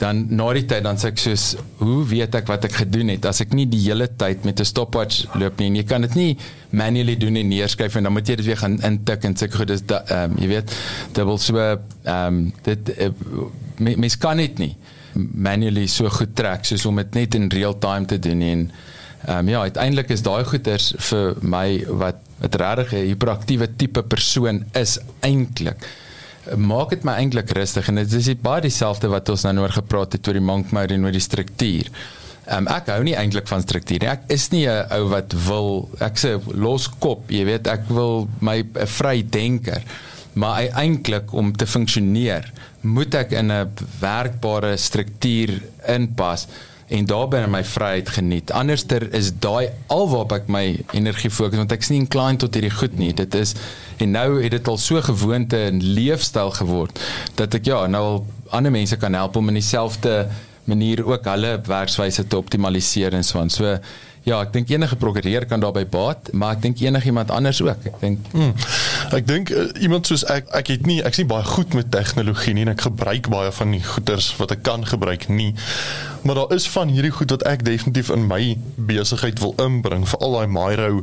[0.00, 1.46] Dan na die tyd dan sê ek soos
[1.80, 4.64] hoe weet ek wat ek gedoen het as ek nie die hele tyd met 'n
[4.64, 6.38] stopwatch loop nie en jy kan dit nie
[6.70, 9.68] manually doen en neerskryf en dan moet jy dit weer gaan intik en sê goed
[9.68, 10.74] dis ehm um, jy weet
[11.12, 13.10] dubbel so ehm um, dit uh,
[13.78, 14.76] mens kan dit nie
[15.14, 18.70] manually so goed trek soos om dit net in real time te doen en
[19.26, 21.68] ehm um, ja uiteindelik is daai goeters vir my
[22.02, 25.86] wat 'n regtig hiperaktiewe tipe persoon is eintlik
[26.56, 30.16] maak dit my eintlik rustig en dit is baie dieselfde wat ons nou oor gepraat
[30.16, 31.88] het oor die monk mode en oor die struktuur.
[32.44, 34.10] Um, ek hou nie eintlik van struktuur nie.
[34.10, 38.28] Ek is nie 'n ou wat wil ek sê los kop, jy weet, ek wil
[38.40, 39.82] my 'n vry denker.
[40.34, 42.52] Maar eintlik om te funksioneer,
[42.82, 43.70] moet ek in 'n
[44.00, 46.46] werkbare struktuur inpas
[46.88, 48.52] en daarbinne my vryheid geniet.
[48.52, 52.72] Anderster is daai alwaarop ek my energie fokus want ek is nie inclined tot hierdie
[52.74, 53.12] goed nie.
[53.16, 53.54] Dit is
[54.02, 57.00] en nou het dit al so gewoonte en leefstyl geword
[57.38, 58.18] dat ek ja, nou al
[58.54, 60.28] ander mense kan help om in dieselfde
[60.70, 63.50] manier ook hulle werkswyse te optimaliseer en so aan.
[63.52, 63.76] So
[64.24, 67.84] ja, ek dink enige prokureur kan daarbey baat, maar ek dink enigiemand anders ook.
[67.90, 68.54] Ek dink hmm.
[69.16, 72.54] ek dink uh, iemand soos ek ek het nie ek's nie baie goed met tegnologie
[72.56, 75.52] nie en ek gebruik baie van die goeders wat ek kan gebruik nie.
[76.24, 80.38] Maar daar is van hierdie goed wat ek definitief in my besigheid wil inbring, veral
[80.38, 81.02] daai Miro.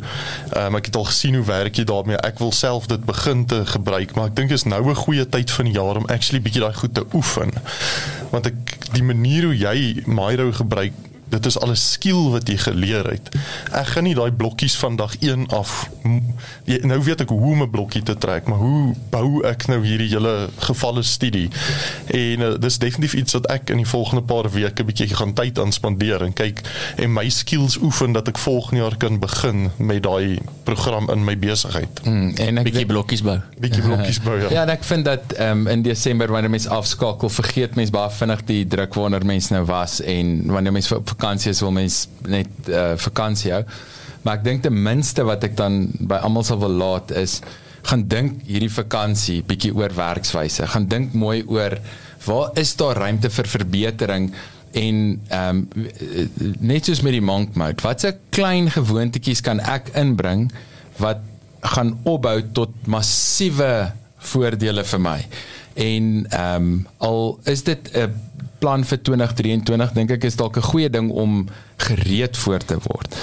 [0.57, 2.17] Um, ek het al gesien hoe werk jy daarmee.
[2.25, 5.53] Ek wil self dit begin te gebruik, maar ek dink is nou 'n goeie tyd
[5.53, 7.53] van die jaar om actually bietjie daai goed te oefen.
[8.33, 13.07] Want ek die manier hoe jy Miro gebruik dit is alles skill wat jy geleer
[13.13, 13.31] het.
[13.71, 15.89] Ek gaan nie daai blokkies van dag 1 af
[16.65, 19.79] jy, nou weet ek hoe om 'n blokkie te trek, maar hoe bou ek nou
[19.85, 21.49] hierdie hele gevalle studie?
[22.07, 25.59] En uh, dis definitief iets wat ek in die volgende paar weke bietjie gaan tyd
[25.59, 26.61] aan spandeer en kyk
[26.97, 31.37] en my skills oefen dat ek volgende jaar kan begin met daai program in my
[31.37, 32.01] besigheid.
[32.03, 33.37] Mm, en ek bietjie blokkies bou.
[33.59, 34.37] Bietjie blokkies bou.
[34.41, 38.43] Ja, ja ek vind dat um, in Desember wanneer mense afskakel, vergeet mense baie vinnig
[38.49, 42.93] die druk waaronder mense nou was en wanneer mense vakansie is wil mens net uh,
[42.97, 43.63] vakansie hou.
[44.23, 47.41] Maar ek dink ten minste wat ek dan by almal sal wil laat is
[47.89, 50.67] gaan dink hierdie vakansie bietjie oor werkswyse.
[50.69, 51.77] Gaan dink mooi oor
[52.25, 54.31] waar is daar ruimte vir verbetering
[54.77, 54.99] en
[55.29, 55.87] ehm um,
[56.61, 57.81] net soos met die monk mode.
[57.83, 60.49] Watse klein gewoontetjies kan ek inbring
[61.01, 61.25] wat
[61.73, 63.91] gaan opbou tot massiewe
[64.31, 65.19] voordele vir my.
[65.73, 68.13] En ehm um, al is dit 'n
[68.61, 71.47] plan vir 2023 dink ek is dalk 'n goeie ding om
[71.77, 73.15] gereed voor te word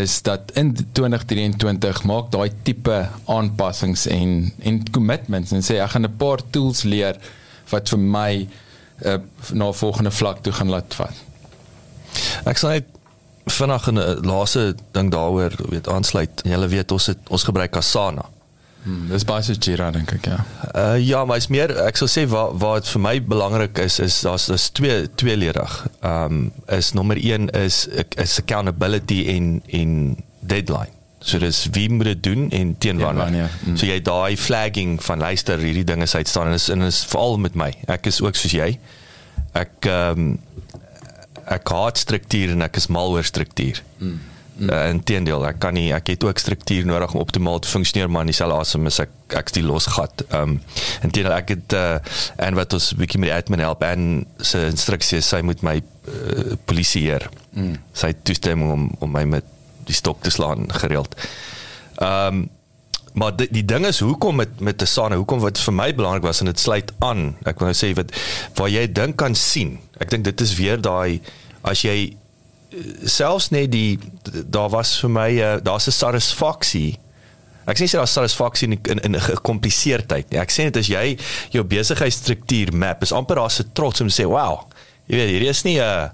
[0.00, 6.06] is dat in 2023 maak daai tipe aanpassings en en commitments en sê ek gaan
[6.06, 7.18] 'n paar tools leer
[7.70, 8.48] wat vir my
[9.02, 9.16] uh,
[9.52, 11.14] na volgende vlak toe gaan laat vat.
[12.44, 12.82] Ek sê
[13.46, 16.42] vinnig 'n laaste ding daaroor weet aansluit.
[16.44, 18.24] Julle weet ons het ons gebruik Asana.
[18.84, 20.40] Hmm, dis baie so Jira dink ek ja.
[20.76, 24.18] Uh ja, maar is meer ek sou sê wat wat vir my belangrik is is
[24.26, 25.78] daar's daar's twee tweeledig.
[26.04, 27.86] Um, is nommer 1 is
[28.20, 29.94] is accountability en en
[30.40, 30.92] deadline.
[31.24, 33.32] So dis wie moet dit doen en teen wanneer.
[33.32, 33.78] Ja, mm.
[33.80, 37.40] So jy daai flagging van luister hierdie dinge uit staan en is en is veral
[37.40, 37.70] met my.
[37.88, 38.74] Ek is ook soos jy.
[39.56, 40.36] Ek ehm um,
[41.44, 43.80] ek haat struktuur en ek is mal oor struktuur.
[43.98, 44.20] Mm.
[44.54, 44.70] Mm.
[44.70, 48.22] Uh, Inteendeel, ek kan nie ek het ook struktuur nodig om optimaal te funksioneer maar
[48.22, 50.22] in dieselfde asem is ek ek die losgat.
[50.28, 50.60] Ehm um,
[51.02, 51.96] inteendeel ek het uh,
[52.38, 56.54] en wat ons bietjie met die admin help en se instruksies sy moet my uh,
[56.70, 57.26] polisieer.
[57.58, 57.80] Mm.
[57.98, 59.50] Sy toestemming om om my met
[59.88, 61.18] die stok te slaan gereeld.
[61.98, 62.46] Ehm um,
[63.14, 66.40] maar die, die ding is hoekom met met Asana, hoekom wat vir my belangrik was
[66.42, 67.36] en dit sluit aan.
[67.46, 68.10] Ek wil nou sê wat
[68.58, 69.76] waar jy dink kan sien.
[70.02, 71.20] Ek dink dit is weer daai
[71.62, 72.14] as jy
[73.04, 73.98] selfs net die
[74.46, 76.98] daar was vir my uh, daar's 'n satisfaksie
[77.64, 81.18] ek sê daar's satisfaksie in in 'n gekompliseerdheid nee ek sê dit as jy
[81.50, 84.68] jou besigheidstruktuur map is amper daar's 'n trots om te sê wow
[85.06, 86.08] jy weet hier is nie 'n uh,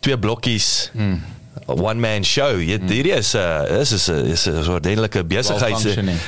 [0.00, 1.20] twee blokkies hmm.
[1.66, 2.88] one man show jy hmm.
[2.88, 5.84] hier is 'n uh, is is 'n is 'n ordentlike besigheid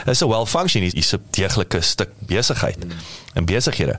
[0.07, 2.93] is 'n well functioning is 'n deeglike stuk besigheid hmm.
[3.35, 3.99] en besighede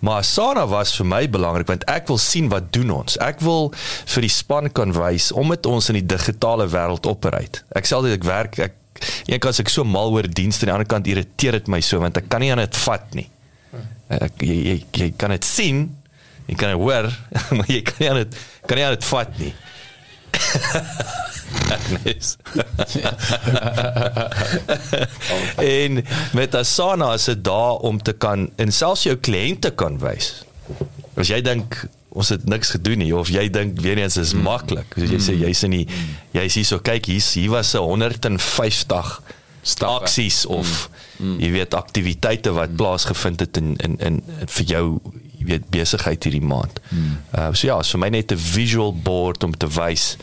[0.00, 3.18] Maar Sana was vir my belangrik want ek wil sien wat doen ons.
[3.20, 3.70] Ek wil
[4.14, 7.64] vir die span kan wys om dit ons in die digitale wêreld operate.
[7.76, 8.76] Ek sê altyd ek werk ek
[9.28, 12.00] een kant ek so mal oor dienste aan die ander kant irriteer dit my so
[12.02, 13.28] want ek kan nie aan dit vat nie.
[14.10, 15.84] Ek jy, jy, jy kan dit sien,
[16.48, 17.08] jy kan dit hoor,
[17.56, 19.54] maar jy kan nie aan dit kan nie aan dit vat nie.
[21.90, 22.36] Agnes.
[25.56, 30.44] en met Asana is dit daar om te kan en selfs jou kliënte kan wys.
[31.18, 34.96] As jy dink ons het niks gedoen nie of jy dink weer eens is maklik.
[34.98, 35.86] Soos jy sê jy's in die
[36.34, 39.22] jy's hier so kyk hier's hier was 'n 150
[39.62, 40.04] Stappe.
[40.04, 40.88] aksies of
[41.20, 45.00] jy weet aktiwiteite wat plaasgevind het in in in vir jou
[45.38, 46.80] jy weet besigheid hierdie maand.
[47.36, 50.16] Uh so ja, so my net 'n visual board om te wys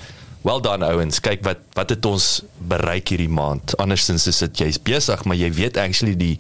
[0.48, 1.20] Well done ouens.
[1.24, 2.28] Kyk wat wat het ons
[2.72, 3.76] bereik hierdie maand.
[3.84, 6.38] Andersins is dit jy's besig, maar jy weet actually die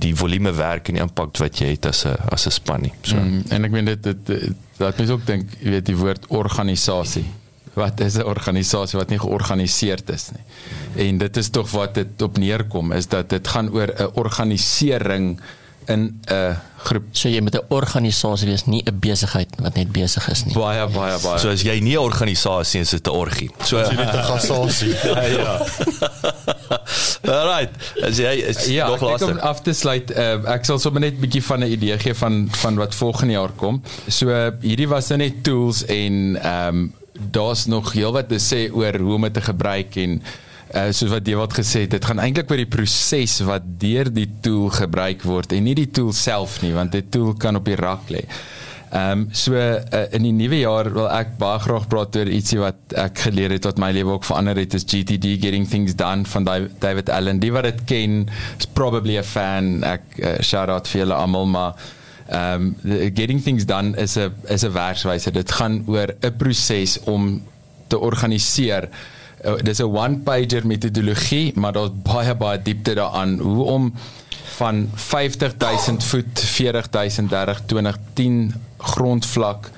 [0.00, 2.92] die volume werk en die impak wat jy het as 'n as 'n span nie.
[3.02, 6.26] So Mm, en ek meen dit dit laat mense ook dink, jy weet die woord
[6.28, 7.26] organisasie.
[7.74, 11.08] Wat is 'n organisasie wat nie georganiseerd is nie?
[11.08, 15.40] En dit is tog wat dit op neerkom is dat dit gaan oor 'n organisering
[15.90, 16.56] in 'n
[16.86, 20.54] groep So jy moet 'n organisasie wees, nie 'n besigheid wat net besig is nie.
[20.54, 21.38] baie baie baie.
[21.38, 23.50] so as jy nie 'n organisasie is, is dit 'n orgie.
[23.64, 24.94] So Jy net 'n gassasie.
[25.04, 25.22] ja.
[25.26, 25.54] ja.
[27.30, 27.70] Alright.
[28.02, 31.00] As jy is Ja, nog ek dink om af te sluit, uh, ek sal sommer
[31.00, 33.82] net 'n bietjie van 'n idee gee van van wat volgende jaar kom.
[34.08, 36.94] So uh, hierdie was nou net tools en ehm um,
[37.30, 40.22] daar's nog heelwat te sê oor hoe om dit te gebruik en
[40.74, 44.28] uh, soos wat Dewald gesê het, dit gaan eintlik oor die proses wat deur die
[44.44, 47.78] tool gebruik word en nie die tool self nie, want die tool kan op die
[47.80, 48.24] rak lê.
[48.90, 52.58] Ehm um, so uh, in die nuwe jaar wil ek baie graag praat oor ietsie
[52.58, 56.26] wat ek geleer het wat my lewe ook verander het is GTD Getting Things Done
[56.26, 56.48] van
[56.82, 57.38] David Allen.
[57.38, 58.24] Die wat dit ken
[58.58, 59.84] is probably a fan.
[59.86, 61.78] Ek uh, shout out vir julle almal maar
[62.34, 62.74] um,
[63.14, 65.30] Getting Things Done is 'n is 'n werkswyse.
[65.30, 67.42] Dit gaan oor 'n proses om
[67.86, 68.88] te organiseer.
[69.44, 73.38] Uh, dis 'n one-pager metodologie, maar daar's baie baie diepte daaraan.
[73.38, 73.92] Hoe om
[74.60, 79.70] van 50000 voet 40000 30 20 10 grondvlak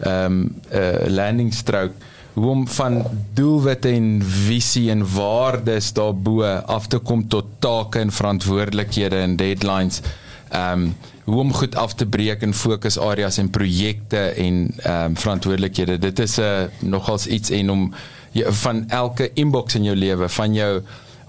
[0.00, 1.92] ehm um, uh, landing stroke
[2.32, 8.12] hoe om van doelwitte en visie en waardes daarbo af te kom tot take en
[8.12, 10.00] verantwoordelikhede en deadlines
[10.48, 10.94] ehm um,
[11.24, 15.98] hoe om goed af te breek in fokusareas en projekte en ehm um, verantwoordelikhede.
[15.98, 17.92] Dit is 'n uh, nogals iets en om
[18.32, 20.74] jy, van elke inbox in jou lewe van jou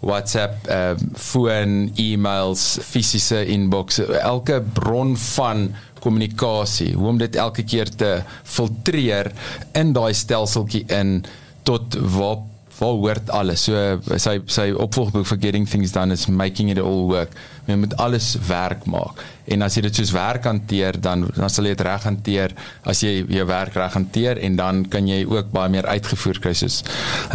[0.04, 5.70] WhatsApp, uh, foon, e-mails, fisiese inbox, elke bron van
[6.04, 9.32] kommunikasie, hoe om dit elke keer te filtreer
[9.80, 11.22] in daai stelseltjie in
[11.64, 12.42] tot waar
[12.80, 13.64] waar hoort alles.
[13.68, 17.36] So sy sy opvolgboek vir Getting Things Done is making it all work.
[17.68, 19.22] Jy moet alles werk maak.
[19.46, 22.56] En as jy dit soos werk hanteer, dan dan sal jy dit reg hanteer
[22.90, 26.54] as jy jou werk reg hanteer en dan kan jy ook baie meer uitgevoer kry
[26.58, 26.82] soos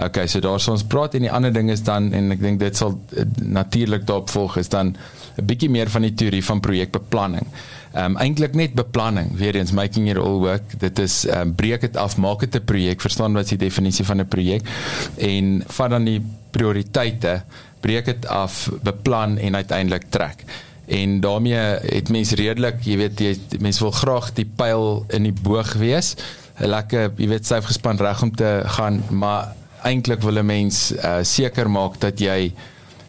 [0.04, 2.60] okay, so daar sal ons praat en die ander ding is dan en ek dink
[2.62, 4.96] dit sal uh, natuurlik daarop volg is dan
[5.38, 7.46] 'n bietjie meer van die teorie van projekbeplanning.
[7.92, 10.78] Ehm um, eintlik net beplanning, weer eens making it all work.
[10.78, 13.64] Dit is ehm um, breek dit af, maak dit 'n projek, verstaan wat is die
[13.66, 14.68] definisie van 'n projek
[15.16, 17.42] en vat dan die prioriteite,
[17.80, 20.44] breek dit af, beplan en uiteindelik trek.
[20.86, 21.54] En daarmee
[21.94, 26.14] het mens redelik, jy weet, jy mens wil graag die pyl in die boog wees.
[26.60, 30.92] 'n Lekker, jy weet, styf gespan reg om te gaan, maar eintlik wil 'n mens
[30.92, 32.52] uh, seker maak dat jy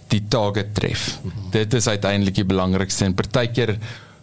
[0.08, 1.20] die target tref.
[1.22, 1.52] Mm -hmm.
[1.52, 3.78] Dit is uiteindelik die belangrikste en partykeer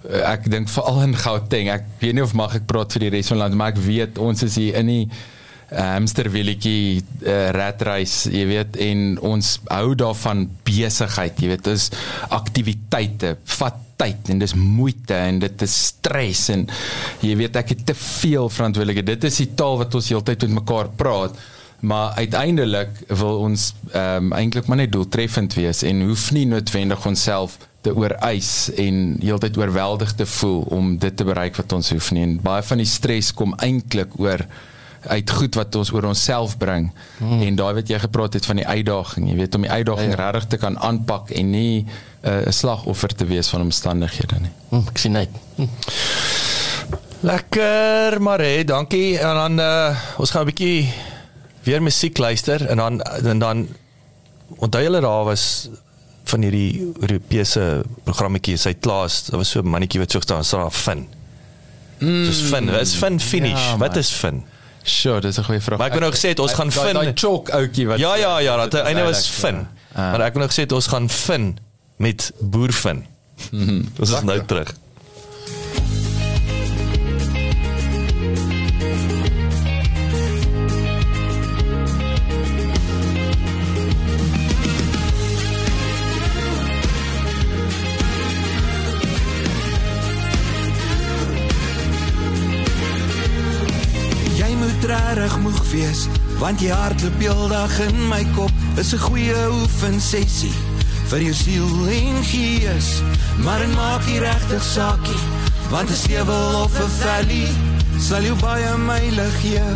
[0.07, 1.71] ek dink veral in Gauteng.
[1.73, 3.83] Ek weet nie of mag ek praat vir die res van die land, maar ek
[3.85, 5.07] weet ons is hier in die
[5.67, 11.89] hamsterwieletjie uh, ratreis, jy weet, en ons hou daarvan besigheid, jy weet, dis
[12.31, 16.67] aktiwiteite, vat tyd en dis moeite en dit is stres en
[17.25, 19.09] jy weet ek het te veel verantwoordelikheid.
[19.17, 21.39] Dit is die taal wat ons heeltyd met mekaar praat.
[21.87, 27.05] Maar uiteindelik wil ons ehm um, eintlik maar net doeltreffend wees en hoef nie noodwendig
[27.07, 28.53] onsself te ooreis
[28.83, 32.25] en heeltyd oorweldig te voel om dit te bereik wat ons hoef nie.
[32.27, 34.43] En baie van die stres kom eintlik oor
[35.07, 36.89] uit goed wat ons oor onsself bring.
[37.21, 37.43] Hmm.
[37.47, 40.17] En daai wat jy gepraat het van die uitdaging, jy weet om die uitdaging ja,
[40.17, 40.31] ja.
[40.31, 41.87] regtig te kan aanpak en nie
[42.27, 44.55] 'n uh, slagoffer te wees van omstandighede nie.
[44.71, 45.31] Hm, ek sien net.
[45.57, 45.69] Hm.
[47.21, 49.19] Lekker, maar hé, dankie.
[49.19, 50.91] En dan uh, ons gaan 'n bietjie
[51.63, 53.69] weer musiek luister en dan en dan
[54.59, 55.69] onthou julle daar was
[56.31, 60.73] van hierdie Europese programmetjies hy klaas daar was so 'n mannetjie wat so staan staan
[60.73, 61.07] fin.
[61.99, 62.67] Mm, Dis fin.
[62.71, 63.67] Wat is fin finish?
[63.71, 64.43] ja, wat is fin?
[64.83, 65.79] Sure, dis 'n goeie vraag.
[65.79, 68.15] Maar ek het nou gesê het, ons gaan Daai- fin- Daai chalk ouetjie wat Ja
[68.17, 69.67] ja ja, dat dit einde was duidelik, fin.
[69.95, 70.11] ja.
[70.11, 71.59] Maar ek het nog gesê het, ons gaan fin
[71.97, 73.07] met boervin.
[73.51, 73.83] Mhm.
[74.01, 74.75] Ons is nou terug.
[95.27, 96.01] Regtig moeg wees
[96.39, 100.55] want jy hardloop heeldag in my kop is 'n goeie oefensessie
[101.11, 103.03] vir jou siel en gees
[103.43, 105.23] maar en maak nie regtig saakie
[105.71, 107.49] want 'n stewel of 'n valley
[107.99, 109.67] sal jou baie myle gee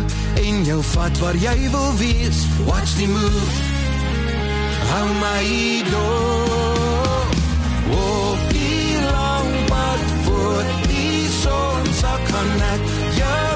[0.47, 2.45] en jou vat waar jy wil wees.
[2.65, 3.51] Watch the move.
[4.91, 7.29] Hou my dop.
[7.91, 12.83] Op die lang pad voor die son sak kan ek
[13.17, 13.50] jou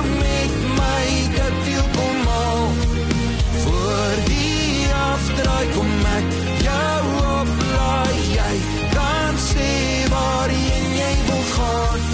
[5.26, 6.34] afdraai kom ek
[6.66, 7.02] jou
[7.34, 8.18] oplaai.
[8.36, 8.56] Jy
[8.94, 9.72] kan sê
[10.14, 12.06] waarheen jy wil gaan.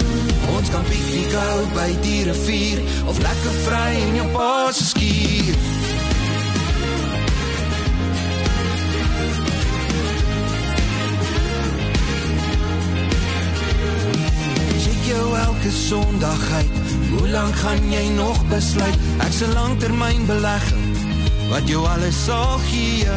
[0.56, 5.56] Ons kan piknik hou by die rivier of lekker vry in jou pa se skuur.
[15.42, 16.78] Elke Sondag uit.
[17.12, 18.96] Hoe lank gaan jy nog besluit?
[19.26, 20.91] Ek's 'n langtermyn belegging
[21.50, 23.08] wat jou alles sal gee.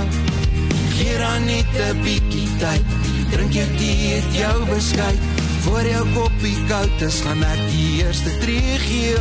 [0.95, 2.85] Gee dan net 'n bietjie tyd.
[3.31, 5.21] Drink jou tee, eet jou beskuit.
[5.65, 9.15] Voor jou koppie koud is, gaan ek die eerste tree gee.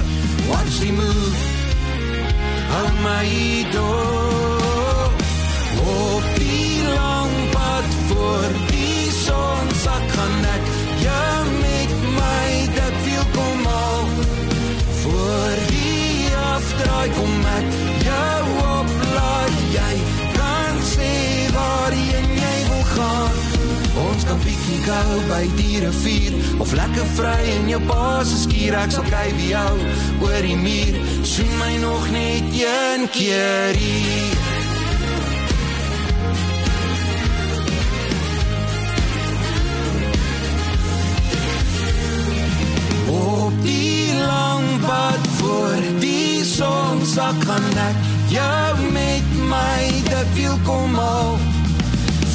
[0.49, 1.39] Watch the move.
[2.69, 5.13] Hou my dop.
[5.85, 10.65] Op die lang pad voor die son sak gaan ek
[11.01, 14.05] jou met my dit wil kom al.
[15.03, 15.74] Voor die
[16.55, 17.67] afdraai kom ek
[18.05, 18.45] jou
[18.75, 19.51] oplaai.
[19.75, 19.95] Jy
[20.37, 21.13] kan sê
[21.57, 23.43] waarheen jy wil gaan.
[24.05, 28.79] Ons kan piknik hou by die rivier of lekker vry in jou pa se skuur.
[28.85, 29.75] Ek sal kyk wie jou
[30.27, 30.99] oor die muur.
[31.35, 33.79] Soen my nog net een keer.
[43.15, 47.97] Op die lang pad voor die son sak gaan ek
[48.29, 49.81] jou met my
[50.11, 51.39] dit wil kom al.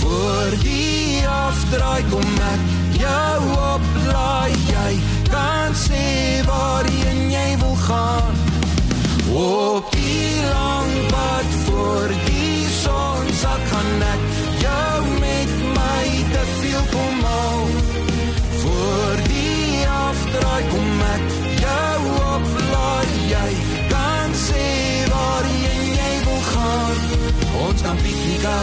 [0.01, 2.61] Voor die afdraai kom ek
[2.97, 4.51] jou oplaai.
[4.73, 4.93] Jy
[5.29, 8.48] kan sê waarheen jy wil gaan.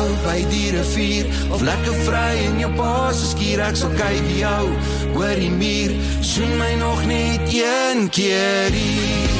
[0.06, 3.62] Hou by die rivier of lekker vry in jou pa se skuur.
[3.66, 4.64] Ek sal kyk jou
[5.18, 5.96] oor die muur.
[6.22, 9.34] Soen my nog net een keer hier.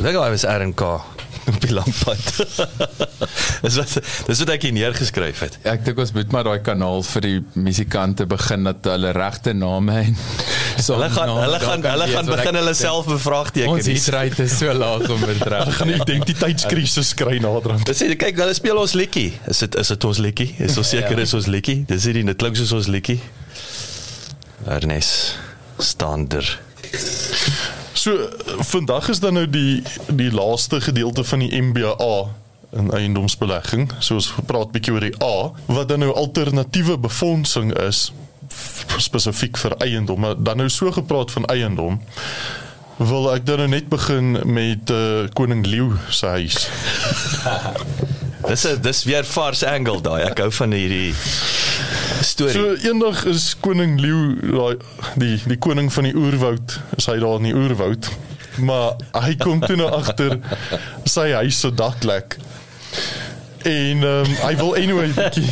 [0.00, 1.19] Hy was RNK
[1.50, 2.30] op die lampad.
[3.64, 3.94] dis wat
[4.28, 5.58] dis wat ek hier neergeskryf het.
[5.68, 9.98] Ek dink ons moet maar daai kanaal vir die musikante begin dat hulle regte name
[10.04, 10.16] en
[10.84, 13.74] so Hulle gaan hulle gaan hulle gaan begin hulle self bevraagteken.
[13.74, 15.74] Ons hitrate is so laag om dit reg.
[15.80, 17.84] gaan 'n identiteitskrisis kry naderhand.
[17.90, 19.30] Dis sê kyk hulle speel ons liedjie.
[19.50, 20.50] Is dit is dit ons liedjie?
[20.58, 21.84] Is ons seker is ons liedjie?
[21.90, 23.20] Dis hierdie dit klink soos ons liedjie.
[24.68, 25.38] Ernest
[25.80, 26.44] Stander.
[28.00, 28.28] So
[28.64, 32.28] vandag is dan nou die die laaste gedeelte van die MBA
[32.70, 33.90] in eiendomsbelegging.
[33.98, 38.06] So ons praat bietjie oor die A wat dan nou alternatiewe befondsing is
[38.96, 40.24] spesifiek vir eiendom.
[40.24, 42.00] Maar dan nou so gepraat van eiendom
[42.96, 46.68] wil ek dan nou net begin met uh, koning Leeu se huis.
[48.48, 50.22] Dis 'n dis weer vars angle daai.
[50.30, 51.14] Ek hou van hierdie
[52.24, 52.54] storie.
[52.54, 54.76] So eendag is koning Leeu daai
[55.20, 58.08] die die koning van die oerwoud, is hy daar in die oerwoud.
[58.58, 60.38] Maar hy kom toe nou agter
[61.04, 62.36] sy huis se dak lek.
[63.62, 65.46] En ehm um, hy wil anyway bietjie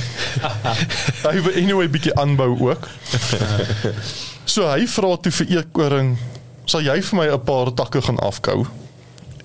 [1.28, 2.88] hy wil anyway bietjie aanbou ook.
[4.48, 6.16] So hy vra toe vir Eekoring,
[6.64, 8.66] "Sal jy vir my 'n paar takke gaan afkou?"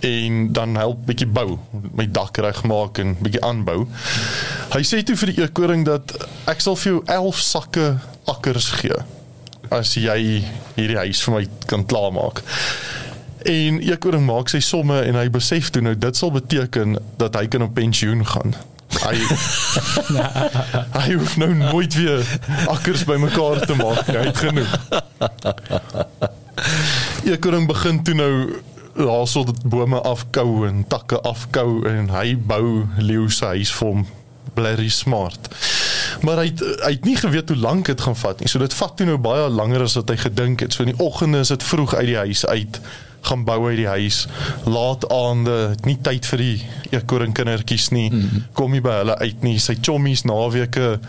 [0.03, 1.57] En dan help bietjie bou,
[1.95, 3.85] my dak regmaak en bietjie aanbou.
[4.73, 6.15] Hy sê toe vir die eekoring dat
[6.51, 7.85] ek sal vir jou 11 sakke
[8.31, 8.99] akkers gee
[9.73, 10.43] as jy
[10.75, 12.43] hierdie huis vir my kan klaarmaak.
[13.49, 17.47] En eekoring maak sy somme en hy besef toe nou dit sal beteken dat hy
[17.51, 18.53] kan op pensioen gaan.
[18.93, 19.15] Hy
[20.99, 22.21] hy hoef nou nooit weer
[22.69, 24.05] akkers bymekaar te maak.
[24.07, 24.19] nie.
[24.19, 24.71] Hy het genoeg.
[27.33, 28.33] Eekoring begin toe nou
[28.95, 33.87] daar sou dit bome afkou en takke afkou en hy bou leeu se huis vir
[33.87, 34.03] hom
[34.53, 35.49] blerry smart.
[36.21, 38.49] Maar hy het, hy het nie geweet hoe lank dit gaan vat nie.
[38.51, 40.75] So dit vat toe nou baie langer as wat hy gedink het.
[40.75, 42.79] So in die oggende is dit vroeg uit die huis uit
[43.23, 44.25] gaan bou uit die huis.
[44.67, 46.55] Laat aande, nie tyd vir die
[46.91, 48.09] eekoring kindertjies nie.
[48.11, 48.47] -hmm.
[48.53, 49.59] Kom nie by hulle uit nie.
[49.59, 50.99] Sy chommies naweke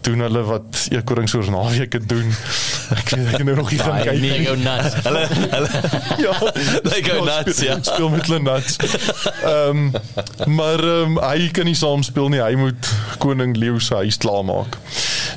[0.00, 2.30] doen hulle wat eekorings oor naweke doen.
[2.96, 4.44] ek ek nou nog nie gaan kyk nie.
[4.46, 4.94] go nuts.
[5.06, 5.68] Hulle hulle
[6.24, 6.32] Ja,
[6.88, 7.76] They go nuts, ja.
[7.82, 8.76] Speel met hulle nuts.
[9.44, 9.90] Ehm
[10.46, 12.42] maar ehm hy kan nie saam speel nie.
[12.42, 12.90] Hy moet
[13.22, 14.78] koning Leo se huis klaarmaak.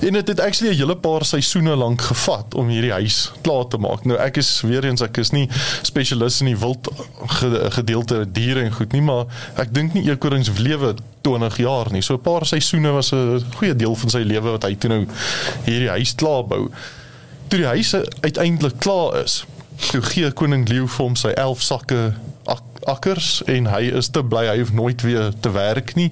[0.02, 3.78] En dit het actually 'n hele paar seisoene lank gevat om hierdie huis klaar te
[3.78, 4.06] maak.
[4.06, 5.50] Nou ek is weer eens ek is nie
[5.82, 6.90] spesialis in die wild
[7.28, 9.26] ge, gedeelte diere en goed nie, maar
[9.56, 12.02] ek dink nie eekorings lewe 20 jaar nie.
[12.02, 15.08] So 'n paar seisoene was 'n goeie deel van sy lewe wat hy toe nou
[15.66, 16.70] hierdie huis klaar bou.
[17.48, 19.46] Toe die huis uiteindelik klaar is,
[19.92, 22.14] toe gee koning Leo vir hom sy 11 sakke
[22.46, 26.12] ak akkers en hy is te bly hy hoef nooit weer te werk nie.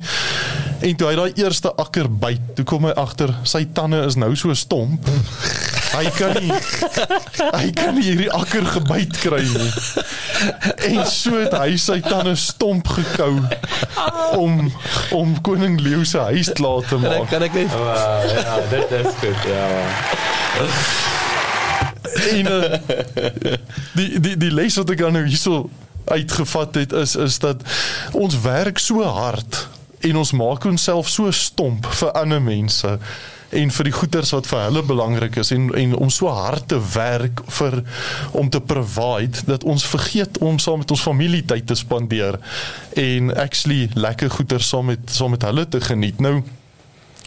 [0.82, 4.36] En toe hy daai eerste akker byt, toe kom hy agter sy tande is nou
[4.36, 5.10] so stomp.
[5.92, 6.52] Hy kan nie
[7.58, 9.72] hy kan nie hierdie akker gebyt kry nie.
[10.92, 13.34] En so het hy sy tande stomp gekou
[14.40, 14.72] om
[15.16, 17.28] om koning Leo se huis klaar te maak.
[17.32, 19.48] Kan ek net Wow, ja, dit is goed.
[19.52, 19.68] Ja.
[22.12, 22.80] en uh,
[23.98, 25.70] die die die les wat ek dan nou hierso
[26.12, 27.62] uitgevat het is is dat
[28.18, 29.68] ons werk so hard
[30.08, 32.98] en ons maak onsself so stomp vir ander mense
[33.52, 36.80] en vir die goeders wat vir hulle belangrik is en en om so hard te
[36.94, 37.82] werk vir
[38.32, 42.40] om te provide dat ons vergeet om saam met ons familie tyd te spandeer
[42.96, 46.20] en actually lekker goeders saam met saam met hulle te geniet.
[46.20, 46.42] Nou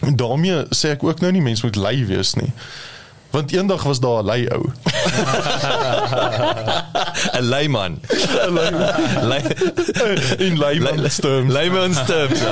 [0.00, 2.52] daarmee sê ek ook nou nie mense moet lui wees nie.
[3.34, 4.72] Want eendag was daar 'n lui ou.
[7.32, 8.00] 'n leiman.
[9.22, 9.42] Lei
[10.38, 11.52] in layman terms.
[11.52, 12.40] Leiman terms.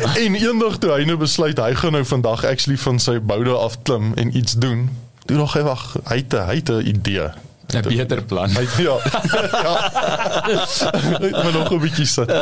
[0.24, 3.82] En eendag toe hy nou besluit hy gaan nou vandag actually van sy boude af
[3.82, 4.88] klim en iets doen.
[5.24, 7.30] Toe nog hy wag, hy het hy het 'n idee.
[7.70, 8.50] 'n beter plan.
[8.50, 8.96] Hy ja.
[9.64, 9.74] ja.
[11.42, 12.32] maar nog 'n bietjie sit.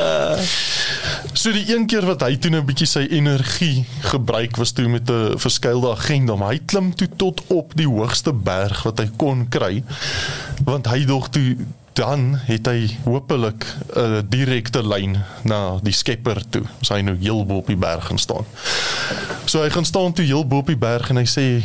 [1.32, 4.88] So die een keer wat hy toe nou 'n bietjie sy energie gebruik was toe
[4.88, 9.10] met 'n verskeilde agenda, maar hy klim toe tot op die hoogste berg wat hy
[9.16, 9.82] kon kry.
[10.64, 11.56] Want hy dog toe
[11.98, 13.66] dan het hy hopelik
[13.96, 16.62] 'n direkte lyn na die Skepper toe.
[16.80, 18.46] So hy nou heel bo op die berg gaan staan.
[19.44, 21.62] So hy gaan staan toe heel bo op die berg en hy sê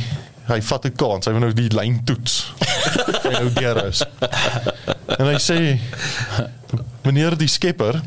[0.49, 1.25] hy vat 'n kans.
[1.25, 2.53] Hy wil nou die lyn toets.
[3.25, 4.03] hy nou deur is.
[5.19, 5.79] En hy sê
[7.03, 8.01] meneer die Skepper,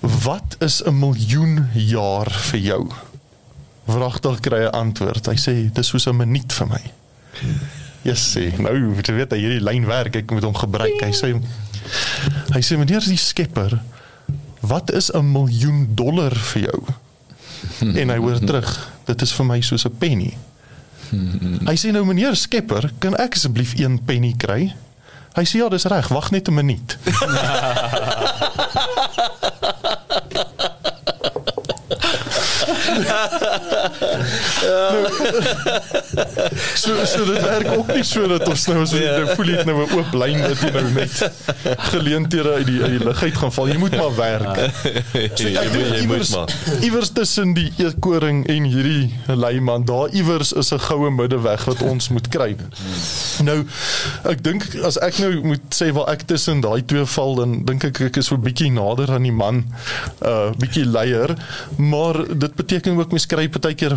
[0.00, 2.90] wat is 'n miljoen jaar vir jou?
[3.84, 5.26] Wragtig kry 'n antwoord.
[5.26, 6.82] Hy sê dis soos 'n minuut vir my.
[8.02, 8.50] Yes, sê.
[8.58, 10.98] Nou, jy weet hy hierdie lyn werk, ek moet hom gebruik.
[11.02, 11.32] Hy sê
[12.52, 13.78] hy sê meneer die Skepper,
[14.62, 16.80] wat is 'n miljoen dollar vir jou?
[18.00, 18.70] En hy hoor terug,
[19.06, 20.32] dit is vir my soos 'n penny.
[21.68, 24.74] Hy sê nou meneer Skepper, kan ek asseblief 1 penny kry?
[25.36, 26.98] Hy sê ja, dis reg, wag net 'n minuut.
[36.74, 39.56] so so dit werk ook nie so dat ons nou as jy nou voel jy
[39.60, 41.14] het nou 'n oop lyn dat jy nou net
[41.92, 43.68] geleenthede uit die uit die lug uit gaan val.
[43.68, 44.56] Jy moet maar werk.
[45.38, 46.48] So Jy ek moet- dink jy moet iewers maar.
[46.82, 52.08] iewers tussen die eetkoring en hierdie leiman, daar iewers is 'n goue middeweg wat ons
[52.08, 52.56] moet kry.
[53.42, 53.64] Nou
[54.24, 57.84] ek dink as ek nou moet sê waar ek tussen daai twee val dan dink
[57.84, 59.64] ek ek is so 'n bietjie nader aan die man,
[60.24, 61.34] uh bietjie leier,
[61.76, 63.96] maar dit beteken ook mens kry partykeer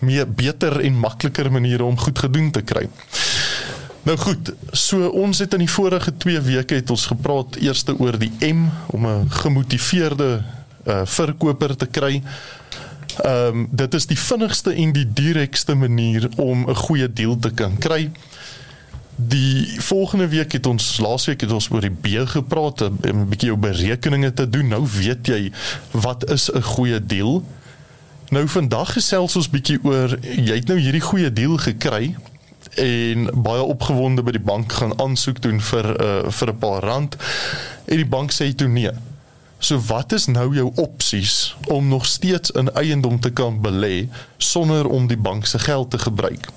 [0.00, 2.88] meer beter en makliker maniere om goed gedoen te kry.
[4.02, 8.18] Nou goed, so ons het in die vorige 2 weke het ons gepraat eerste oor
[8.18, 10.42] die M om 'n gemotiveerde
[10.86, 12.22] uh, verkoper te kry.
[13.22, 17.50] Ehm um, dit is die vinnigste en die direkste manier om 'n goeie deal te
[17.50, 18.10] kan kry.
[19.16, 23.58] Die volgende week het ons laasweek het ons oor die B gepraat, 'n bietjie jou
[23.58, 24.68] berekeninge te doen.
[24.68, 25.52] Nou weet jy
[25.90, 27.44] wat is 'n goeie deal.
[28.32, 32.14] Nou vandag gesels ons bietjie oor jy het nou hierdie goeie deal gekry
[32.80, 37.18] en baie opgewonde by die bank gaan aansoek doen vir uh, vir 'n paar rand
[37.84, 38.92] en die bank sê toe nee.
[39.60, 44.88] So wat is nou jou opsies om nog steeds in eiendom te kan belê sonder
[44.88, 46.48] om die bank se geld te gebruik?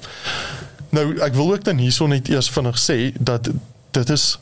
[0.90, 3.52] Nou ek wil ook dan hierson net eers vinnig sê dat
[3.92, 4.40] dit is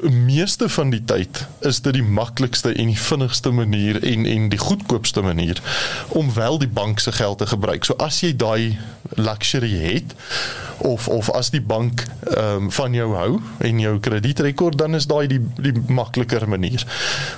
[0.00, 4.60] meeste van die tyd is dit die maklikste en die vinnigste manier en en die
[4.60, 5.62] goedkoopste manier
[6.08, 7.84] om wel die bank se geld te gebruik.
[7.84, 8.78] So as jy daai
[9.16, 10.14] luxury het
[10.78, 12.04] of of as die bank
[12.34, 16.84] ehm um, van jou hou en jou kredietrekord dan is daai die die makliker manier.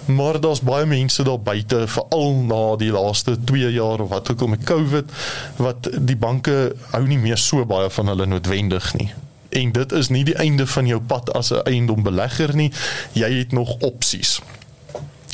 [0.06, 4.40] Maar daar's baie mense daar buite veral na die laaste 2 jaar of wat ook
[4.40, 5.16] al met COVID
[5.56, 9.10] wat die banke hou nie meer so baie van hulle noodwendig nie
[9.48, 12.72] en dit is nie die einde van jou pad as 'n eiendombelegger nie.
[13.12, 14.40] Jy het nog opsies.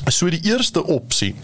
[0.07, 1.35] So die eerste opsie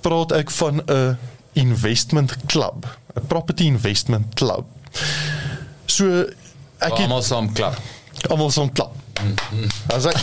[0.00, 1.18] praat ek van 'n
[1.52, 4.64] investment club, 'n property investment club.
[5.86, 6.20] So
[6.78, 7.78] ek het Almal saam klap.
[8.28, 8.94] almal so klap.
[9.94, 10.16] As ek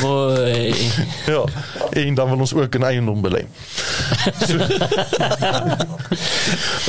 [0.00, 0.74] Mooi.
[1.26, 1.44] ja,
[2.02, 3.44] en dan wil ons ook in eiendom belê.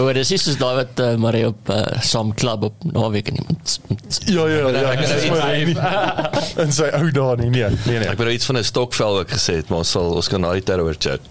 [0.02, 3.80] O, dis is daai wat uh, maar op uh, Sam Club op naweek en iemand.
[4.26, 4.92] Ja ja ja.
[4.92, 5.12] Ek het
[5.68, 7.50] nie- In sy ou dae nie.
[7.54, 8.10] Nee, nee nee.
[8.10, 10.96] Ek het iets van 'n stokvel ook gesê, maar ons sal ons kan daai terror
[10.98, 11.22] chat.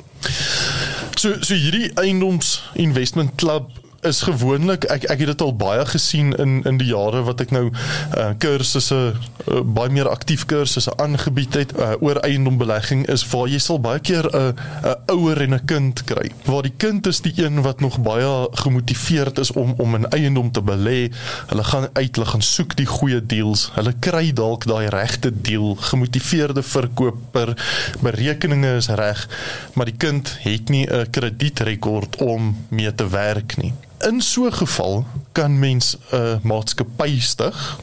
[1.18, 3.70] So so hierdie eiendoms investment club
[4.02, 7.52] is gewoonlik ek ek het dit al baie gesien in in die jare wat ek
[7.54, 13.46] nou uh kursusse uh, baie meer aktief kursusse aangebied het uh, oor eiendombelegging is waar
[13.50, 16.30] jy sal baie keer 'n uh, 'n ouer en 'n kind kry.
[16.44, 20.50] Waar die kind is die een wat nog baie gemotiveerd is om om 'n eiendom
[20.50, 21.10] te belê.
[21.46, 23.70] Hulle gaan uit, hulle gaan soek die goeie deals.
[23.74, 27.54] Hulle kry dalk daai regte deal, gemotiveerde verkoper,
[28.00, 29.28] berekeninge is reg,
[29.74, 33.72] maar die kind het nie 'n kredietrekord om mee te werk nie.
[34.02, 37.78] In so 'n geval kan mens 'n uh, maatskappy stig.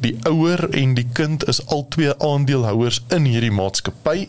[0.00, 4.28] Die ouer en die kind is albei aandeelhouers in hierdie maatskappy.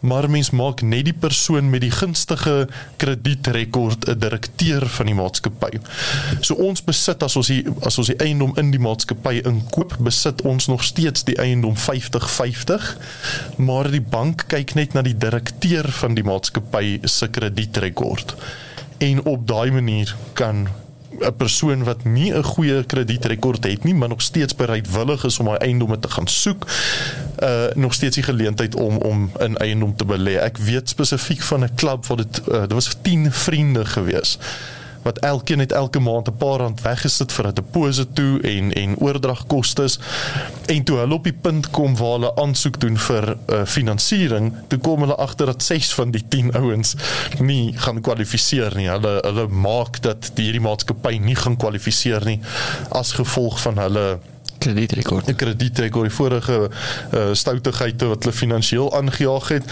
[0.00, 5.80] Maar mens maak net die persoon met die gunstige kredietrekord 'n direkteur van die maatskappy.
[6.40, 10.42] So ons besit as ons die as ons die eiendom in die maatskappy inkoop, besit
[10.42, 12.96] ons nog steeds die eiendom 50-50,
[13.56, 18.36] maar die bank kyk net na die direkteur van die maatskappy se kredietrekord.
[18.98, 20.68] En op daai manier kan
[21.20, 25.48] 'n persoon wat nie 'n goeie kredietrekord het nie, maar nog steeds bereidwillig is om
[25.48, 26.66] hy eiendomme te gaan soek,
[27.42, 30.38] uh nog steeds die geleentheid om om in eiendom te belê.
[30.38, 34.38] Ek weet spesifiek van 'n klub waar dit uh, dit was 10 vriende gewees
[35.08, 38.96] wat elkeen het elke maand 'n paar rand weggesit vir 'n deposito toe en en
[38.96, 39.98] oordragkostes
[40.66, 44.78] en toe hulle op die punt kom waar hulle aansoek doen vir uh, finansiering, toe
[44.78, 46.94] kom hulle agter dat 6 van die 10 ouens
[47.38, 48.88] nie gaan kwalifiseer nie.
[48.88, 52.40] Hulle hulle maak dat die hierdie maatskappy nie gaan kwalifiseer nie
[52.90, 54.06] as gevolg van hulle
[54.58, 55.28] Kredietrekord.
[55.28, 59.64] 'n kredietrekord die vorige uh, stoutigheidte wat hulle finansiëel aangejaag het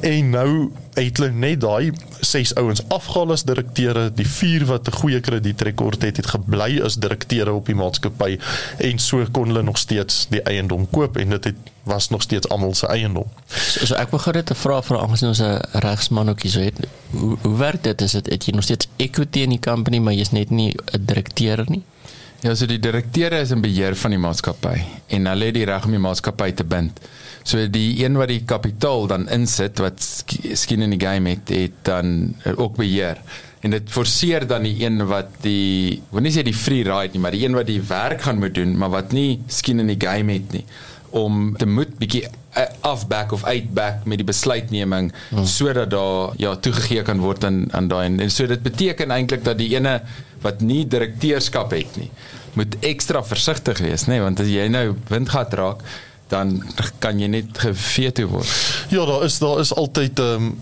[0.00, 4.98] en nou het hulle net daai ses ouens afgehaal as direkteure die vier wat 'n
[5.00, 8.38] goeie kredietrekord het het gebly as direkteure op die maatskappy
[8.78, 12.48] en so kon hulle nog steeds die eiendom koop en dit het was nog steeds
[12.48, 13.26] almal se eiendom.
[13.46, 16.52] So, so ek wil gou net 'n vraag vra aangesien ons 'n regsman ook hier
[16.52, 16.78] so het.
[17.10, 18.00] Hoe hoe werk dit?
[18.00, 21.04] Is dit het jy nog steeds equity in die company maar jy's net nie 'n
[21.04, 21.82] direkteur nie?
[22.40, 24.78] Ja, so die direkteure is in beheer van die maatskappy
[25.12, 27.00] en hulle het die reg om die maatskappy te bind.
[27.44, 31.52] So die een wat die kapitaal dan insit wat sk- skien in die game het,
[31.52, 33.20] het dan ook beheer.
[33.60, 37.20] En dit forceer dan die een wat die wil nie sê die free ride nie,
[37.20, 40.00] maar die een wat die werk gaan moet doen, maar wat nie skien in die
[40.00, 40.64] game het nie
[41.10, 42.32] om te moet bietjie eh,
[42.80, 45.46] afback of uitback met die besluitneming hmm.
[45.46, 49.44] sodat daar ja toegegee kan word aan aan daai en, en so dit beteken eintlik
[49.46, 50.00] dat die ene
[50.42, 52.10] wat nie direkteurskap het nie
[52.58, 54.24] moet ekstra versigtig wees nê nee?
[54.26, 55.84] want as jy nou windgat raak
[56.30, 56.60] dan
[57.02, 58.50] kan jy net geveto word.
[58.94, 60.58] Ja, daar is daar is altyd ehm um,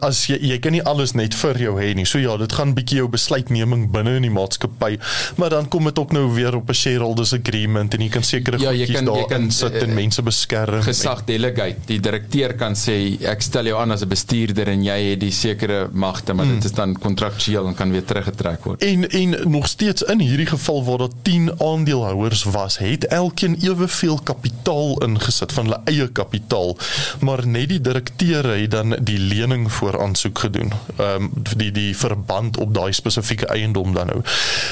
[0.00, 2.04] as jy jy kan nie alles net vir jou hê nie.
[2.06, 4.98] So ja, dit gaan bietjie jou besluitneming binne in die maatskappy,
[5.36, 8.58] maar dan kom dit ook nou weer op 'n shareholders agreement en jy kan sekere
[8.58, 10.82] Ja, jy goedjies kan- jy kan, insit en eh, mense beskerm.
[10.82, 11.76] Gesag delegate.
[11.86, 15.30] Die direkteur kan sê ek stel jou aan as 'n bestuurder en jy het die
[15.32, 18.82] sekere magte, maar dit is dan kontraktueel en kan weer teruggetrek word.
[18.82, 24.18] En en nog steeds in hierdie geval waar daar 10 aandeelhouers was, het elkeen eweveel
[24.24, 26.76] kapitaal ingesit van hulle eie kapitaal,
[27.20, 30.72] maar net die direkteure het dan die lening voor aansoek gedoen.
[30.96, 34.20] Ehm um, die die verband op daai spesifieke eiendom dan nou.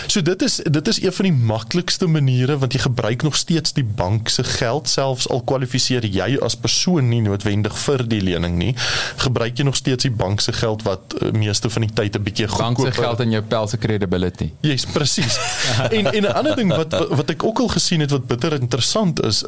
[0.06, 3.72] So dit is dit is een van die maklikste maniere want jy gebruik nog steeds
[3.72, 8.56] die bank se geld selfs al kwalifiseer jy as persoon nie noodwendig vir die lening
[8.56, 8.74] nie,
[9.16, 12.22] gebruik jy nog steeds die bank se geld wat uh, meeste van die tyd 'n
[12.22, 14.52] bietjie Bank se goedkoper geld en jou pel se credibility.
[14.60, 15.38] Yes, presies.
[15.96, 18.52] en en 'n ander ding wat wat- wat ek ook al gesien het wat bitter
[18.52, 19.44] interessant is,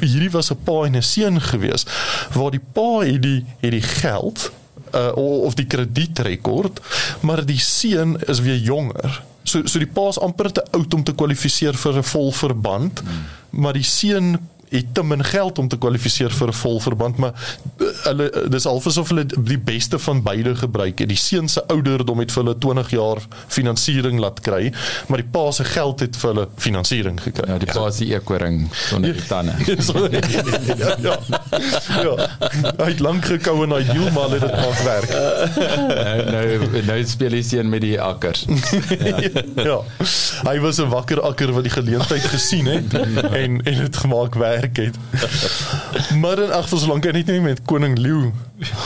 [0.00, 1.84] hierdie was 'n pa en 'n seun gewees
[2.32, 4.50] waar die pa het die het die geld
[4.94, 6.80] uh, of die kredietrekord,
[7.20, 9.22] maar die seun is weer jonger.
[9.42, 13.24] So so die pa is amper te oud om te kwalifiseer vir 'n volverband, hmm.
[13.50, 14.38] maar die seun
[14.70, 17.32] het te min geld om te kwalifiseer vir 'n volverband maar
[17.78, 21.08] uh, hulle dis alsof hulle die beste van beide gebruik het.
[21.08, 23.18] Die seun se ouderdom het vir hulle 20 jaar
[23.48, 24.72] finansiering laat kry,
[25.08, 27.48] maar die pa se geld het vir hulle finansiering gekry.
[27.50, 29.58] Ja, die pa is die eekoring sonder die tande.
[29.80, 31.16] So, ja, ja.
[32.04, 32.14] ja.
[32.76, 35.14] Hy het lank gekou en hy hiel maar dit maak werk.
[36.34, 38.44] nou nou nou speel hy seën met die akkers.
[39.70, 39.78] ja.
[40.46, 44.59] Hy was 'n wakker akker wat die geleentheid gesien het en en dit gemaak werk
[44.62, 44.96] het.
[46.22, 48.32] Maar in ag vir solank hy net nie met koning Leeu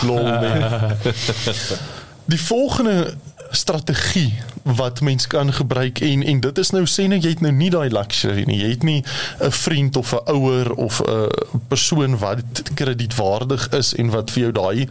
[0.03, 1.79] lol nie.
[2.25, 3.15] Die volgende
[3.55, 4.33] strategie
[4.63, 7.71] wat mens kan gebruik en en dit is nou sê nou jy het nou nie
[7.71, 8.59] daai luxury nie.
[8.63, 9.05] Jy het nie
[9.41, 11.29] 'n vriend of 'n ouer of 'n
[11.69, 14.89] persoon wat kredietwaardig is en wat vir jou daai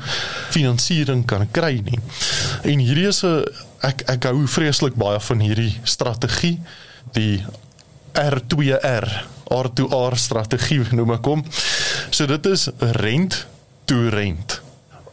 [0.49, 1.99] finansiering kan kry nie.
[2.63, 3.43] En hierdie is 'n
[3.81, 6.59] ek ek hou vreeslik baie van hierdie strategie,
[7.11, 7.43] die
[8.13, 11.45] R2R, R2R strategie noem ek hom.
[12.09, 13.45] So dit is rent
[13.85, 14.63] to rent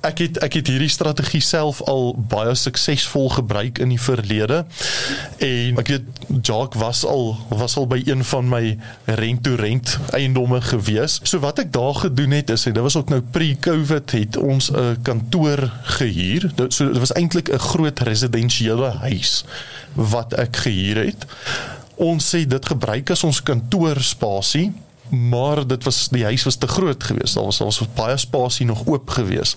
[0.06, 4.62] ek het ek het hierdie strategie self al baie suksesvol gebruik in die verlede
[5.44, 8.62] en ek weet Jacques was al was al by een van my
[9.20, 11.18] rent to rent eiendomme gewees.
[11.24, 15.02] So wat ek daar gedoen het is dit was ook nou pre-COVID het ons 'n
[15.02, 16.50] kantoor gehuur.
[16.54, 19.44] Dit so dit was eintlik 'n groot residensiële huis
[19.94, 21.26] wat ek gehuur het.
[22.00, 24.70] Ons sê dit gebruik as ons kantoorspasie
[25.10, 27.34] maar dit was die huis was te groot geweest.
[27.34, 29.56] Daar was daar was baie spasie nog oop geweest.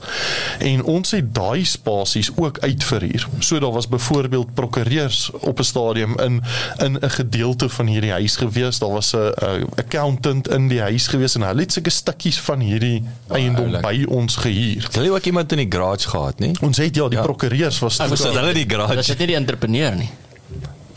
[0.60, 3.28] En ons het daai spasies ook uitverhuur.
[3.40, 6.42] So daar was byvoorbeeld prokureurs op 'n stadium in
[6.78, 8.80] in 'n gedeelte van hierdie huis geweest.
[8.80, 13.04] Daar was 'n accountant in die huis geweest en hulle het sulke stukkies van hierdie
[13.28, 13.82] oh, eiendom oulik.
[13.82, 14.84] by ons gehuur.
[14.84, 16.52] Het hulle ook iemand in die garage gehad, nie?
[16.62, 17.24] Ons het ja, die ja.
[17.24, 17.98] prokureurs was.
[17.98, 18.96] Was dit hulle die garage?
[18.96, 20.10] Dis nie die entrepreneur nie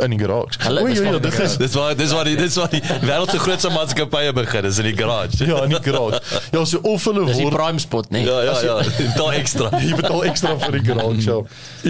[0.02, 0.58] in die garage.
[0.58, 3.38] Hulle is ja, dit is dis waar dis waar die dis waar die wêreld se
[3.38, 5.46] grootste maatskappye begin is in die garage.
[5.46, 6.20] Ja, in die garage.
[6.52, 8.24] Ja, so of hulle word die prime spot, nee.
[8.26, 8.76] Ja, ja, ja.
[9.20, 9.70] Daar ekstra.
[9.86, 11.24] Jy betaal ekstra vir die garage.
[11.26, 11.38] Ja,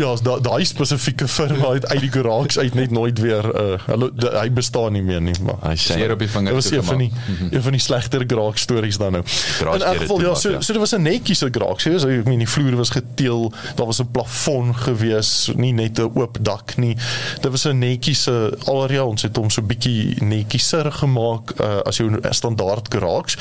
[0.01, 4.11] ja daai daai spesifieke firma het uit die garage uit net nooit weer uh hulle
[4.37, 6.55] hy bestaan nie meer nie, maar hy seer op die vinger.
[6.55, 7.11] Dit was een van die
[7.51, 9.25] een van die slegter garage stories dan nou.
[9.63, 11.99] In elk geval ja, so so dit was 'n netjies garage.
[11.99, 16.11] So ek meen die vloer was geteel, daar was 'n plafon gewees, nie net 'n
[16.15, 16.97] oop dak nie.
[17.41, 18.27] Dit was 'n netjies
[18.69, 23.37] area ons het hom so bietjie netjieser gemaak uh, as jou standaard garage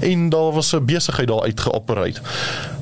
[0.00, 2.20] en daar was 'n besigheid daar uitgeopereer.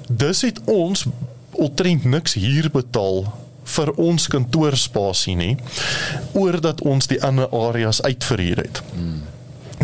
[0.09, 1.07] Dis het ons
[1.53, 3.33] omtrent niks huur betaal
[3.65, 5.57] vir ons kantoorspasie nie
[6.33, 8.83] oordat ons die ander areas uitverhuur het.
[8.95, 9.23] Hmm.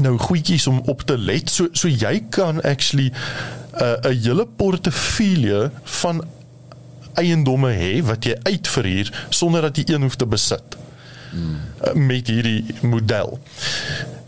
[0.03, 1.51] Nou goedjies om op te let.
[1.51, 6.25] So so jy kan actually 'n uh, 'n hele portefeulje van
[7.15, 10.77] eiendomme hê wat jy uitverhuur sonder dat jy een hoef te besit
[11.35, 12.07] hmm.
[12.07, 13.39] met hierdie model.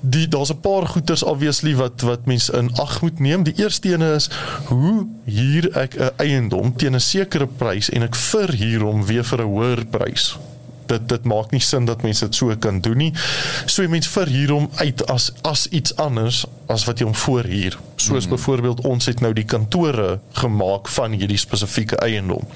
[0.00, 3.42] Die daar's 'n paar goeters obviously wat wat mense in ag moet neem.
[3.42, 4.30] Die eerste een is
[4.64, 9.40] hoe huur ek 'n eiendom teen 'n sekere prys en ek verhuur hom weer vir
[9.40, 10.36] 'n hoër prys
[10.86, 13.12] dit dit maak nie sin dat mense dit so kan doen nie.
[13.66, 17.78] So jy mens verhuur hom uit as as iets anders as wat jy hom voorhuur.
[17.96, 18.30] Soos mm -hmm.
[18.36, 22.46] byvoorbeeld ons het nou die kantore gemaak van hierdie spesifieke eiendom.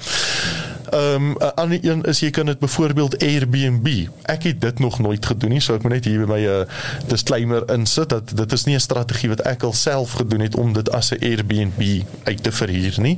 [0.91, 3.87] Ehm um, 'n een is jy kan dit byvoorbeeld Airbnb.
[4.21, 6.67] Ek het dit nog nooit gedoen nie, so ek moet net hier by my 'n
[6.67, 10.73] uh, disclaimer insit dat dit is nie 'n strategie wat ek alself gedoen het om
[10.73, 13.17] dit as 'n Airbnb uit te verhuur nie.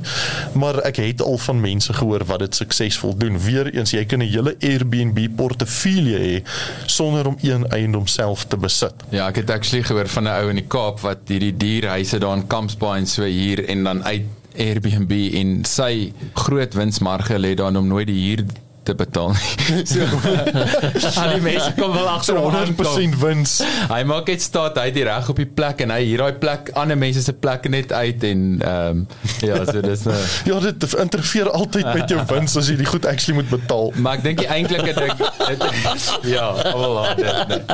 [0.52, 3.40] Maar ek het al van mense gehoor wat dit suksesvol doen.
[3.40, 6.42] Weereens jy kan 'n hele Airbnb portefeulje hê
[6.86, 8.94] sonder om een eiendom self te besit.
[9.08, 12.36] Ja, ek het actually gehoor van 'n ou in die Kaap wat hierdie dierhuise daar
[12.36, 14.22] in Kampsbaai en so hier en dan uit
[14.54, 18.44] Airbnb en sy groot winsmarge lê daar om nooit die huur
[18.84, 19.82] te betaal nie.
[19.88, 20.04] So
[21.20, 23.56] al die mense kom wel agter 100% wins.
[23.90, 26.72] Hy maak dit staat hy die reg op die plek en hy hier daai plek
[26.78, 29.06] ander mense se plekke net uit en ehm um,
[29.44, 30.18] ja, so dis nou
[30.50, 33.92] Ja, dit interfereer altyd met jou wins as jy die goed actually moet betaal.
[33.96, 35.12] Maar ek dink die eintlike ding
[36.34, 37.72] ja, wel dit.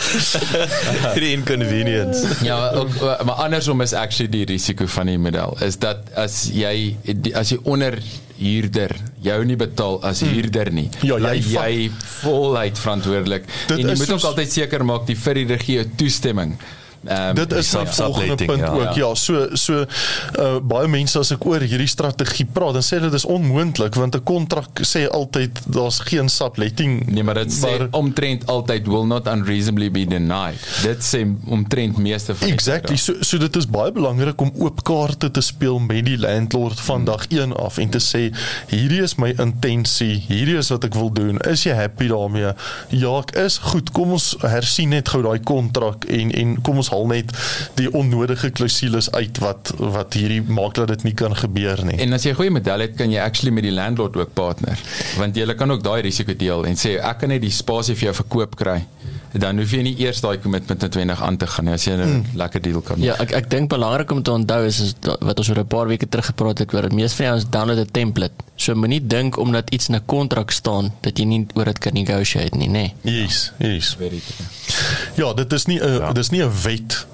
[1.14, 2.26] Die inconvenience.
[2.42, 6.96] Ja, ook, maar andersom is actually die risiko van die model is dat as jy
[7.34, 7.98] as jy onder
[8.40, 10.34] huurder jou nie betaal as hmm.
[10.34, 10.88] huurder nie.
[11.06, 11.88] Ja, jy jy
[12.22, 13.48] voluit verantwoordelik.
[13.70, 16.56] En jy moet ook altyd seker maak die vir die regie toestemming.
[17.08, 18.82] Um, dit is 'n volgende punt ja, ook.
[18.82, 19.84] Ja, ja so so
[20.38, 24.14] uh, baie mense as ek oor hierdie strategie praat, dan sê dit is onmoontlik want
[24.16, 27.06] 'n kontrak sê altyd daar's geen subletting.
[27.06, 30.60] Nee, maar dit sê omtrent altyd will not unreasonably be denied.
[30.82, 32.96] Dit sê omtrent meeste van Exactly.
[32.96, 37.04] So so dit is baie belangrik om oop kaarte te speel met die landlord van
[37.04, 38.28] dag 1 af en te sê
[38.68, 41.38] hierdie is my intensie, hierdie is wat ek wil doen.
[41.38, 42.52] Is jy happy daarmee?
[42.88, 43.58] Ja, ek is.
[43.72, 47.32] Goed, kom ons hersien net gou daai kontrak en en kom ons haal net
[47.80, 51.98] die onnodige klousules uit wat wat hierdie maak dat dit nie kan gebeur nie.
[52.02, 54.78] En as jy 'n goeie model het, kan jy actually met die landlord ook partner.
[55.18, 58.10] Want jy kan ook daai risiko deel en sê ek kan net die spasie vir
[58.10, 58.80] jou verkoop kry
[59.32, 62.06] dan hoef jy nie eers daai kommitment noodwendig aan te gaan nie as jy 'n
[62.06, 62.24] mm.
[62.34, 63.06] lekker deal kan maak.
[63.06, 65.86] Ja, ek ek dink belangrik om te onthou is, is wat ons oor 'n paar
[65.86, 68.34] weke terug gepraat het oor meeste van ons download 'n template.
[68.56, 71.92] So moenie dink omdat iets in 'n kontrak staan dat jy nie oor dit kan
[71.92, 72.92] negotiate nie, nê.
[73.02, 73.22] Nee.
[73.22, 73.96] Yes, yes.
[75.16, 76.12] Ja, dit is nie 'n ja.
[76.12, 77.06] dis nie 'n wet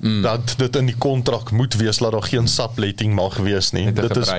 [0.00, 0.22] Mm.
[0.22, 3.92] dat dit in die kontrak moet wees dat daar geen subletting mag wees nie.
[3.92, 4.30] Dit is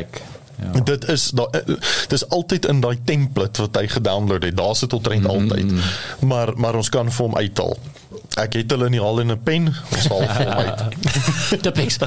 [0.60, 0.80] Ja.
[0.80, 1.64] Dit is daar
[2.07, 4.57] dis altyd in daai template wat hy gedownload het.
[4.57, 5.41] Daar's dit omtrent mm -hmm.
[5.41, 5.72] altyd.
[6.19, 7.77] Maar maar ons kan vir hom uithaal.
[8.38, 10.81] Ek het hulle nie al in 'n pen, ons haal vir hom uit.
[11.65, 11.98] Tipies.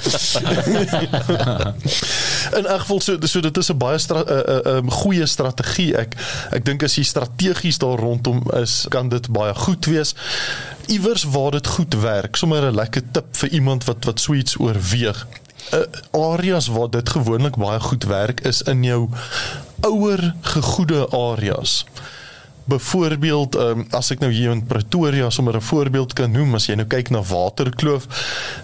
[2.58, 5.96] in elk geval so so dit is 'n baie 'n stra, uh, uh, goeie strategie.
[5.96, 6.14] Ek
[6.50, 10.14] ek dink as jy strategies daar rondom is, kan dit baie goed wees.
[10.86, 14.58] Iewers waar dit goed werk, sommer 'n lekker tip vir iemand wat wat so iets
[14.58, 15.26] oorweeg
[15.70, 15.80] uh,
[16.32, 19.08] areas waar dit gewoonlik baie goed werk is in jou
[19.80, 21.84] ouer gegoede areas.
[22.64, 26.74] Byvoorbeeld, um, as ek nou hier in Pretoria sommer 'n voorbeeld kan noem, as jy
[26.74, 28.06] nou kyk na Waterkloof,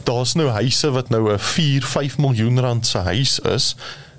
[0.04, 3.74] daar's nou huise wat nou 'n 4, 5 miljoen rand se huis is.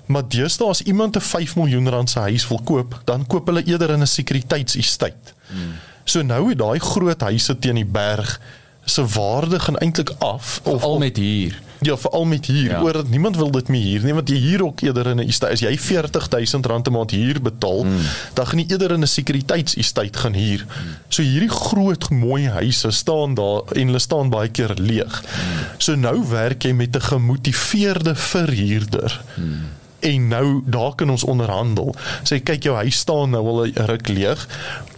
[0.06, 3.64] Maar deesdae as iemand 'n 5 miljoen rand se huis wil koop, dan koop hulle
[3.64, 5.32] eerder in 'n sekuriteitsestate.
[5.46, 5.74] Hmm.
[6.04, 8.40] So nou het daai groot huise teen die berg
[8.84, 11.62] se waarde gaan eintlik af of al met hier.
[11.80, 12.70] Ja, veral met hier.
[12.70, 12.80] Ja.
[12.80, 15.28] Oor dat niemand wil dit meer hier nie, want jy hier ook eerder in 'n
[15.28, 17.98] estate as jy 40000 rand 'n maand hier betaal, mm.
[18.34, 20.66] dan gaan jy eerder in 'n sekuriteitsestate gaan hier.
[20.66, 20.96] Mm.
[21.08, 25.22] So hierdie groot mooi huise staan daar en hulle staan baie keer leeg.
[25.22, 25.66] Mm.
[25.78, 29.20] So nou werk jy met 'n gemotiveerde verhuurder.
[29.36, 31.94] Mm en nou daar kan ons onderhandel.
[32.22, 34.46] Sê kyk jou huis staan nou al 'n ruk leeg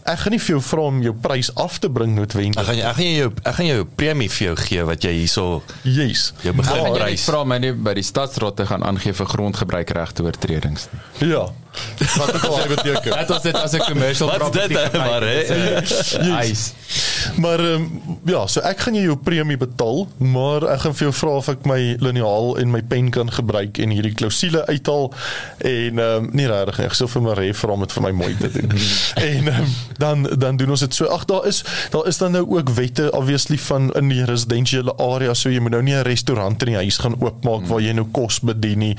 [0.05, 2.59] ek gaan nie vir jou vra om jou prys af te bring noodwendig.
[2.61, 5.47] Ek gaan ek gaan jou ek gaan jou premie vir jou gee wat jy hierso
[5.87, 6.33] Yes.
[6.43, 7.23] Jou beginprys.
[7.23, 11.33] Ek vra my nie by die stadsraad te gaan aangee vir grondgebruikregte oortredings nie.
[11.33, 11.47] Ja.
[12.19, 13.15] Wat ek al beteken.
[13.17, 14.75] Dit was dit as 'n commercial property.
[14.75, 15.81] Wat dit maar hè.
[16.21, 16.73] Nice.
[17.37, 21.37] Maar um, ja, so ek gaan jou premie betaal, maar ek gaan vir jou vra
[21.41, 25.13] of ek my liniaal en my pen kan gebruik en hierdie klousule uithaal
[25.59, 28.13] en ehm um, nie regtig ek sou vir my ref vra om dit vir my
[28.13, 28.75] mooi te doen.
[29.31, 31.07] en um, dan dan doen ons dit so.
[31.07, 35.35] Ag daar is daar is dan nou ook wette obviously van in die residensiële area
[35.35, 37.69] so jy moet nou nie 'n restaurant in die huis gaan oopmaak hmm.
[37.69, 38.97] waar jy nou kos bedien nie.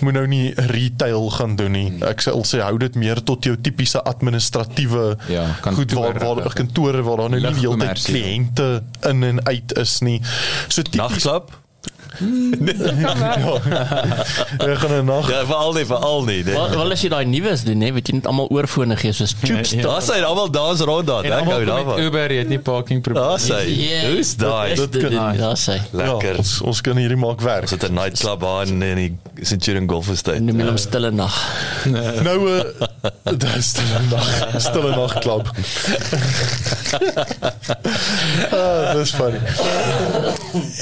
[0.00, 1.92] Moet nou nie retail gaan doen nie.
[2.00, 7.02] Ek sal sê hou dit meer tot jou tipiese administratiewe ja, goed waar waar kantore
[7.02, 10.20] waar daar nou nie die hele tyd kliënte in en uit is nie.
[10.68, 11.28] So tipies
[13.04, 13.12] ja.
[14.58, 15.30] Ek gaan nou nog.
[15.30, 16.44] Ja, veral nie, veral nie.
[16.44, 16.54] Nee.
[16.54, 19.34] Wel, wel as jy daai nuus doen, nee, weet jy net almal oorfone gee soos
[19.42, 19.74] chips.
[19.76, 22.02] Ja, daar sê almal dans rond daar, ek hou daarvan.
[22.06, 23.28] Uber het nie parking probleme.
[23.28, 23.60] Daar sê.
[24.10, 24.74] Hoe's daai?
[24.78, 25.78] Dit kan daar sê.
[25.90, 26.32] Lekker.
[26.36, 27.68] Ja, ons, ons kan hierdie maak werk.
[27.68, 29.12] Ons het 'n nightclub aan in die
[29.46, 30.40] Centurion Golf Estate.
[30.40, 31.36] Noem hom stille nag.
[32.22, 32.60] nou uh,
[33.36, 34.28] dis stille nag.
[34.58, 35.50] Stille nag klub.
[38.58, 39.40] ah, dis funny.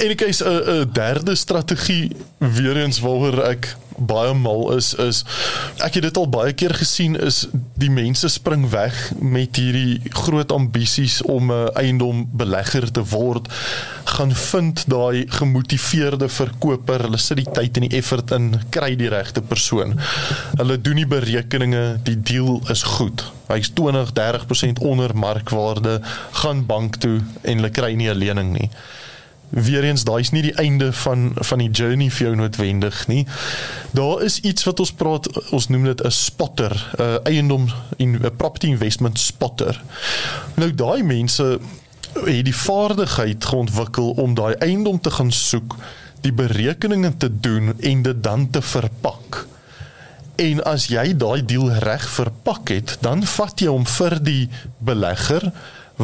[0.01, 4.93] En ek is 'n uh, uh, derde strategie weer eens waaroor ek baie mal is
[4.93, 5.21] is
[5.85, 7.45] ek het dit al baie keer gesien is
[7.77, 13.49] die mense spring weg met hierdie groot ambisies om 'n eiendom belegger te word
[14.05, 19.09] gaan vind daai gemotiveerde verkoper hulle sit die tyd en die effort in kry die
[19.09, 19.99] regte persoon.
[20.57, 23.23] Hulle doen die berekeninge die deal is goed.
[23.47, 26.01] Hy's 20 30% onder markwaarde
[26.41, 28.69] gaan bank toe en hulle kry nie 'n lening nie
[29.51, 33.25] weer eens daai is nie die einde van van die journey vir jou noodwendig nie.
[33.91, 38.15] Daar is iets wat ons praat ons noem dit 'n spotter, 'n uh, eiendom in
[38.15, 39.83] 'n property investment spotter.
[40.55, 41.59] Nou daai mense
[42.25, 45.75] het die vaardigheid geontwikkel om daai eiendom te gaan soek,
[46.21, 49.47] die berekeninge te doen en dit dan te verpak.
[50.35, 55.51] En as jy daai deal reg verpak het, dan vat jy hom vir die belegger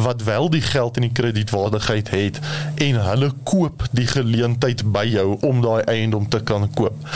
[0.02, 2.40] wat wel die geld en die kredietwaardigheid het
[2.74, 7.08] en hulle koop die geleentheid by jou om daai eiendom te kan koop.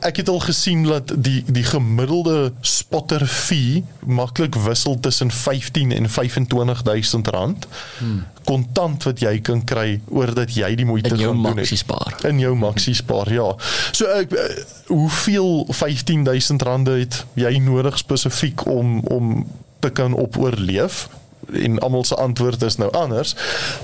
[0.00, 6.08] Ek het al gesien dat die die gemiddelde spotter fee maklik wissel tussen 15 en
[6.08, 7.66] 25000 rand.
[7.98, 11.56] Hmm kontant wat jy kan kry oor dat jy die moeite gaan doen in jou
[11.58, 12.16] maxi spaar.
[12.28, 13.48] In jou maxi spaar, ja.
[13.92, 14.48] So ek uh,
[14.88, 19.46] hoeveel 15000 rande het jy nodig spesifiek om om
[19.84, 21.06] te kan op oorleef?
[21.52, 23.34] En almal se antwoord is nou anders.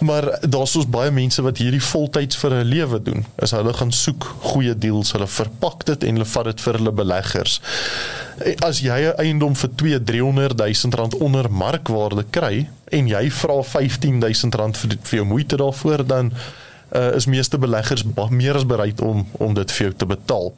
[0.01, 3.24] Maar daar's ons baie mense wat hierdie voltyds vir 'n lewe doen.
[3.39, 6.93] Is hulle gaan soek goeie deals, hulle verpak dit en hulle vat dit vir hulle
[6.93, 7.61] beleggers.
[8.59, 13.62] As jy 'n eiendom vir 2 300 000 rand onder markwaarde kry en jy vra
[13.62, 16.32] 15 000 rand vir vir jou moeite daarvoor dan
[16.93, 20.52] uh, is meeste beleggers meer as bereid om om dit vir jou te betaal.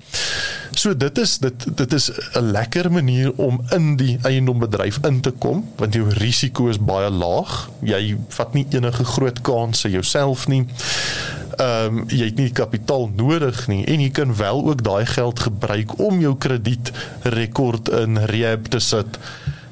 [0.77, 5.31] So dit is dit dit is 'n lekker manier om in die eiendombedryf in te
[5.31, 7.71] kom want jou risiko is baie laag.
[7.81, 10.67] Jy vat nie enige groot kansse jouself nie.
[11.57, 15.41] Ehm um, jy het nie kapitaal nodig nie en jy kan wel ook daai geld
[15.41, 19.19] gebruik om jou kredietrekord in rehab te sit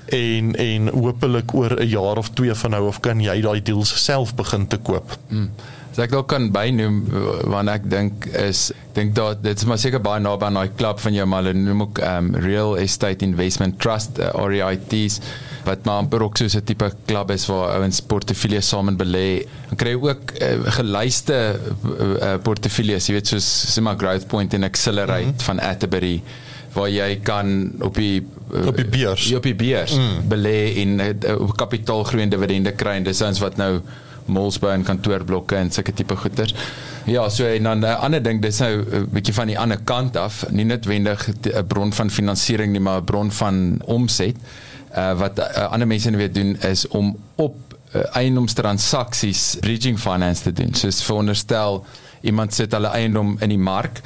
[0.06, 4.04] en en hopelik oor 'n jaar of twee van nou of kan jy daai deals
[4.04, 5.18] self begin te koop.
[5.28, 5.50] Mm.
[5.94, 6.96] As ek dalk kan bynoem
[7.46, 10.98] want ek dink is dink dat dit is maar seker baie naby aan daai klub
[10.98, 15.20] van jou maar hulle noem ook um, Real Estate Investment Trust uh, REITs
[15.68, 19.46] wat maar amper ook soos 'n tipe klub is waar ouens portefeuilles saam belê.
[19.70, 24.66] Dan kry jy ook uh, gelyste uh, portefeuilles, jy weet soos Sima Growth Point en
[24.66, 25.46] Accelerate mm -hmm.
[25.46, 26.22] van Atterbury
[26.74, 29.28] waar jy kan op die uh, Op die beurs.
[29.28, 30.28] Ja, op die beurs mm.
[30.28, 33.80] belê en uh, kapitaalgroei en dividende kry en dis ons wat nou
[34.26, 36.54] malls bou en kantoorblokke en sulke tipe goeders.
[37.04, 39.58] Ja, so en dan 'n uh, ander ding, dis nou 'n uh, bietjie van die
[39.58, 44.36] ander kant af, nie noodwendig 'n bron van finansiering nie, maar 'n bron van omset.
[44.96, 47.56] Uh wat uh, ander mense nou weer doen is om op
[47.92, 50.74] uh, eiendomstransaksies bridging finance te doen.
[50.74, 51.84] So veronderstel
[52.20, 54.00] iemand sit hulle eiendom in die mark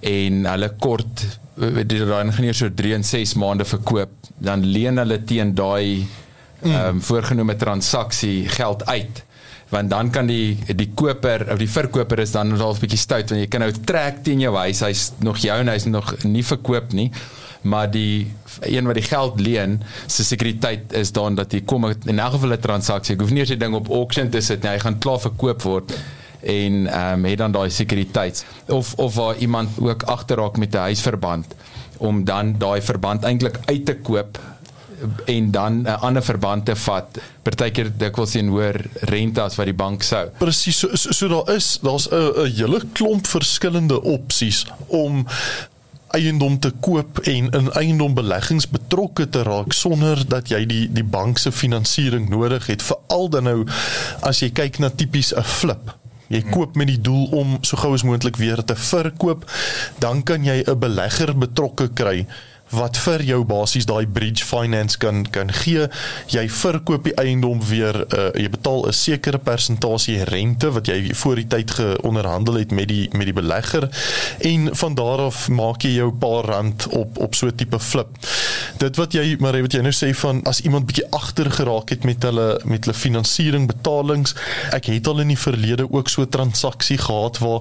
[0.00, 4.98] en hulle kort jy dan gaan eers so 3 en 6 maande verkoop, dan leen
[4.98, 6.06] hulle teen daai
[6.62, 9.22] ehm um, voorgenome transaksie geld uit
[9.68, 13.42] want dan kan die die koper of die verkoper is dan half bietjie stout want
[13.42, 14.80] jy kan nou trek teen jou huis.
[14.80, 17.10] Hy's nog jou en hy's nog nie verkoop nie.
[17.68, 18.30] Maar die
[18.62, 22.54] een wat die geld leen se sekuriteit is dan dat hy kom in elk geval
[22.56, 23.14] 'n transaksie.
[23.14, 24.70] Ek hoef nie eens die ding op auction te sit nie.
[24.70, 25.92] Hy gaan klaar verkoop word
[26.40, 30.78] en ehm um, het dan daai sekuriteit of of waar iemand ook agterraak met 'n
[30.78, 31.46] huisverband
[31.96, 34.38] om dan daai verband eintlik uit te koop
[35.26, 37.18] en dan 'n ander verband te vat.
[37.42, 40.28] Partykeer dikwels sien hoor rente as wat die bank sou.
[40.38, 45.26] Presies, so, so, so daar is daar's 'n 'n hele klomp verskillende opsies om
[46.08, 51.38] eiendom te koop en in eiendombeleggings betrokke te raak sonder dat jy die die bank
[51.38, 53.66] se finansiering nodig het veral dan nou
[54.20, 55.96] as jy kyk na tipies 'n flip
[56.28, 59.46] Jy koop met die doel om so gou as moontlik weer te verkoop,
[59.98, 62.26] dan kan jy 'n belegger betrokke kry
[62.70, 65.88] wat vir jou basies daai bridge finance kan kan gee.
[66.32, 71.36] Jy verkoop die eiendom weer, uh, jy betaal 'n sekere persentasie rente wat jy voor
[71.36, 73.88] die tyd geonderhandel het met die met die belegger
[74.40, 78.08] en van daar af maak jy jou paar rand op op so 'n tipe flip.
[78.78, 82.04] Dit wat jy maar wat jy nou sê van as iemand bietjie agter geraak het
[82.04, 84.34] met hulle met hulle finansiering betalings,
[84.72, 87.60] ek het al in die verlede ook so 'n transaksie gehad waar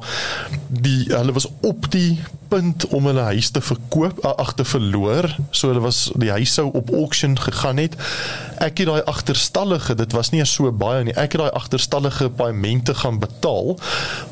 [0.67, 2.19] die hulle was op die
[2.49, 6.69] punt om hulle huis te verkoop ag te verloor so hulle was die huis sou
[6.77, 7.97] op auction gegaan het
[8.63, 12.95] ek het daai agterstallige dit was nie so baie nie ek het daai agterstallige paemente
[13.01, 13.75] gaan betaal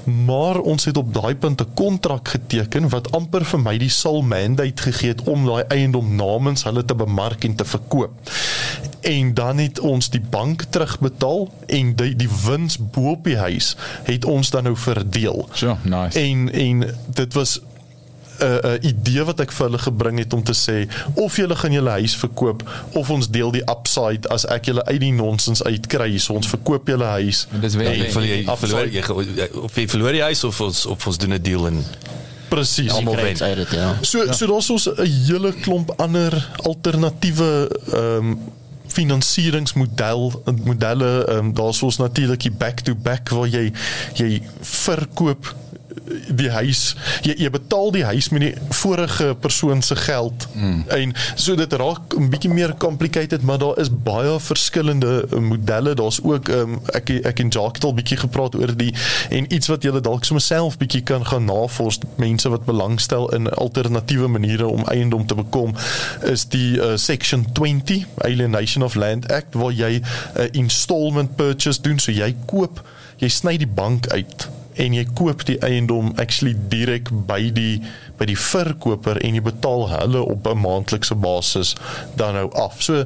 [0.05, 4.21] maar ons het op daai punt 'n kontrak geteken wat amper vir my die sal
[4.21, 8.11] mandate gegee het om daai eiendom namens hulle te bemark en te verkoop
[9.05, 13.75] en dan het ons die bank terugbetaal en die die wins bo op die huis
[14.03, 15.49] het ons dan nou verdeel.
[15.53, 16.19] So, nice.
[16.19, 17.59] En en dit was
[18.39, 21.55] 'n uh, uh, idee wat ek vir hulle gebring het om te sê of julle
[21.55, 22.63] gaan julle huis verkoop
[22.93, 26.87] of ons deel die upside as ek julle uit die nonsens uitkry so ons verkoop
[26.87, 27.47] julle huis.
[27.53, 29.03] En dis weer vir jy verloor jy
[29.61, 31.83] of jy verloor die huis of ons of ons doen 'n deal en
[32.49, 33.37] presies almal wen.
[33.55, 33.95] Dit, ja.
[34.01, 34.33] So ja.
[34.33, 38.37] so daar's ons 'n hele klomp ander alternatiewe ehm um,
[38.95, 43.71] finansieringsmodel modelle um, daar's ons natuurlik die back to back waar jy
[44.13, 45.49] jy verkoop
[46.27, 46.95] die huis.
[47.25, 50.47] Jy jy betaal die huis met die vorige persoon se geld.
[50.53, 50.83] Mm.
[50.87, 55.93] en so dit raak 'n bietjie meer complicated maar daar is baie verskillende modelle.
[55.93, 58.93] Daar's ook um, ek ek en Jacques het al bietjie gepraat oor die
[59.29, 63.49] en iets wat jy dalk sommer self bietjie kan gaan navors mense wat belangstel in
[63.49, 65.75] alternatiewe maniere om eiendom te bekom
[66.21, 70.03] is die uh, section 20 alienation of land act waar jy 'n
[70.37, 71.99] uh, installment purchase doen.
[71.99, 72.83] So jy koop
[73.17, 77.81] jy sny die bank uit en jy koop die eiendom actually direk by die
[78.19, 81.75] by die verkoper en jy betaal hulle op 'n maandelikse basis
[82.15, 82.81] dan nou af.
[82.83, 83.05] So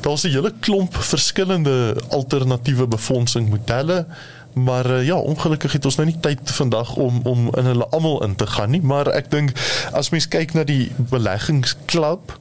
[0.00, 4.06] daar's 'n hele klomp verskillende alternatiewe befondsingmodelle.
[4.52, 8.22] Maar uh, ja, ongelukkig het ons nou nie tyd vandag om om in hulle almal
[8.24, 9.52] in te gaan nie, maar ek dink
[9.92, 12.40] as mens kyk na die beleggingsklub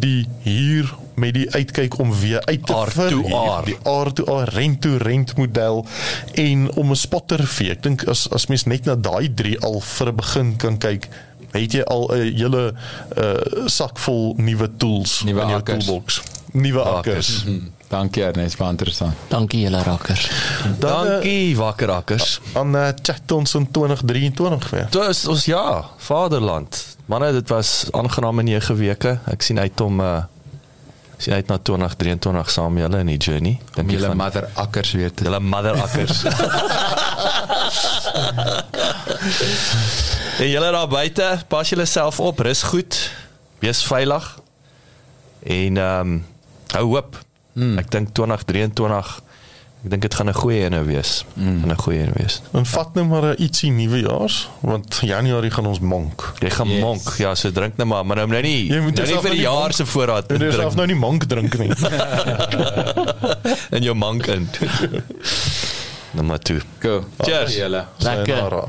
[0.00, 3.14] die hier met die uitkyk om weer uit te vir
[3.64, 5.84] die R2R rent to rent model
[6.34, 9.80] en om 'n spotter vir ek dink as as mens net na daai drie al
[9.80, 11.08] vir 'n begin kan kyk
[11.52, 12.74] het jy al 'n hele
[13.18, 15.84] uh, sak vol nuwe tools nuwe in jou akkers.
[15.84, 16.22] toolbox
[16.52, 17.72] nuwe akkers Mm -hmm.
[17.88, 19.14] Dankie Ernest, baie interessant.
[19.28, 20.30] Dankie julle rakkers.
[20.78, 22.40] Dan, Dankie wakker rakkers.
[22.54, 26.93] aan uh, chat ons in 2023 weer Dit is ons ja, vaderland.
[27.04, 29.18] Manne, dit was aangename 9 weke.
[29.28, 30.22] Ek sien uit om uh
[31.16, 33.60] sien uit na 2023 saam julle in die journey.
[33.76, 36.24] Dink julle mother akkers weer te julle mother akkers.
[40.42, 42.98] en julle daar buite, pas julle self op, rus goed.
[43.62, 44.38] Wees veilig.
[45.44, 46.26] En ehm um,
[46.74, 47.20] hou hoop.
[47.52, 47.78] Hmm.
[47.78, 49.23] Ek dink 2023
[49.84, 51.24] Ek dink dit gaan 'n goeie ene wees.
[51.36, 51.68] Mm.
[51.68, 52.40] 'n Goeie ene wees.
[52.52, 56.32] En vat nou maar 'n ietsie nuwejaars, want Januarie gaan ons monk.
[56.40, 56.80] Jy gaan yes.
[56.80, 57.14] Monk.
[57.18, 58.66] Ja, so drink nou maar, maar nou nou nie.
[58.72, 60.86] Jy moet nou nie vir die nou jaar se voorraad Jy moet drink self nou
[60.86, 61.70] nie monk drink nie.
[63.76, 64.48] in jou monk in.
[66.14, 66.60] Nommer 2.
[66.78, 67.04] Go.
[67.18, 67.56] Cheers.
[67.98, 68.68] Lekker.